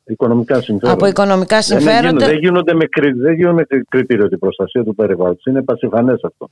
[0.05, 0.93] οικονομικά συμφέροντα.
[0.93, 2.27] Από οικονομικά συμφέροντα.
[2.27, 2.85] Δεν, γίνονται, με,
[3.17, 5.45] δεν γίνονται με κριτήριο την προστασία του περιβάλλοντος.
[5.45, 6.51] Είναι πασιφανές αυτό.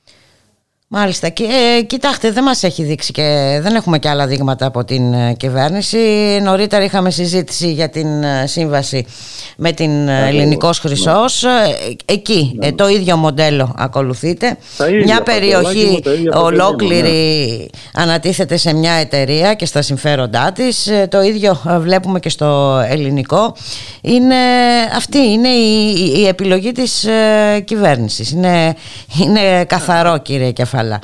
[0.91, 1.29] Μάλιστα.
[1.29, 1.43] Και,
[1.77, 5.33] ε, κοιτάξτε, δεν μας έχει δείξει και δεν έχουμε και άλλα δείγματα από την ε,
[5.37, 5.97] κυβέρνηση.
[6.43, 9.05] Νωρίτερα είχαμε συζήτηση για την ε, σύμβαση
[9.57, 11.43] με την ε, Ελληνικός Χρυσός.
[11.43, 11.49] Ε,
[12.05, 14.57] Εκεί ε, το ίδιο μοντέλο ακολουθείτε.
[14.77, 19.65] Τα ίδια, μια Παντελάκη περιοχή μου, τα ίδια το ολόκληρη ανατίθεται σε μια εταιρεία και
[19.65, 20.87] στα συμφέροντά της.
[20.87, 23.55] Ε, Το ίδιο ε, βλέπουμε και στο ελληνικό.
[24.01, 24.35] Είναι,
[24.95, 28.31] αυτή είναι η, η- η επιλογή της ε, κυβέρνησης.
[28.31, 28.75] Είναι,
[29.23, 30.99] είναι καθαρό κύριε Κεφαλά.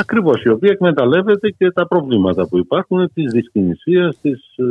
[0.00, 4.64] Ακριβώς, η οποία εκμεταλλεύεται και τα προβλήματα που υπάρχουν της δυσκινησίας, της ε,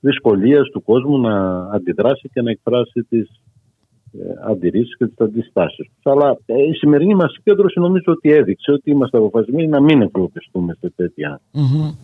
[0.00, 3.28] δυσκολίας του κόσμου να αντιδράσει και να εκφράσει τις
[4.12, 6.12] ε, αντιρρήσεις και τις αντιστάσεις τους.
[6.12, 10.76] Αλλά ε, η σημερινή μας συγκέντρωση νομίζω ότι έδειξε ότι είμαστε αποφασισμένοι να μην εκλογιστούμε
[10.80, 11.40] σε τέτοια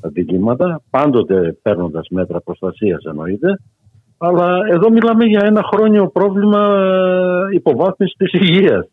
[0.00, 3.58] αντιλήμματα, πάντοτε παίρνοντας μέτρα προστασίας εννοείται,
[4.18, 6.60] αλλά εδώ μιλάμε για ένα χρόνιο πρόβλημα
[7.50, 8.86] ε, υποβάθμισης της υγείας.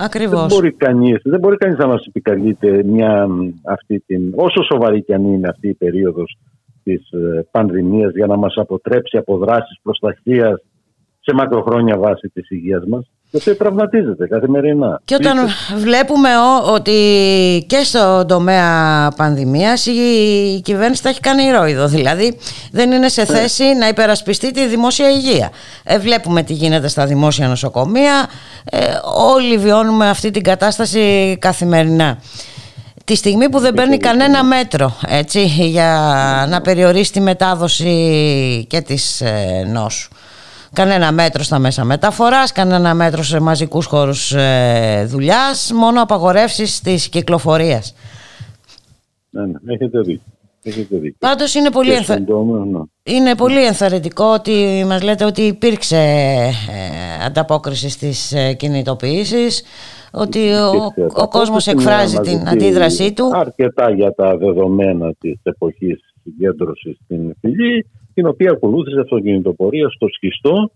[0.00, 0.46] Δεν Ακριβώς.
[0.46, 5.14] μπορεί κανείς, δεν μπορεί κανείς να μας επικαλείται μια, μ, αυτή την, όσο σοβαρή και
[5.14, 6.38] αν είναι αυτή η περίοδος
[6.82, 10.62] της ε, πανδημίας για να μας αποτρέψει από δράσεις προστασίας
[11.20, 15.00] σε μακροχρόνια βάση της υγείας μας η οποία τραυματίζεται καθημερινά.
[15.04, 15.36] Και όταν
[15.76, 16.92] βλέπουμε ο- ότι
[17.66, 19.90] και στον τομέα πανδημίας η,
[20.56, 22.36] η κυβέρνηση τα έχει κάνει ηρώιδο, δηλαδή
[22.72, 25.50] δεν είναι σε θέση να υπερασπιστεί τη δημόσια υγεία.
[25.84, 28.26] Ε, βλέπουμε τι γίνεται στα δημόσια νοσοκομεία,
[28.64, 28.78] ε,
[29.34, 32.18] όλοι βιώνουμε αυτή την κατάσταση καθημερινά.
[33.04, 35.88] Τη στιγμή που δεν παίρνει κανένα μέτρο έτσι, για
[36.48, 40.08] να περιορίσει τη μετάδοση και της ε, νόσου.
[40.72, 47.08] Κανένα μέτρο στα μέσα μεταφοράς, κανένα μέτρο σε μαζικούς χώρους ε, δουλειάς, μόνο απαγορεύσεις της
[47.08, 47.94] κυκλοφορίας.
[49.30, 50.22] Ναι, ναι, έχετε δίκιο.
[50.62, 51.16] Έχετε δίκιο.
[51.18, 52.12] Πάντως είναι πολύ, Και ενθα...
[52.12, 52.80] στον τομέα, ναι.
[53.02, 59.62] είναι πολύ ενθαρρυντικό ότι μας λέτε ότι υπήρξε ε, ανταπόκριση στις ε, κινητοποιήσεις,
[60.12, 63.30] ότι ο, Υπήρξε ο κόσμος απόκριση, εκφράζει μια την μαζική- αντίδρασή του.
[63.34, 70.70] Αρκετά για τα δεδομένα της εποχής συγκέντρωσης στην φυλή, την οποία ακολούθησε αυτοκινητοπορία στο Σχιστό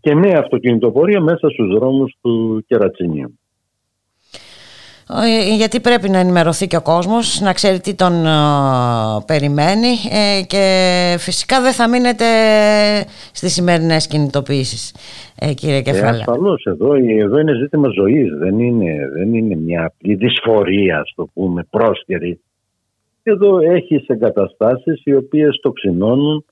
[0.00, 3.36] και με αυτοκινητοπορία μέσα στους δρόμους του Κερατσινίου.
[5.08, 8.30] Ε, γιατί πρέπει να ενημερωθεί και ο κόσμος, να ξέρει τι τον ε,
[9.26, 10.64] περιμένει ε, και
[11.18, 12.24] φυσικά δεν θα μείνετε
[13.32, 14.94] στις σημερινές κινητοποιήσεις,
[15.38, 16.08] ε, κύριε Ε, Κεφάλα.
[16.10, 21.28] ασφαλώς εδώ, εδώ είναι ζήτημα ζωής, δεν είναι, δεν είναι μια απλή δυσφορία, ας το
[21.34, 22.40] πούμε, πρόσκαιρη.
[23.22, 26.51] Εδώ έχεις εγκαταστάσεις οι οποίες το ξυνώνουν ε,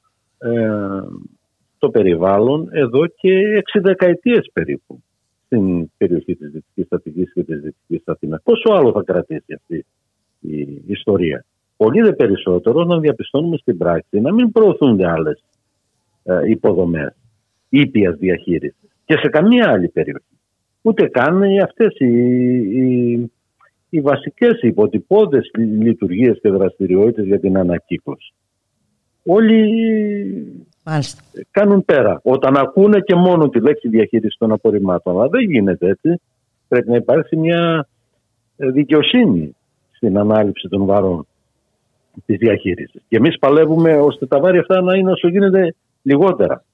[1.79, 5.03] το περιβάλλον εδώ και έξι δεκαετίες περίπου
[5.45, 8.41] στην περιοχή της Δυτικής Αττικής και της Δυτικής Αθήνας.
[8.43, 9.87] Πόσο άλλο θα κρατήσει αυτή
[10.41, 11.45] η ιστορία;
[11.77, 15.45] Πολύ δε περισσότερο να διαπιστώνουμε στην πράξη να μην προωθούνται άλλες
[16.23, 17.17] ε, υποδομές
[17.69, 20.39] ήπιας διαχείρισης και σε καμία άλλη περιοχή.
[20.83, 22.07] Ούτε καν οι αυτές οι,
[22.57, 23.31] οι,
[23.89, 28.33] οι βασικές υποτυπώδες λειτουργίες και δραστηριότητες για την ανακύκλωση.
[29.25, 31.23] Όλοι Μάλιστα.
[31.51, 32.21] κάνουν πέρα.
[32.23, 35.17] Όταν ακούνε και μόνο τη λέξη διαχείριση των απορριμμάτων.
[35.17, 36.21] Αλλά δεν γίνεται έτσι.
[36.69, 37.89] Πρέπει να υπάρξει μια
[38.57, 39.57] ε, δικαιοσύνη
[39.91, 41.27] στην ανάληψη των βαρών
[42.27, 43.03] της διαχείρισης.
[43.09, 46.65] Και εμείς παλεύουμε ώστε τα βάρη αυτά να είναι όσο γίνεται λιγότερα.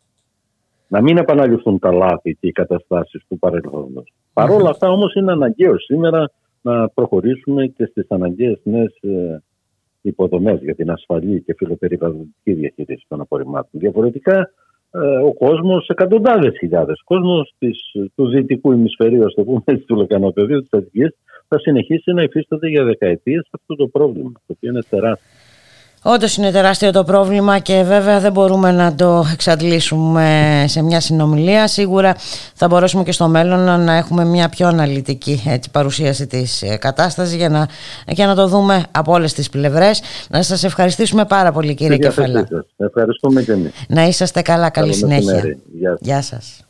[0.89, 4.12] Να μην επαναληφθούν τα λάθη και οι καταστάσεις του παρελθόντος.
[4.32, 6.31] Παρ' όλα αυτά όμως είναι αναγκαίο σήμερα
[6.62, 8.98] να προχωρήσουμε και στις αναγκαίες νέες
[10.06, 13.80] ε, υποδομές για την ασφαλή και φιλοπεριβαλλοντική διαχείριση των απορριμμάτων.
[13.80, 14.50] Διαφορετικά
[14.90, 17.78] ε, ο κόσμος, εκατοντάδες χιλιάδες κόσμος της,
[18.14, 21.16] του δυτικού ημισφαιρίου, ας το πούμε, έτσι, του λεκανοπεδίου της Αττικής,
[21.48, 25.35] θα συνεχίσει να υφίσταται για δεκαετίες αυτό το πρόβλημα, το οποίο είναι τεράστιο.
[26.02, 31.66] Όντως είναι τεράστιο το πρόβλημα και βέβαια δεν μπορούμε να το εξαντλήσουμε σε μια συνομιλία.
[31.68, 32.16] Σίγουρα
[32.55, 36.77] θα μπορέσουμε και στο μέλλον να- να έχουμε μια πιο αναλυτική έτσι, παρουσίαση της ε,
[36.77, 37.68] κατάστασης για να,
[38.06, 40.01] για να το δούμε από όλες τις πλευρές.
[40.28, 42.47] Να σας ευχαριστήσουμε πάρα πολύ κύριε Στη διάθεσή Κεφαλά.
[42.51, 42.66] σας.
[42.86, 43.70] Ευχαριστούμε και εμείς.
[43.89, 45.32] Να είσαστε καλά, καλή Καλό συνέχεια.
[45.32, 45.59] μεσημέρι.
[45.78, 45.98] Γεια σας.
[46.01, 46.65] Γεια σας.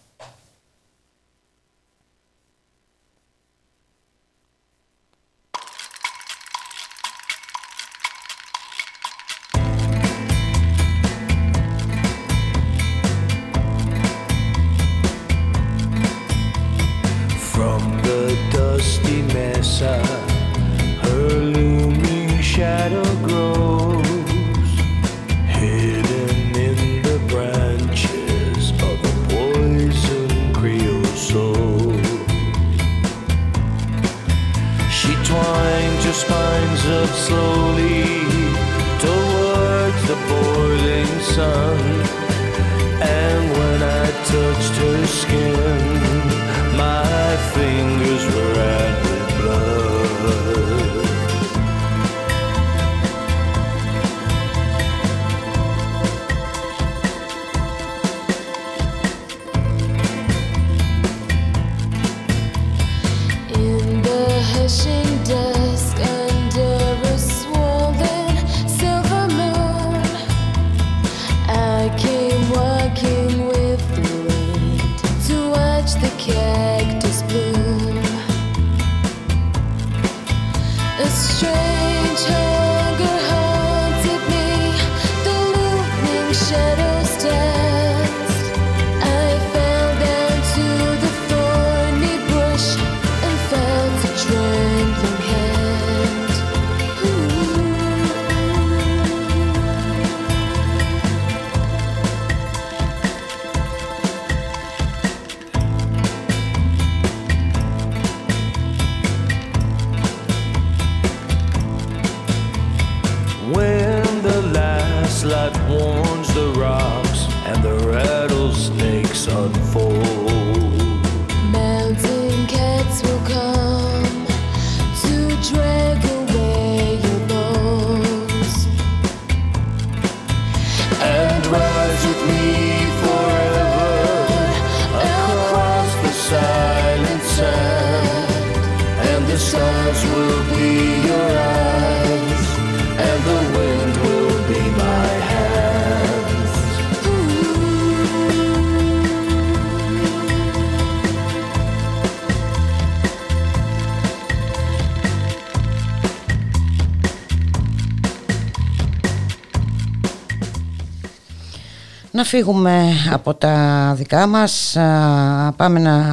[162.36, 166.04] Φύγουμε από τα δικά μας, α, πάμε να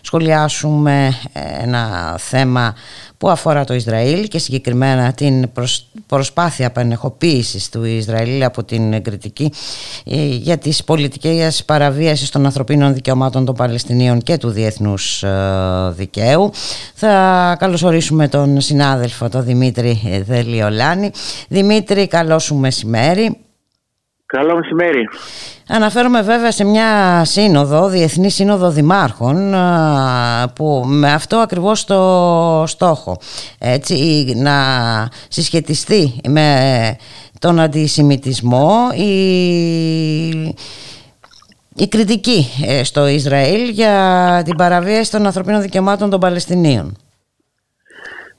[0.00, 1.14] σχολιάσουμε
[1.62, 2.74] ένα θέμα
[3.18, 9.52] που αφορά το Ισραήλ και συγκεκριμένα την προσ- προσπάθεια επανεχοποίησης του Ισραήλ από την κριτική
[10.04, 15.30] ε, για τις πολιτικές παραβίασεις των ανθρωπίνων δικαιωμάτων των Παλαιστινίων και του διεθνούς ε,
[15.90, 16.50] δικαίου.
[16.94, 21.10] Θα καλωσορίσουμε τον συνάδελφο, τον Δημήτρη Δελιολάνη.
[21.48, 23.47] Δημήτρη, καλό σου μεσημέρι.
[24.32, 25.08] Καλό μεσημέρι.
[25.68, 33.18] Αναφέρομαι βέβαια σε μια σύνοδο, Διεθνή Σύνοδο Δημάρχων, α, που με αυτό ακριβώς το στόχο,
[33.58, 34.54] έτσι, να
[35.28, 36.96] συσχετιστεί με
[37.38, 39.08] τον αντισημιτισμό, η,
[41.74, 46.96] η κριτική ε, στο Ισραήλ για την παραβίαση των ανθρωπίνων δικαιωμάτων των Παλαιστινίων.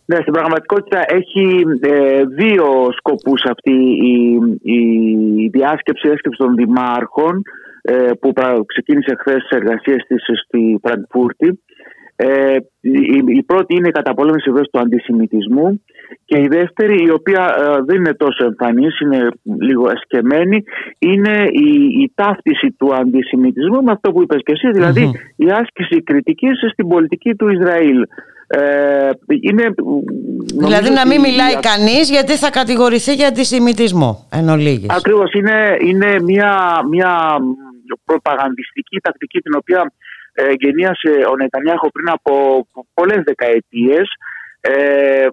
[0.09, 2.65] Ναι, στην πραγματικότητα έχει ε, δύο
[2.97, 3.75] σκοπούς αυτή
[4.13, 4.15] η,
[4.61, 4.79] η,
[5.49, 7.41] διάσκεψη, η διάσκεψη των δημάρχων
[7.81, 11.59] ε, που πρα- ξεκίνησε χθες τις εργασίες της στη Φραγκφούρτη.
[12.15, 15.83] Ε, η, η πρώτη είναι η καταπολέμηση βέβαια του αντισημιτισμού
[16.25, 19.27] και η δεύτερη η οποία ε, δεν είναι τόσο εμφανής, είναι
[19.59, 20.63] λίγο εσκεμμένη
[20.99, 21.69] είναι η,
[22.03, 26.87] η ταύτιση του αντισημιτισμού με αυτό που είπες και εσύ, δηλαδη η άσκηση κριτικής στην
[26.87, 28.01] πολιτική του Ισραήλ.
[28.51, 29.09] Ε,
[29.41, 29.65] είναι,
[30.45, 34.89] Δηλαδή νομίζω να μην ότι μιλάει η- κανείς γιατί θα κατηγορηθεί για αντισημιτισμό εν ολίγης.
[34.89, 37.37] Ακριβώς είναι, είναι μια, μια
[38.05, 39.91] προπαγανδιστική τακτική την οποία
[40.33, 42.31] ε, γενίασε ο Νετανιάχο πριν από
[42.93, 44.07] πολλές δεκαετίες
[44.61, 45.27] ε,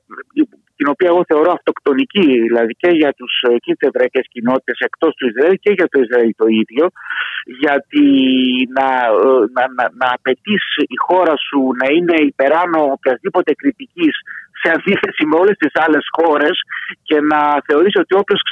[0.76, 5.14] την οποία εγώ θεωρώ αυτοκτονική δηλαδή και για τους ε, και τις εβραϊκές κοινότητες εκτός
[5.14, 6.84] του Ισραήλ και για το Ισραήλ το ίδιο
[7.62, 8.06] γιατί
[8.76, 8.88] να,
[9.26, 14.14] ε, να, να, να απαιτείς η χώρα σου να είναι υπεράνω οποιασδήποτε κριτικής
[14.60, 16.56] σε αντίθεση με όλες τις άλλες χώρες
[17.08, 18.42] και να θεωρείς ότι όποιος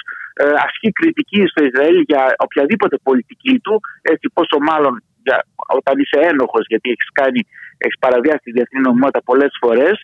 [0.43, 5.39] ε, ασκεί κριτική στο Ισραήλ για οποιαδήποτε πολιτική του, έτσι πόσο μάλλον για,
[5.79, 7.41] όταν είσαι ένοχος γιατί έχεις κάνει,
[7.85, 9.97] έχεις παραβιάσει τη διεθνή νομιμότητα πολλές φορές,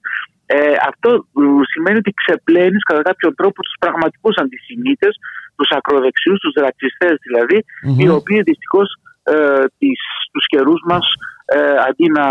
[0.57, 5.15] ε, αυτό ε, σημαίνει ότι ξεπλένεις κατά κάποιον τρόπο τους πραγματικούς αντισημίτες,
[5.57, 7.59] τους ακροδεξιούς, τους ρατσιστές δηλαδή,
[8.01, 8.89] οι οποίοι δυστυχώς
[9.23, 10.01] ε, τις,
[10.33, 11.05] τους καιρούς μας
[11.45, 12.27] ε, αντί να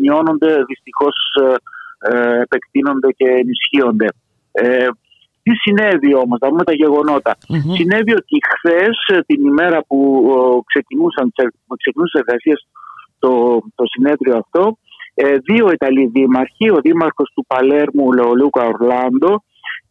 [0.00, 1.54] μειώνονται δυστυχώς ε,
[2.10, 4.08] ε, επεκτείνονται και ενισχύονται.
[4.52, 4.88] Ε,
[5.42, 7.32] τι συνέβη όμως, θα δούμε τα γεγονότα.
[7.76, 8.96] Συνέβη ότι χθες,
[9.26, 9.98] την ημέρα που
[10.36, 11.32] ο, ξεκινούσαν,
[11.66, 12.66] που ξεκινούσαν τις εργασίες
[13.18, 13.30] το,
[13.74, 14.87] το συνέδριο αυτό, ε,
[15.24, 19.42] δύο Ιταλοί δήμαρχοι, ο δήμαρχος του Παλέρμου Λεολούκα Ορλάντο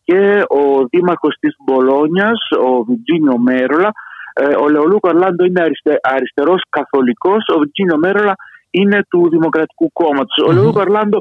[0.03, 3.91] και ο δήμαρχος της Μπολόνιας, ο Βιτζίνιο Μέρολα.
[4.33, 8.35] Ε, ο Λεολούκα Ορλάντο είναι αριστε, αριστερός καθολικός, ο Βιτζίνιο Μέρολα
[8.69, 10.37] είναι του Δημοκρατικού Κόμματος.
[10.47, 11.19] Ο Λεολούκα Ορλάντο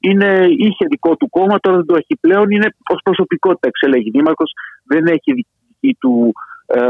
[0.00, 4.52] είναι, είχε δικό του κόμμα, τώρα δεν το έχει πλέον, είναι ως προσωπικότητα εξελέγει δήμαρχος,
[4.84, 6.32] δεν έχει δική του
[6.66, 6.80] ε,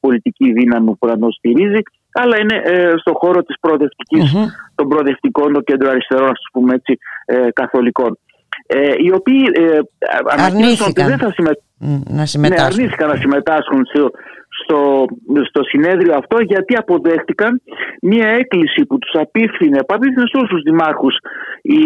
[0.00, 1.82] πολιτική δύναμη που να τον στηρίζει,
[2.20, 4.34] αλλά είναι ε, στον χώρο της προοδευτικης
[4.74, 8.18] των προοδευτικών, των κέντρων αριστερών, ας πούμε έτσι, ε, καθολικών.
[8.66, 9.78] Ε, οι οποίοι ε,
[10.34, 11.50] ανακοίνωσαν ότι Αρνήθηκαν δεν θα συμμε...
[11.78, 12.72] Μ, να ναι, συμμετάσχουν.
[12.72, 14.10] αρνήθηκαν να συμμετάσχουν στο,
[14.62, 15.04] στο,
[15.48, 17.62] στο συνέδριο αυτό γιατί αποδέχτηκαν
[18.02, 21.14] μια έκκληση που τους απίφθινε, που απίφθινε σε όλους τους δημάρχους
[21.62, 21.82] η,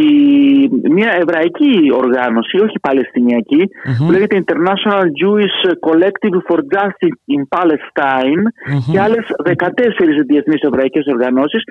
[0.91, 3.63] μια εβραϊκή οργάνωση, όχι παλαιστινιακή,
[3.99, 5.59] που λέγεται International Jewish
[5.89, 8.43] Collective for Justice in Palestine
[8.93, 9.55] και άλλες 14
[10.27, 11.63] διεθνείς εβραϊκές οργανώσεις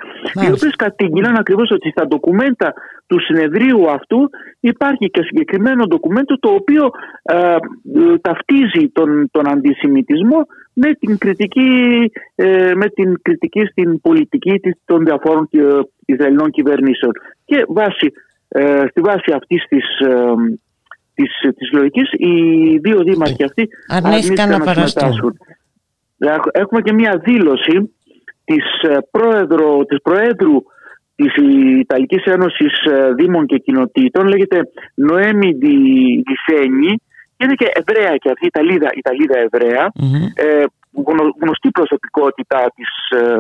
[0.41, 2.73] οι οποίες κατήγγειλαν ακριβώς ότι στα ντοκουμέντα
[3.07, 4.29] του συνεδρίου αυτού
[4.59, 6.91] υπάρχει και συγκεκριμένο ντοκουμέντο το οποίο
[7.21, 7.57] ε, ε,
[8.21, 11.69] ταυτίζει τον, τον αντισημιτισμό με την κριτική,
[12.35, 15.59] ε, με την κριτική στην πολιτική της- των διαφόρων ε,
[16.05, 17.11] Ισραηλινών κυβερνήσεων.
[17.45, 18.11] Και βάση,
[18.47, 20.33] ε, στη βάση αυτής της, ε,
[21.13, 22.33] της, της λογικής οι
[22.77, 24.87] δύο δήμαρχοι αυτοί αρνήθηκαν να παραστούν.
[24.87, 25.37] συμμετάσχουν.
[26.17, 27.95] Έχ- Έχουμε και μια δήλωση
[28.43, 30.55] της, ε, πρόεδρο, της Προέδρου
[31.15, 31.33] της
[31.79, 34.61] Ιταλικής Ένωσης ε, Δήμων και Κοινοτήτων λέγεται
[34.95, 37.03] Νοέμι Ντισένι και
[37.43, 39.91] είναι και Εβραία και αυτή, Ιταλίδα, Ιταλίδα Εβραία
[40.35, 40.63] ε,
[41.07, 43.37] γνω- γνωστή προσωπικότητα της, ε,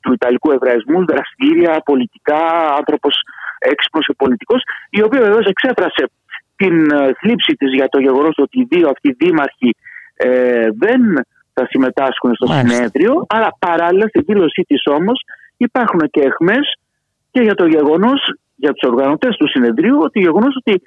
[0.00, 2.42] του Ιταλικού Εβραϊσμού, δραστήρια, πολιτικά,
[2.78, 3.14] άνθρωπος
[3.58, 6.10] έξυπνος και πολιτικός, η οποία βεβαίως εξέφρασε
[6.56, 9.70] την ε, θλίψη της για το γεγονός ότι οι δύο αυτοί δήμαρχοι
[10.14, 11.00] ε, δεν
[11.54, 12.74] θα συμμετάσχουν στο Μάλιστα.
[12.74, 15.20] συνέδριο, αλλά παράλληλα στη δήλωσή της όμως
[15.56, 16.76] υπάρχουν και εχμές
[17.30, 20.82] και για το γεγονός, για τους οργανωτές του συνεδρίου, ότι το γεγονός ότι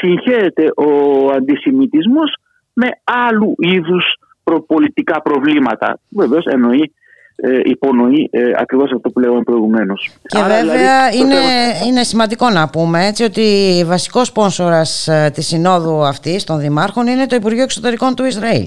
[0.00, 0.90] συγχαίρεται ο
[1.36, 2.36] αντισημιτισμός
[2.72, 4.04] με άλλου είδους
[4.44, 5.98] προπολιτικά προβλήματα.
[6.08, 6.92] Βεβαίως εννοεί,
[7.36, 10.10] ε, υπονοεί ε, ακριβώς αυτό που λέγαμε προηγουμένως.
[10.22, 13.44] Και Άρα, βέβαια δηλαδή, το είναι, θέμα- είναι σημαντικό να πούμε έτσι ότι
[13.86, 18.66] βασικός σπόνσορας ε, της συνόδου αυτής των δημάρχων είναι το Υπουργείο Εξωτερικών του Ισραήλ.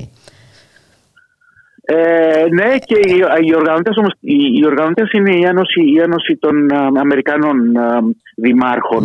[1.85, 6.37] Ε, ναι, και οι, οι οργανωτές όμως, οι, οι οργανωτές είναι η Ένωση, η Ένωση
[6.39, 7.99] των α, Αμερικανών α,
[8.35, 9.03] δημάρχων.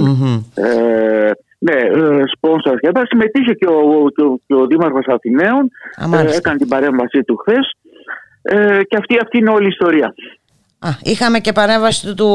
[0.55, 3.07] Ε, ναι, ε, σπόνσορας και αυτά.
[3.07, 5.71] Συμμετείχε και ο, και ο, και ο Δήμαρχος Αθηναίων,
[6.03, 6.35] Α, μάλιστα.
[6.35, 7.73] ε, έκανε την παρέμβασή του χθες.
[8.43, 10.15] Ε, και αυτή, αυτή είναι όλη η ιστορία.
[10.81, 12.29] Α, είχαμε και παρέμβαση του, του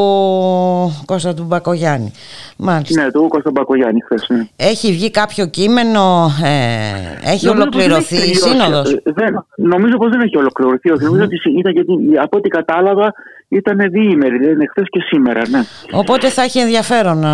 [1.05, 2.11] Κώστα του Μπακογιάννη.
[2.57, 3.03] Μάλιστα.
[3.03, 4.25] Ναι, του Κώστα Μπακογιάννη χθες.
[4.29, 4.47] Ναι.
[4.55, 8.63] Έχει βγει κάποιο κείμενο, ε, έχει Νομίζω πως ολοκληρωθεί δεν η έχει τελειώσει.
[8.65, 10.91] σύνοδος; Ε, δεν- νομίζω πως δεν έχει ολοκληρωθεί.
[10.91, 11.03] όχι.
[11.03, 11.91] Νομίζω ότι ήταν γιατί,
[12.21, 13.13] από ό,τι κατάλαβα
[13.55, 15.41] ήταν διήμερη, δηλαδή είναι χθες και σήμερα.
[15.49, 15.59] Ναι.
[15.91, 17.33] Οπότε θα έχει ενδιαφέρον να,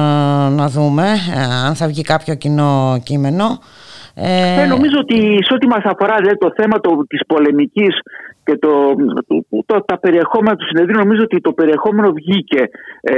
[0.50, 1.04] να δούμε
[1.36, 3.46] ε, αν θα βγει κάποιο κοινό κείμενο.
[4.16, 7.94] Ε, Ε, νομίζω ότι σε ό,τι μας αφορά δηλαδή, το θέμα το, της πολεμικής
[8.44, 8.70] και το,
[9.28, 12.62] το, το- τα περιεχόμενα του συνεδρίου νομίζω ότι το περιεχόμενο βγήκε
[13.02, 13.16] ε,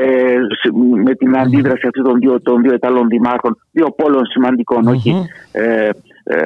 [0.61, 0.71] σε-
[1.03, 5.15] με την αντίδραση αυτή των δύο, των δύο Ιταλών δημάρχων, δύο πόλων σημαντικών, όχι
[5.51, 5.89] ε,
[6.23, 6.37] ε,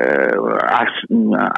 [0.81, 1.05] ας-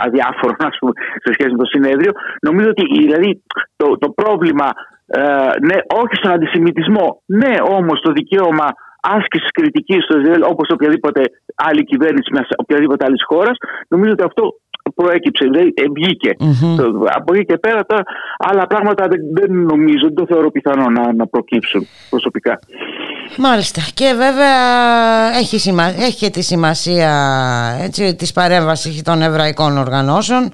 [0.05, 0.91] αδιάφορων ας πούμε,
[1.23, 2.11] σε σχέση με το συνέδριο.
[2.41, 3.41] Νομίζω ότι δηλαδή,
[3.75, 4.67] το, το πρόβλημα,
[5.05, 5.21] ε,
[5.67, 8.67] ναι, όχι στον αντισημιτισμό, ναι όμως το δικαίωμα
[9.01, 11.21] άσκησης κριτικής στο Ισραήλ όπως οποιαδήποτε
[11.55, 13.57] άλλη κυβέρνηση μιας οποιαδήποτε άλλης χώρας,
[13.87, 14.43] νομίζω ότι αυτό
[14.95, 16.31] προέκυψε, δηλαδή ε, βγήκε.
[16.77, 18.03] Το- από εκεί και πέρα τα
[18.37, 22.59] άλλα πράγματα δεν, δεν νομίζω, δεν το θεωρώ πιθανό να, να προκύψουν προσωπικά.
[23.37, 23.81] Μάλιστα.
[23.93, 25.83] Και βέβαια έχει, σημα...
[25.83, 27.11] έχει και τη σημασία
[27.81, 30.51] έτσι, της παρέμβασης των εβραϊκών οργανώσεων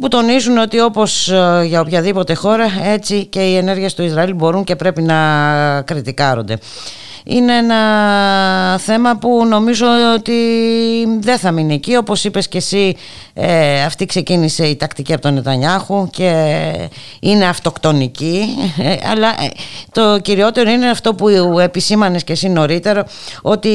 [0.00, 4.64] που τονίζουν ότι όπως ε, για οποιαδήποτε χώρα έτσι και οι ενέργειες του Ισραήλ μπορούν
[4.64, 6.58] και πρέπει να κριτικάρονται.
[7.30, 10.32] Είναι ένα θέμα που νομίζω ότι
[11.20, 11.96] δεν θα μείνει εκεί.
[11.96, 12.96] Όπως είπες και εσύ,
[13.34, 16.30] ε, αυτή ξεκίνησε η τακτική από τον Νετανιάχου και
[17.20, 18.44] είναι αυτοκτονική.
[18.78, 19.50] Ε, αλλά ε,
[19.92, 21.28] το κυριότερο είναι αυτό που
[21.58, 23.04] επισήμανες και εσύ νωρίτερα,
[23.42, 23.70] ότι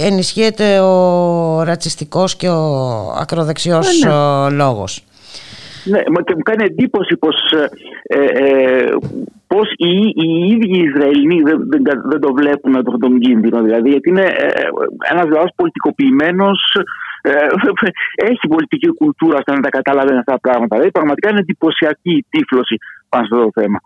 [0.00, 4.12] ενισχύεται ο ρατσιστικός και ο ακροδεξιός Ε, ναι.
[4.12, 5.02] ο λόγος.
[5.84, 7.36] Ναι, μα και μου κάνει εντύπωση πως,
[8.04, 8.84] ε, ε,
[9.46, 9.92] πως οι,
[10.22, 13.62] οι ίδιοι οι Ισραηλοί δεν, δεν, κα- δεν το βλέπουν αυτόν τον κίνδυνο.
[13.62, 14.50] Δηλαδή, γιατί είναι ε,
[15.10, 16.76] ένας λαός πολιτικοποιημένος,
[17.22, 17.30] ε,
[18.30, 20.74] έχει πολιτική κουλτούρα ώστε να τα καταλαβαίνει αυτά τα πράγματα.
[20.76, 22.76] Δηλαδή, πραγματικά είναι εντυπωσιακή η τύφλωση
[23.08, 23.80] πάνω σε αυτό το θέμα.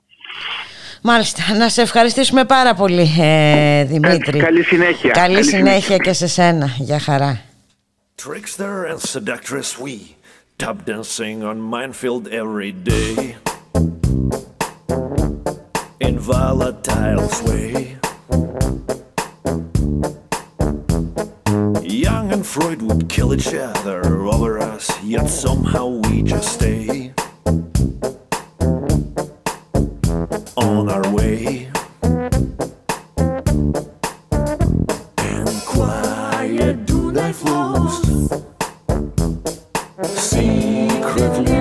[1.03, 4.39] Μάλιστα, να σε ευχαριστήσουμε πάρα πολύ ε, Δημήτρη.
[4.39, 5.11] καλή συνέχεια.
[5.11, 5.97] Καλή, Καλή συνέχεια συνέχεια.
[5.97, 6.67] και σε σένα.
[6.79, 7.41] Γεια χαρά.
[8.23, 9.95] Trickster and seductress we
[10.59, 13.37] tap dancing on minefield every day
[16.01, 17.97] in volatile sway.
[21.83, 27.13] Young and Freud would kill each other over us, yet somehow we just stay
[30.57, 31.69] on our way.
[35.19, 38.14] And quiet do thy flows
[40.07, 41.54] secretly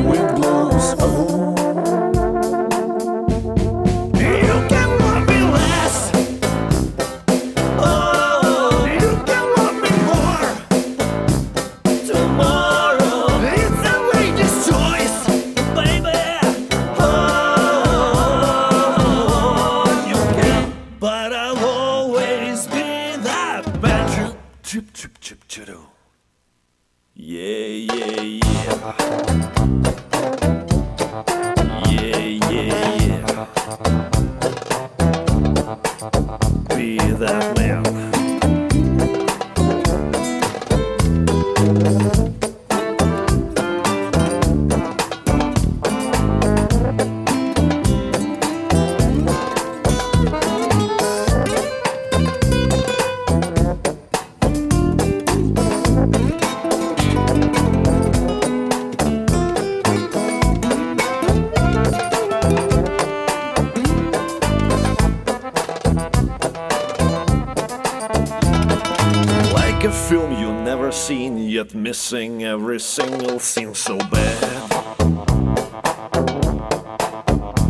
[72.04, 74.72] missing every single scene so bad.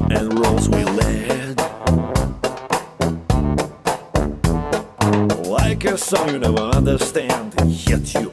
[0.10, 1.60] And roles we led.
[5.48, 7.54] Like a song you never understand,
[7.88, 8.33] yet you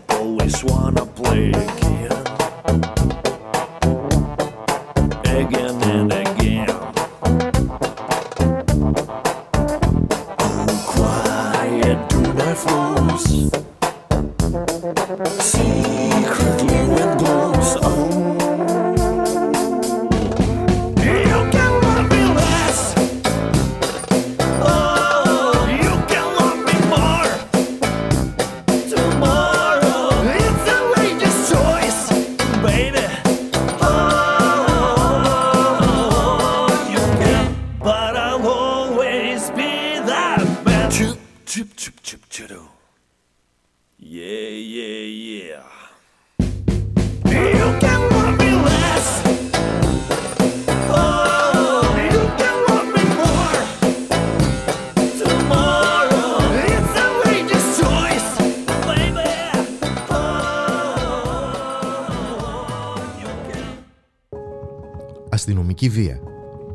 [65.30, 66.20] αστυνομική βία.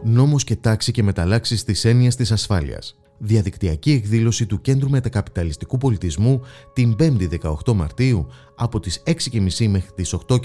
[0.03, 2.95] Νόμος και τάξη και μεταλλάξεις της έννοιας της ασφάλειας.
[3.17, 6.41] Διαδικτυακή εκδήλωση του Κέντρου Μετακαπιταλιστικού Πολιτισμού
[6.73, 7.27] την 5η
[7.65, 10.39] 18 Μαρτίου από τις 6.30 μέχρι τις 8.30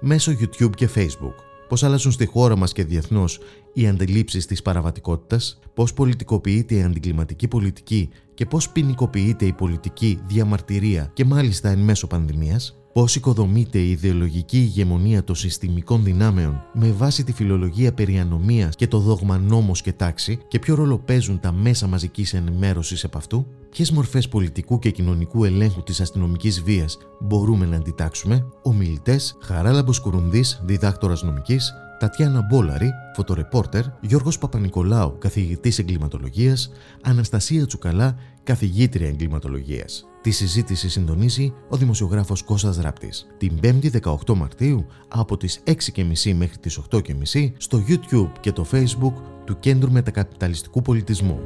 [0.00, 1.34] μέσω YouTube και Facebook.
[1.68, 3.40] Πώς αλλάζουν στη χώρα μας και διεθνώς
[3.72, 11.10] οι αντιλήψεις της παραβατικότητας, πώς πολιτικοποιείται η αντικλιματική πολιτική και πώς ποινικοποιείται η πολιτική διαμαρτυρία
[11.12, 17.24] και μάλιστα εν μέσω πανδημίας, πώς οικοδομείται η ιδεολογική ηγεμονία των συστημικών δυνάμεων με βάση
[17.24, 21.52] τη φιλολογία περί ανομίας και το δόγμα νόμος και τάξη και ποιο ρόλο παίζουν τα
[21.52, 27.66] μέσα μαζικής ενημέρωσης επ' αυτού, ποιες μορφές πολιτικού και κοινωνικού ελέγχου της αστυνομικής βίας μπορούμε
[27.66, 36.70] να αντιτάξουμε, ομιλητές Χαράλαμπος Κουρουνδής, διδάκτορας νομικής, Τατιάνα Μπόλαρη, φωτορεπόρτερ, Γιώργος Παπα-Νικολάου, καθηγητής εγκληματολογίας,
[37.02, 40.06] Αναστασία Τσουκαλά, καθηγήτρια εγκληματολογίας.
[40.26, 43.26] Τη συζήτηση συντονίζει ο δημοσιογράφος Κώστας Ράπτης.
[43.38, 49.12] Την 5η 18 Μαρτίου από τις 6.30 μέχρι τις 8.30 στο YouTube και το Facebook
[49.44, 51.40] του Κέντρου Μετακαπιταλιστικού Πολιτισμού.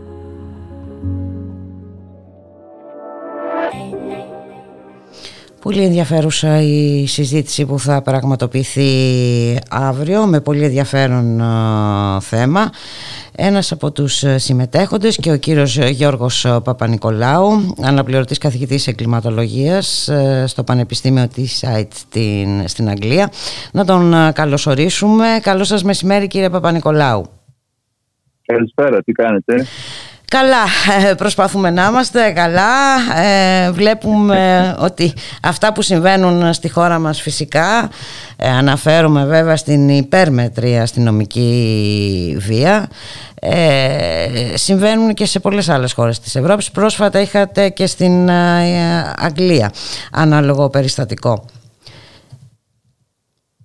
[5.61, 8.91] Πολύ ενδιαφέρουσα η συζήτηση που θα πραγματοποιηθεί
[9.71, 12.71] αύριο με πολύ ενδιαφέρον α, θέμα.
[13.37, 21.29] Ένας από τους συμμετέχοντες και ο κύριος Γιώργος Παπα-Νικολάου, αναπληρωτής καθηγητής εγκληματολογίας ε, στο Πανεπιστήμιο
[21.29, 23.31] της ΑΙΤ στην, στην Αγγλία.
[23.73, 25.27] Να τον α, καλωσορίσουμε.
[25.43, 27.25] Καλό σας μεσημέρι κύριε Παπα-Νικολάου.
[28.45, 29.67] Καλησπέρα, τι κάνετε;
[30.31, 30.65] Καλά,
[31.11, 32.73] ε, προσπαθούμε να είμαστε καλά.
[33.25, 35.13] Ε, βλέπουμε ότι
[35.43, 37.91] αυτά που συμβαίνουν στη χώρα μας φυσικά,
[38.37, 42.89] ε, αναφέρομαι βέβαια στην υπέρμετρη αστυνομική βία,
[43.41, 46.71] ε, συμβαίνουν και σε πολλές άλλες χώρες της Ευρώπης.
[46.71, 49.73] Πρόσφατα είχατε και στην ε, Αγγλία
[50.13, 51.45] ανάλογο περιστατικό.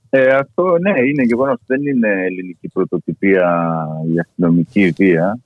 [0.09, 1.57] Ε, αυτό ναι, είναι γεγονός.
[1.65, 3.77] Δεν είναι ελληνική πρωτοτυπία
[4.15, 5.39] η αστυνομική βία.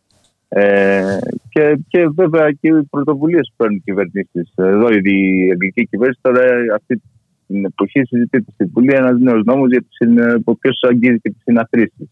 [0.50, 1.18] Ε,
[1.50, 4.52] και, και βέβαια και οι πρωτοβουλίες που παίρνουν οι κυβερνήσεις.
[4.56, 6.42] Εδώ η αγγλική κυβέρνηση τώρα
[6.76, 7.02] αυτή
[7.48, 11.42] την εποχή συζητείται στην Βουλή ένας νέος νόμος για τις, ο οποίο αγγίζει και τις
[11.44, 12.10] συναθρήσεις.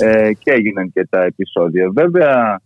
[0.00, 1.90] Ε, και έγιναν και τα επεισόδια.
[1.94, 2.60] Βέβαια,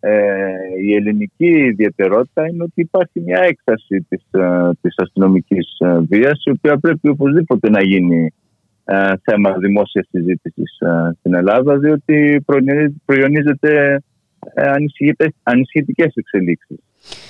[0.00, 0.52] ε,
[0.82, 6.50] η ελληνική ιδιαιτερότητα είναι ότι υπάρχει μια έκταση της, ε, της αστυνομικής ε, βίας η
[6.50, 8.32] οποία πρέπει οπωσδήποτε να γίνει
[8.84, 12.44] ε, θέμα δημόσιας συζήτησης ε, στην Ελλάδα διότι
[13.04, 14.02] προϊονίζεται
[14.54, 14.70] ε,
[15.42, 16.78] ανησυχητικές εξελίξεις.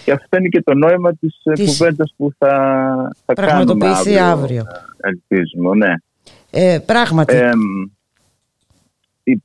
[0.04, 1.78] Και αυτό είναι και το νόημα της, της...
[1.78, 4.24] κουβέντας που θα, θα κάνουμε αύριο.
[4.24, 4.64] αύριο.
[5.00, 5.94] Ελπίζουμε, ναι.
[6.50, 7.34] Ε, πράγματι.
[7.34, 7.50] Ε,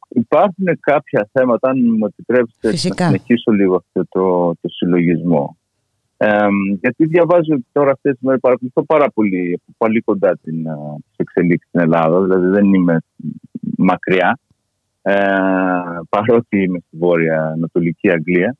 [0.09, 3.03] υπάρχουν κάποια θέματα, αν μου επιτρέψετε Φυσικά.
[3.03, 5.57] να συνεχίσω λίγο αυτό το, το συλλογισμό.
[6.17, 6.47] Ε,
[6.79, 10.63] γιατί διαβάζω τώρα αυτές τις μέρες, παρακολουθώ πάρα πολύ, πολύ κοντά την,
[11.07, 12.97] τις εξελίξεις στην Ελλάδα, δηλαδή δεν είμαι
[13.77, 14.39] μακριά,
[15.07, 15.15] ε,
[16.09, 18.55] παρότι είμαι στη Βόρεια Ανατολική Αγγλία.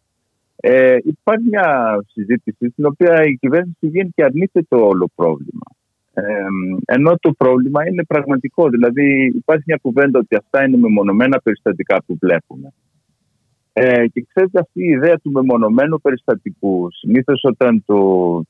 [0.56, 5.65] Ε, υπάρχει μια συζήτηση στην οποία η κυβέρνηση βγαίνει και αρνείται το όλο πρόβλημα.
[6.14, 6.24] Ε,
[6.86, 8.69] ενώ το πρόβλημα είναι πραγματικό.
[8.69, 12.74] Δηλαδή υπάρχει μια κουβέντα ότι αυτά είναι μεμονωμένα περιστατικά που βλέπουμε.
[13.80, 17.95] Ε, και ξέρετε αυτή η ιδέα του μεμονωμένου περιστατικού συνήθως όταν το,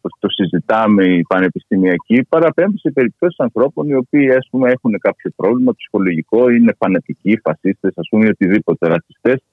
[0.02, 5.32] το, το, συζητάμε οι πανεπιστημιακοί παραπέμπει σε περιπτώσεις ανθρώπων οι οποίοι ας πούμε, έχουν κάποιο
[5.36, 9.44] πρόβλημα ψυχολογικό, είναι φανατικοί, φασίστες, ας πούμε, οτιδήποτε ρατσιστές.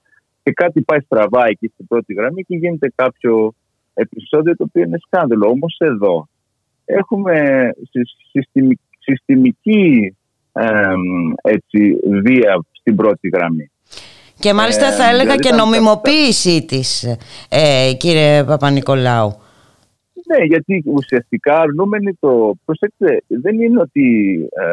[0.42, 3.54] Και κάτι πάει στραβά εκεί στην πρώτη γραμμή και γίνεται κάποιο
[3.94, 5.48] επεισόδιο το οποίο είναι σκάνδαλο.
[5.48, 6.28] Όμως εδώ
[6.84, 7.68] έχουμε
[8.30, 10.16] συστημική, συστημική
[11.42, 13.68] έτσι, βία στην πρώτη γραμμή.
[14.38, 17.04] Και μάλιστα θα Ε, έλεγα δηλαδή και τα- νομιμοποίησή της,
[17.48, 19.38] ε, κύριε Παπα-Νικολάου.
[20.26, 22.54] Ναι, γιατί ουσιαστικά αρνούμενοι το.
[22.64, 24.64] Προσέξτε, δεν είναι ότι ε,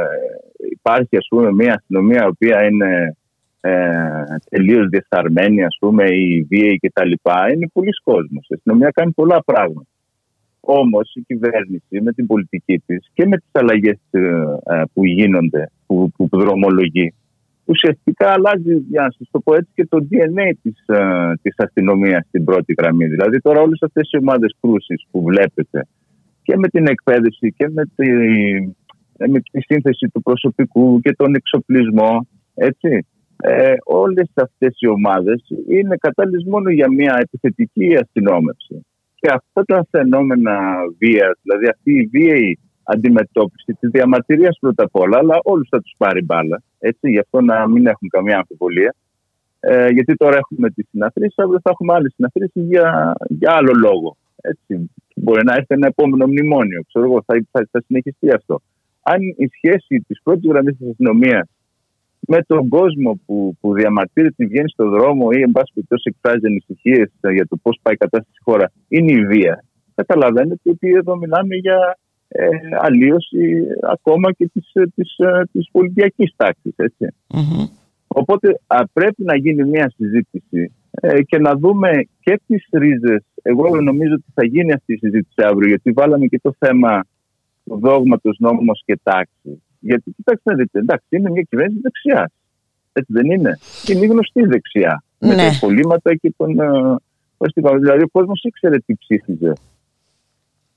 [0.72, 3.16] υπάρχει ας πούμε, μια αστυνομία η οποία είναι
[3.62, 3.92] ε,
[4.50, 7.12] τελείως διεφθαρμένη, ας πούμε, ή βίαιη κτλ.
[7.54, 8.46] Είναι πολλοί κόσμος.
[8.48, 9.88] Η αστυνομία κάνει πολλά πράγματα.
[10.60, 13.98] Όμως η κυβέρνηση με την πολιτική της και με τις αλλαγές
[14.94, 17.14] που γίνονται, που, που δρομολογεί,
[17.66, 20.76] ουσιαστικά αλλάζει, για να σας το πω έτσι, και το DNA της
[21.42, 23.06] της αστυνομίας στην πρώτη γραμμή.
[23.06, 25.88] Δηλαδή, τώρα όλες αυτές οι ομάδες κρούσης που βλέπετε
[26.44, 28.10] και με την εκπαίδευση και με τη,
[29.30, 33.06] με τη σύνθεση του προσωπικού και τον εξοπλισμό, έτσι.
[33.44, 38.86] Ε, όλες αυτές οι ομάδες είναι κατάλληλες μόνο για μια επιθετική αστυνόμευση.
[39.16, 40.60] Και αυτά τα φαινόμενα
[40.98, 45.94] βίας, δηλαδή αυτή η βίαιη αντιμετώπιση της διαμαρτυρίας πρώτα απ' όλα, αλλά όλους θα τους
[45.98, 46.62] πάρει μπάλα.
[46.82, 48.96] Έτσι, γι' αυτό να μην έχουν καμία αμφιβολία.
[49.60, 54.18] Ε, γιατί τώρα έχουμε τις συναθρήσεις, αύριο θα έχουμε άλλε συναθρήσει για, για άλλο λόγο.
[54.42, 54.92] Έτσι.
[55.16, 56.82] Μπορεί να έρθει ένα επόμενο μνημόνιο.
[56.88, 58.62] Ξέρω εγώ, θα, θα, θα συνεχιστεί αυτό.
[59.02, 61.50] Αν η σχέση της πρώτης γραμμής της αστυνομίας
[62.20, 67.12] με τον κόσμο που, που διαμαρτύρεται, βγαίνει στον δρόμο ή εν πάση περιπτώσει εκφράζει ανησυχίες
[67.34, 69.64] για το πώς πάει η κατάσταση στη χώρα, είναι η βία.
[69.96, 71.98] Καταλαβαίνετε ότι εδώ μιλάμε για
[72.34, 72.48] ε,
[72.82, 76.74] αλλίωση ακόμα και της, ε, της, ε, της πολιτιακής τάξης.
[76.76, 77.08] Έτσι.
[78.08, 81.90] Οπότε α, πρέπει να γίνει μια συζήτηση ε, και να δούμε
[82.20, 83.24] και τις ρίζες.
[83.42, 87.04] Εγώ νομίζω ότι θα γίνει αυτή η συζήτηση αύριο γιατί βάλαμε και το θέμα
[87.64, 89.60] του δόγματος νόμος και τάξης.
[89.80, 92.32] Γιατί κοιτάξτε να δείτε, εντάξει, είναι μια κυβέρνηση δεξιά.
[92.94, 93.58] Έτσι δεν είναι.
[93.84, 95.04] Και είναι γνωστή δεξιά.
[95.20, 96.60] Με τα υπολείμματα και τον.
[96.60, 96.96] ε,
[97.38, 99.54] πώς τη βάλω, Δηλαδή ο κόσμος ήξερε τι ψήφιζε.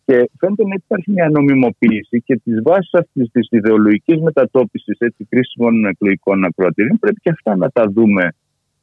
[0.06, 4.98] Και φαίνεται να υπάρχει μια νομιμοποίηση και τις βάσεις αυτής της ιδεολογικής μετατόπισης
[5.28, 8.28] κρίσιμων εκλογικών ακροατηρίων πρέπει και αυτά να τα δούμε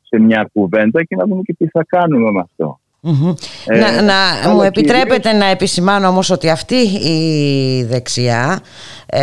[0.02, 2.80] σε μια κουβέντα και να δούμε και τι θα κάνουμε με αυτό.
[3.04, 3.34] Μμμ.
[3.66, 8.60] Ε, να, να αλλά μου κυρίως- επιτρέπετε να επισημάνω όμως ότι αυτή η δεξιά
[9.06, 9.22] ε,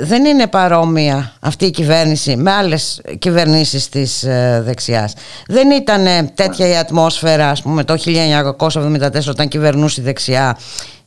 [0.00, 5.12] δεν είναι παρόμοια αυτή η κυβέρνηση με άλλες κυβερνήσεις της ε, δεξιάς.
[5.46, 7.96] Δεν ήταν ε, τέτοια η ατμόσφαιρα ας πούμε το
[8.58, 10.58] 1974 όταν κυβερνούσε η δεξιά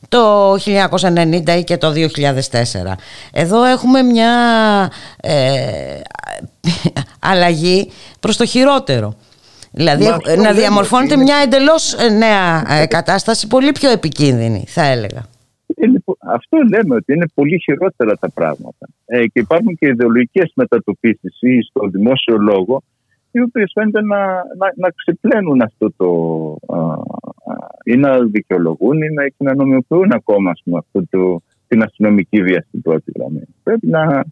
[0.08, 2.92] το 1990 ή και το 2004.
[3.32, 4.30] Εδώ έχουμε μια
[5.20, 5.44] ε,
[7.30, 7.90] αλλαγή
[8.20, 9.14] προς το χειρότερο.
[9.72, 13.72] Δηλαδή Μα αυτό να λέμε διαμορφώνεται ότι είναι- μια εντελώς ε, νέα ε, κατάσταση, πολύ
[13.72, 15.22] πιο επικίνδυνη θα έλεγα.
[15.76, 18.86] Είναι πο- αυτό λέμε ότι είναι πολύ χειρότερα τα πράγματα.
[19.06, 22.82] Ε, και υπάρχουν και ιδεολογικές μετατοπίσεις ή στο δημόσιο λόγο
[23.30, 26.06] οι οποίες φαίνεται να, να, να ξεπλένουν αυτό το.
[26.76, 31.42] Α, α, ή να δικαιολογούν ή να, και να νομιμοποιούν ακόμα ας πούμε, αυτό το,
[31.68, 33.42] την αστυνομική βία στην πρώτη γραμμή.
[33.62, 34.24] Πρέπει να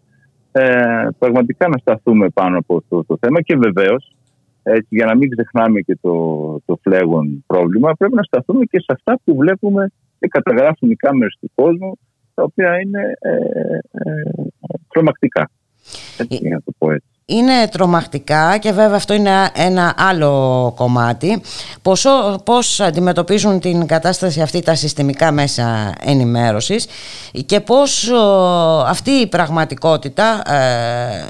[0.53, 4.13] ε, πραγματικά να σταθούμε πάνω από αυτό το θέμα και βεβαίως,
[4.89, 6.15] για να μην ξεχνάμε και το,
[6.67, 11.37] το φλέγον πρόβλημα, πρέπει να σταθούμε και σε αυτά που βλέπουμε και καταγράφουν οι κάμερες
[11.41, 11.99] του κόσμου,
[12.35, 13.35] τα οποία είναι ε,
[13.91, 14.23] ε,
[14.89, 15.51] τρομακτικά.
[16.19, 17.10] Έτσι, για να το πω έτσι.
[17.33, 21.43] Είναι τρομακτικά και βέβαια αυτό είναι ένα άλλο κομμάτι.
[21.83, 22.07] Πώς,
[22.45, 26.87] πώς αντιμετωπίζουν την κατάσταση αυτή τα συστημικά μέσα ενημέρωσης
[27.47, 31.25] και πώς ο, αυτή η πραγματικότητα ε,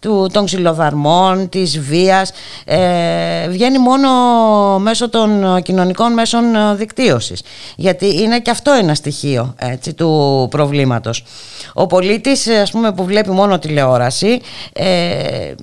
[0.00, 2.32] του, των ξυλοδαρμών, της βίας
[2.64, 4.08] ε, βγαίνει μόνο
[4.78, 6.44] μέσω των κοινωνικών μέσων
[6.76, 7.42] δικτύωσης.
[7.76, 11.24] Γιατί είναι και αυτό ένα στοιχείο έτσι, του προβλήματος.
[11.74, 14.40] Ο πολίτης ας πούμε, που βλέπει μόνο τηλεόραση
[14.72, 15.54] ε,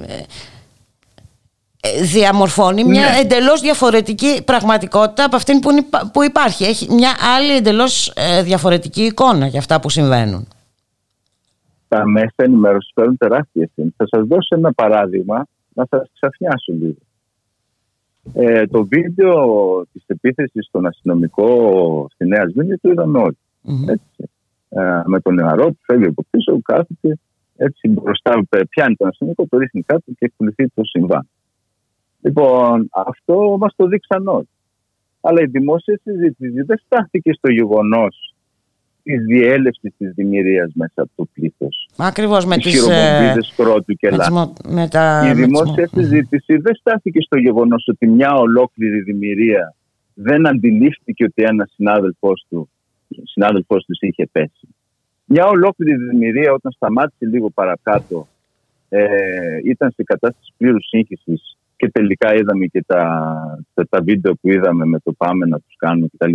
[1.82, 3.18] ε, διαμορφώνει μια Ναι.
[3.20, 6.64] εντελώς διαφορετική πραγματικότητα από αυτήν που, είναι- που υπάρχει.
[6.64, 10.48] Έχει μια άλλη εντελώς ε, διαφορετική εικόνα για αυτά που συμβαίνουν.
[11.88, 13.94] Τα μέσα ενημέρωσης παίρνουν τεράστια ευθύνη.
[13.98, 16.96] Θα σας δώσω ένα παράδειγμα να σας ξαφνιάσω λίγο.
[18.34, 19.42] Ε, το βίντεο
[19.94, 21.48] της επίθεσης στον αστυνομικό
[22.14, 23.38] στη Νέα Σμύρνη το είδαμε όλοι.
[23.88, 24.29] Έτσι.
[24.70, 27.18] Ε, με τον νεαρό που φεύγει από πίσω, κάθεται
[27.56, 31.30] έτσι μπροστά, ε, πιάνει τον αστυνομικό, το ρίχνει κάτω και ακολουθεί το συμβάν.
[32.22, 34.50] Λοιπόν, αυτό μας το δείξαν όλοι.
[35.22, 38.36] Αλλά η δημόσια συζήτηση δεν στάθηκε στο γεγονός
[39.04, 41.90] της διέλευσης της δημιουργίας μέσα από το πλήθος.
[41.98, 42.72] Ακριβώς με τις.
[42.72, 44.52] χειροβομβίδες κρότου και λάθη.
[44.68, 45.30] Με τα...
[45.30, 49.76] Η δημόσια συζήτηση δεν στάθηκε στο γεγονός ότι μια ολόκληρη δημιουργία
[50.14, 52.70] δεν αντιλήφθηκε ότι ένας συνάδελφός του
[53.24, 54.68] συνάδελφός τους είχε πέσει.
[55.26, 58.28] Μια ολόκληρη δημιουργία όταν σταμάτησε λίγο παρακάτω
[58.90, 59.06] ε,
[59.64, 63.04] ήταν σε κατάσταση πλήρους σύγχυσης και τελικά είδαμε και τα,
[63.74, 66.34] τα, τα, βίντεο που είδαμε με το πάμε να τους κάνουμε κτλ.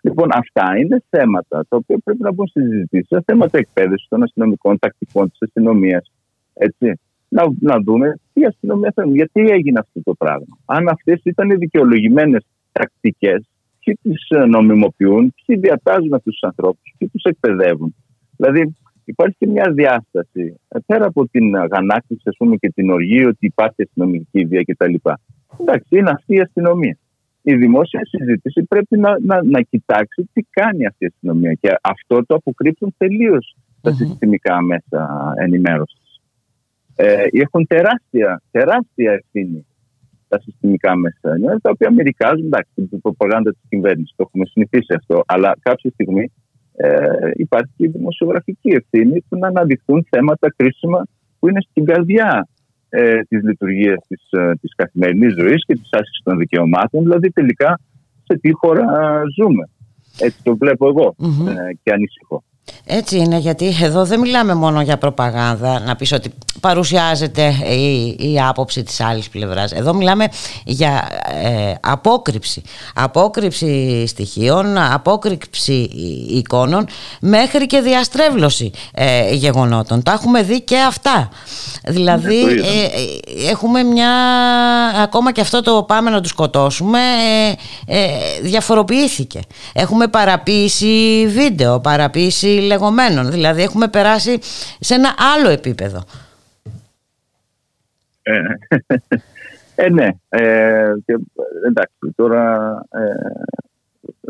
[0.00, 3.16] Λοιπόν, αυτά είναι θέματα τα οποία πρέπει να μπουν στη συζήτηση.
[3.24, 6.12] Θέματα εκπαίδευσης των αστυνομικών τακτικών της αστυνομίας.
[6.54, 7.00] Έτσι.
[7.28, 10.58] Να, να δούμε τι αστυνομία θέλουμε, γιατί έγινε αυτό το πράγμα.
[10.64, 13.48] Αν αυτές ήταν δικαιολογημένες τακτικές,
[13.84, 17.94] ποιοι τις ε, νομιμοποιούν, ποιοι διατάζουν αυτούς τους ανθρώπους, ποιοι τους εκπαιδεύουν.
[18.36, 22.22] Δηλαδή, υπάρχει και μια διάσταση ε, πέρα από την αγανάκτηση
[22.58, 24.94] και την οργή ότι υπάρχει αστυνομική βία κτλ.
[25.60, 26.98] Εντάξει, είναι αυτή η αστυνομία
[27.46, 31.52] η δημόσια συζήτηση πρέπει να, να, να κοιτάξει τι κάνει αυτή η αστυνομία.
[31.52, 36.20] Και αυτό το αποκρύπτουν τελείως τα συστημικά μέσα ενημέρωσης.
[36.96, 39.66] Ε, έχουν τεράστια, τεράστια ευθύνη
[40.34, 44.14] τα συστημικά μέσα ενημέρωση, τα οποία μερικάζουν εντάξει, την προπαγάνδα της κυβέρνησης.
[44.16, 45.16] Το έχουμε συνηθίσει αυτό.
[45.26, 46.24] Αλλά κάποια στιγμή
[46.76, 51.00] ε, υπάρχει και η δημοσιογραφική ευθύνη που να αναδειχθούν θέματα κρίσιμα
[51.38, 52.48] που είναι στην καρδιά
[52.88, 57.80] ε, της λειτουργίας της, ε, της καθημερινής ζωής και της άσκησης των δικαιωμάτων, δηλαδή τελικά
[58.26, 58.84] σε τι χώρα
[59.36, 59.64] ζούμε.
[60.20, 61.14] Έτσι το βλέπω εγώ
[61.48, 62.42] ε, και ανησυχώ.
[62.86, 66.30] Έτσι είναι γιατί εδώ δεν μιλάμε μόνο για προπαγάνδα να πεις ότι
[66.60, 69.72] παρουσιάζεται η, η άποψη της άλλης πλευράς.
[69.72, 70.28] Εδώ μιλάμε
[70.64, 71.08] για
[71.42, 72.62] ε, απόκρυψη.
[72.94, 75.72] Απόκρυψη στοιχείων απόκρυψη
[76.28, 76.86] εικόνων
[77.20, 80.02] μέχρι και διαστρέβλωση ε, γεγονότων.
[80.02, 81.28] Τα έχουμε δει και αυτά.
[81.86, 82.84] Δηλαδή ε,
[83.44, 84.10] ε, έχουμε μια
[85.02, 87.00] ακόμα και αυτό το πάμε να τους σκοτώσουμε
[88.42, 89.40] διαφοροποιήθηκε.
[89.72, 93.30] Έχουμε παραποίηση βίντεο παραποίηση λεγόμενων.
[93.30, 94.38] Δηλαδή έχουμε περάσει
[94.80, 96.04] σε ένα άλλο επίπεδο.
[98.22, 98.40] Ε,
[99.74, 100.08] ε ναι.
[100.28, 101.18] Ε, και,
[101.68, 102.72] εντάξει, τώρα...
[102.90, 103.02] Ε,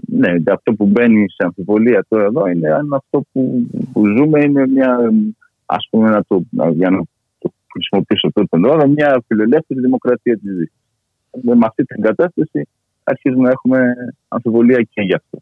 [0.07, 4.67] ναι, αυτό που μπαίνει σε αμφιβολία τώρα εδώ είναι αν αυτό που, που ζούμε είναι
[4.67, 5.13] μια,
[5.67, 6.43] ας πούμε, να το,
[6.73, 7.03] για να
[7.39, 10.73] το χρησιμοποιήσω τότε τον όρο, μια φιλελεύθερη δημοκρατία της Δύσης.
[11.43, 12.69] Με αυτή την κατάσταση
[13.05, 13.95] αρχίζουμε να έχουμε
[14.29, 15.39] αμφιβολία και γι' αυτό.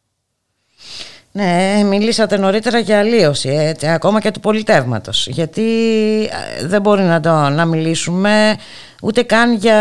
[1.33, 5.27] Ναι, μιλήσατε νωρίτερα για αλλίωση, έτσι, ακόμα και του πολιτεύματος.
[5.27, 5.63] Γιατί
[6.25, 8.57] ε, δεν μπορεί να, το, να μιλήσουμε
[9.03, 9.79] ούτε καν για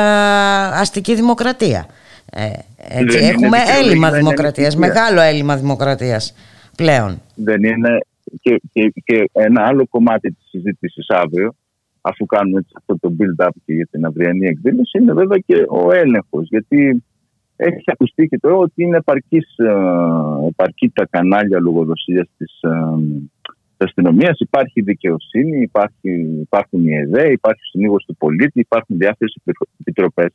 [0.67, 1.85] αστική δημοκρατία.
[2.31, 6.33] Ε, έτσι, έχουμε έλλειμμα δημοκρατίας, μεγάλο έλλειμμα δημοκρατίας
[6.77, 7.21] πλέον.
[7.35, 7.97] Δεν είναι
[8.41, 11.55] και, και, και ένα άλλο κομμάτι της συζήτησης αύριο,
[12.01, 16.47] αφού κάνουμε αυτό το build-up και για την αυριανή εκδήλωση, είναι βέβαια και ο έλεγχος.
[16.49, 17.03] Γιατί
[17.65, 22.69] έχεις ακουστεί και τώρα ότι είναι επαρκής, ε, επαρκή τα κανάλια λογοδοσίας της, ε,
[23.77, 24.39] της αστυνομίας.
[24.39, 26.11] Υπάρχει δικαιοσύνη, υπάρχει,
[26.41, 29.35] υπάρχουν οι ΕΔΕ, υπάρχει ο συνήγος του πολίτη, υπάρχουν διάφορες
[29.79, 30.33] επιτροπές.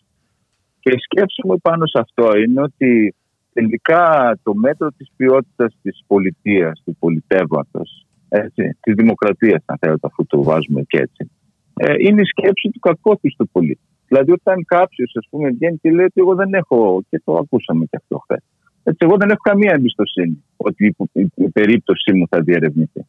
[0.81, 3.15] Και η σκέψη μου πάνω σε αυτό είναι ότι
[3.53, 4.03] τελικά
[4.43, 10.43] το μέτρο της ποιότητας της πολιτείας, του πολιτεύματος, έτσι, της δημοκρατίας, αν θέλετε, αφού το
[10.43, 11.31] βάζουμε και έτσι,
[11.75, 13.87] ε, είναι η σκέψη του κακόθιστου πολίτη.
[14.09, 18.19] Δηλαδή, όταν κάποιος βγαίνει και λέει ότι εγώ δεν έχω, και το ακούσαμε και αυτό
[18.19, 18.43] χθες.
[18.83, 20.97] Έτσι, εγώ δεν έχω καμία εμπιστοσύνη ότι
[21.35, 23.07] η, περίπτωσή μου θα διερευνηθει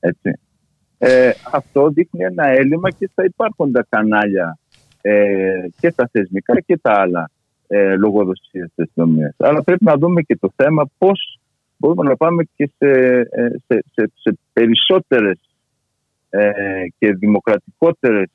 [0.00, 0.38] Έτσι.
[0.98, 4.58] Ε, αυτό δείχνει ένα έλλειμμα και στα υπάρχοντα κανάλια
[5.00, 7.30] ε, και τα θεσμικά και τα άλλα
[7.66, 9.34] ε, λογοδοσίας της αστυνομία.
[9.36, 11.40] Αλλά πρέπει να δούμε και το θέμα πώς
[11.76, 12.90] μπορούμε να πάμε και σε,
[13.30, 15.38] ε, σε, σε, σε περισσότερες
[16.30, 16.50] ε,
[16.98, 18.30] και δημοκρατικότερες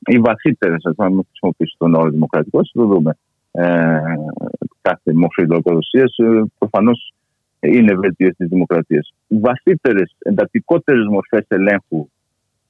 [0.00, 3.16] οι βαθύτερες, ας μην χρησιμοποιήσω τον όρο δημοκρατικός, το δούμε.
[3.52, 3.98] Ε,
[4.82, 7.14] κάθε μορφή λογοδοσίας ε, προφανώς
[7.60, 9.14] είναι βελτίωση της δημοκρατίας.
[9.28, 12.08] Βαθύτερες, εντατικότερες μορφές ελέγχου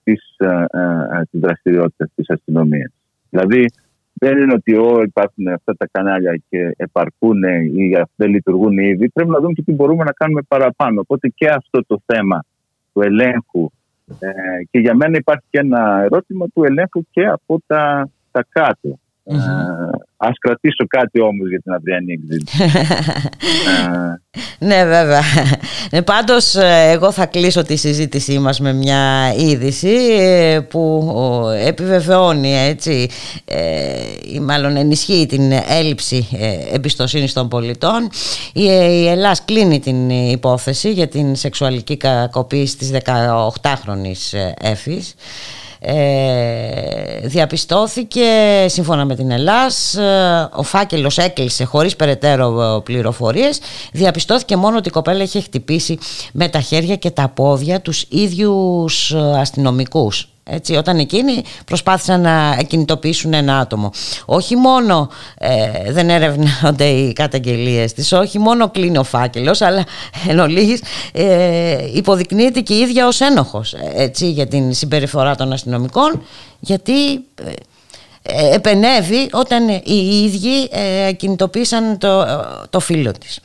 [0.02, 2.92] της ε, ε, της δραστηριότητας της αστυνομίας.
[3.30, 3.64] Δηλαδή,
[4.12, 7.42] δεν είναι ότι ό, υπάρχουν αυτά τα κανάλια και επαρκούν
[7.74, 9.08] ή δεν λειτουργούν ήδη.
[9.08, 11.00] Πρέπει να δούμε και τι μπορούμε να κάνουμε παραπάνω.
[11.00, 12.44] Οπότε και αυτό το θέμα
[12.92, 13.70] του ελέγχου
[14.18, 14.30] ε,
[14.70, 18.98] και για μένα υπάρχει και ένα ερώτημα του ελέγχου και από τα, τα κάτω.
[19.30, 22.62] Ε, ας κρατήσω κάτι όμως για την αυριανή εκδήλωση.
[22.62, 24.14] Ε,
[24.58, 25.22] Ναι βέβαια.
[25.90, 31.48] Ε, Πάντως ε, εγώ θα κλείσω τη συζήτησή μας με μια είδηση ε, που ο,
[31.48, 33.08] επιβεβαιώνει έτσι
[33.44, 34.02] ε,
[34.32, 38.08] ή μάλλον ενισχύει την έλλειψη ε, εμπιστοσύνης των πολιτών.
[38.52, 45.14] Η, η Ελλάς κλείνει την υπόθεση για την σεξουαλική κακοποίηση της 18χρονης ε, έφης.
[45.82, 48.24] Ε, διαπιστώθηκε
[48.66, 53.60] σύμφωνα με την Ελλάς ε, ο φάκελος έκλεισε χωρίς περαιτέρω ε, πληροφορίες.
[53.92, 55.98] Διαπιστώθηκε μόνο ότι η κοπέλα είχε χτυπήσει
[56.32, 62.62] με τα χέρια και τα πόδια τους ίδιους ε, αστυνομικούς έτσι, όταν εκείνοι προσπάθησαν να
[62.66, 63.92] κινητοποιήσουν ένα άτομο.
[64.24, 69.84] Όχι μόνο ε, δεν έρευνονται οι καταγγελίες της, όχι μόνο κλείνει ο φάκελος, αλλά
[70.28, 76.22] εν ολίγης, ε, υποδεικνύεται και η ίδια ως ένοχος έτσι, για την συμπεριφορά των αστυνομικών,
[76.60, 77.52] γιατί ε,
[78.22, 82.26] ε, επενεύει όταν οι ίδιοι ε, κινητοποίησαν το,
[82.70, 83.40] το φίλο της.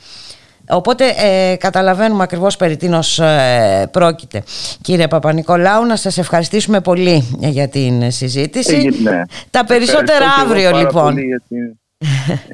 [0.68, 4.42] Οπότε ε, καταλαβαίνουμε ακριβώς περί τίνος ε, πρόκειται.
[4.82, 8.74] Κύριε Παπα-Νικολάου, να σας ευχαριστήσουμε πολύ για την συζήτηση.
[8.74, 9.22] Έγινε.
[9.50, 11.02] Τα περισσότερα Ευχαριστώ και εγώ αύριο πάρα λοιπόν.
[11.14, 11.78] πολύ για την-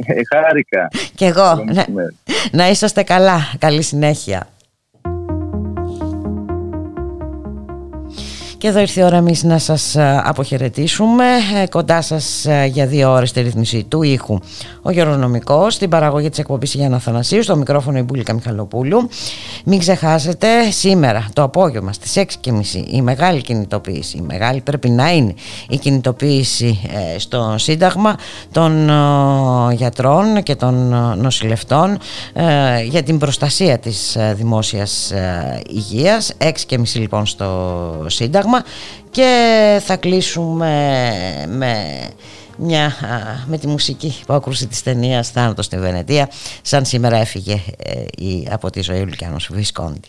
[0.07, 0.89] Ε, Χάρηκα.
[1.19, 1.43] Και εγώ.
[1.43, 1.73] Καλό Ναι.
[1.75, 2.17] μεσημέρι.
[2.51, 3.53] Να είσαστε καλά.
[3.59, 4.47] Καλή συνέχεια.
[8.63, 11.25] Και εδώ ήρθε η ώρα εμείς να σας ε, αποχαιρετήσουμε.
[11.63, 14.39] Ε, Κοντά σας ε, για δύο ώρες τη ρύθμιση του ήχου
[14.83, 19.09] ο Γερονομικός, στην παραγωγή της εκπομπής Γιάννα Θανασίου, στο μικρόφωνο η Μπούλικα Μιχαλοπούλου.
[19.65, 22.53] Μην ξεχάσετε σήμερα το απόγευμα στις 6.30
[22.91, 25.35] η μεγάλη κινητοποίηση, η μεγάλη πρέπει να είναι
[25.69, 26.81] η κινητοποίηση
[27.15, 28.17] ε, στο Σύνταγμα
[28.53, 31.99] των ε, γιατρών και των ε, νοσηλευτών
[32.33, 36.33] ε, για την προστασία της ε, δημόσιας ε, υγείας
[36.69, 38.52] 6.30 λοιπόν στο Σύνταγμα
[39.11, 40.69] και θα κλείσουμε
[41.49, 42.03] με
[42.57, 46.31] μια, α, με τη μουσική που άκουσε της ταινίας «Θάνατος στη Βενετία»
[46.63, 50.09] σαν σήμερα έφυγε ε, η, από τη ζωή ο Λουκιάνος Βισκόντι.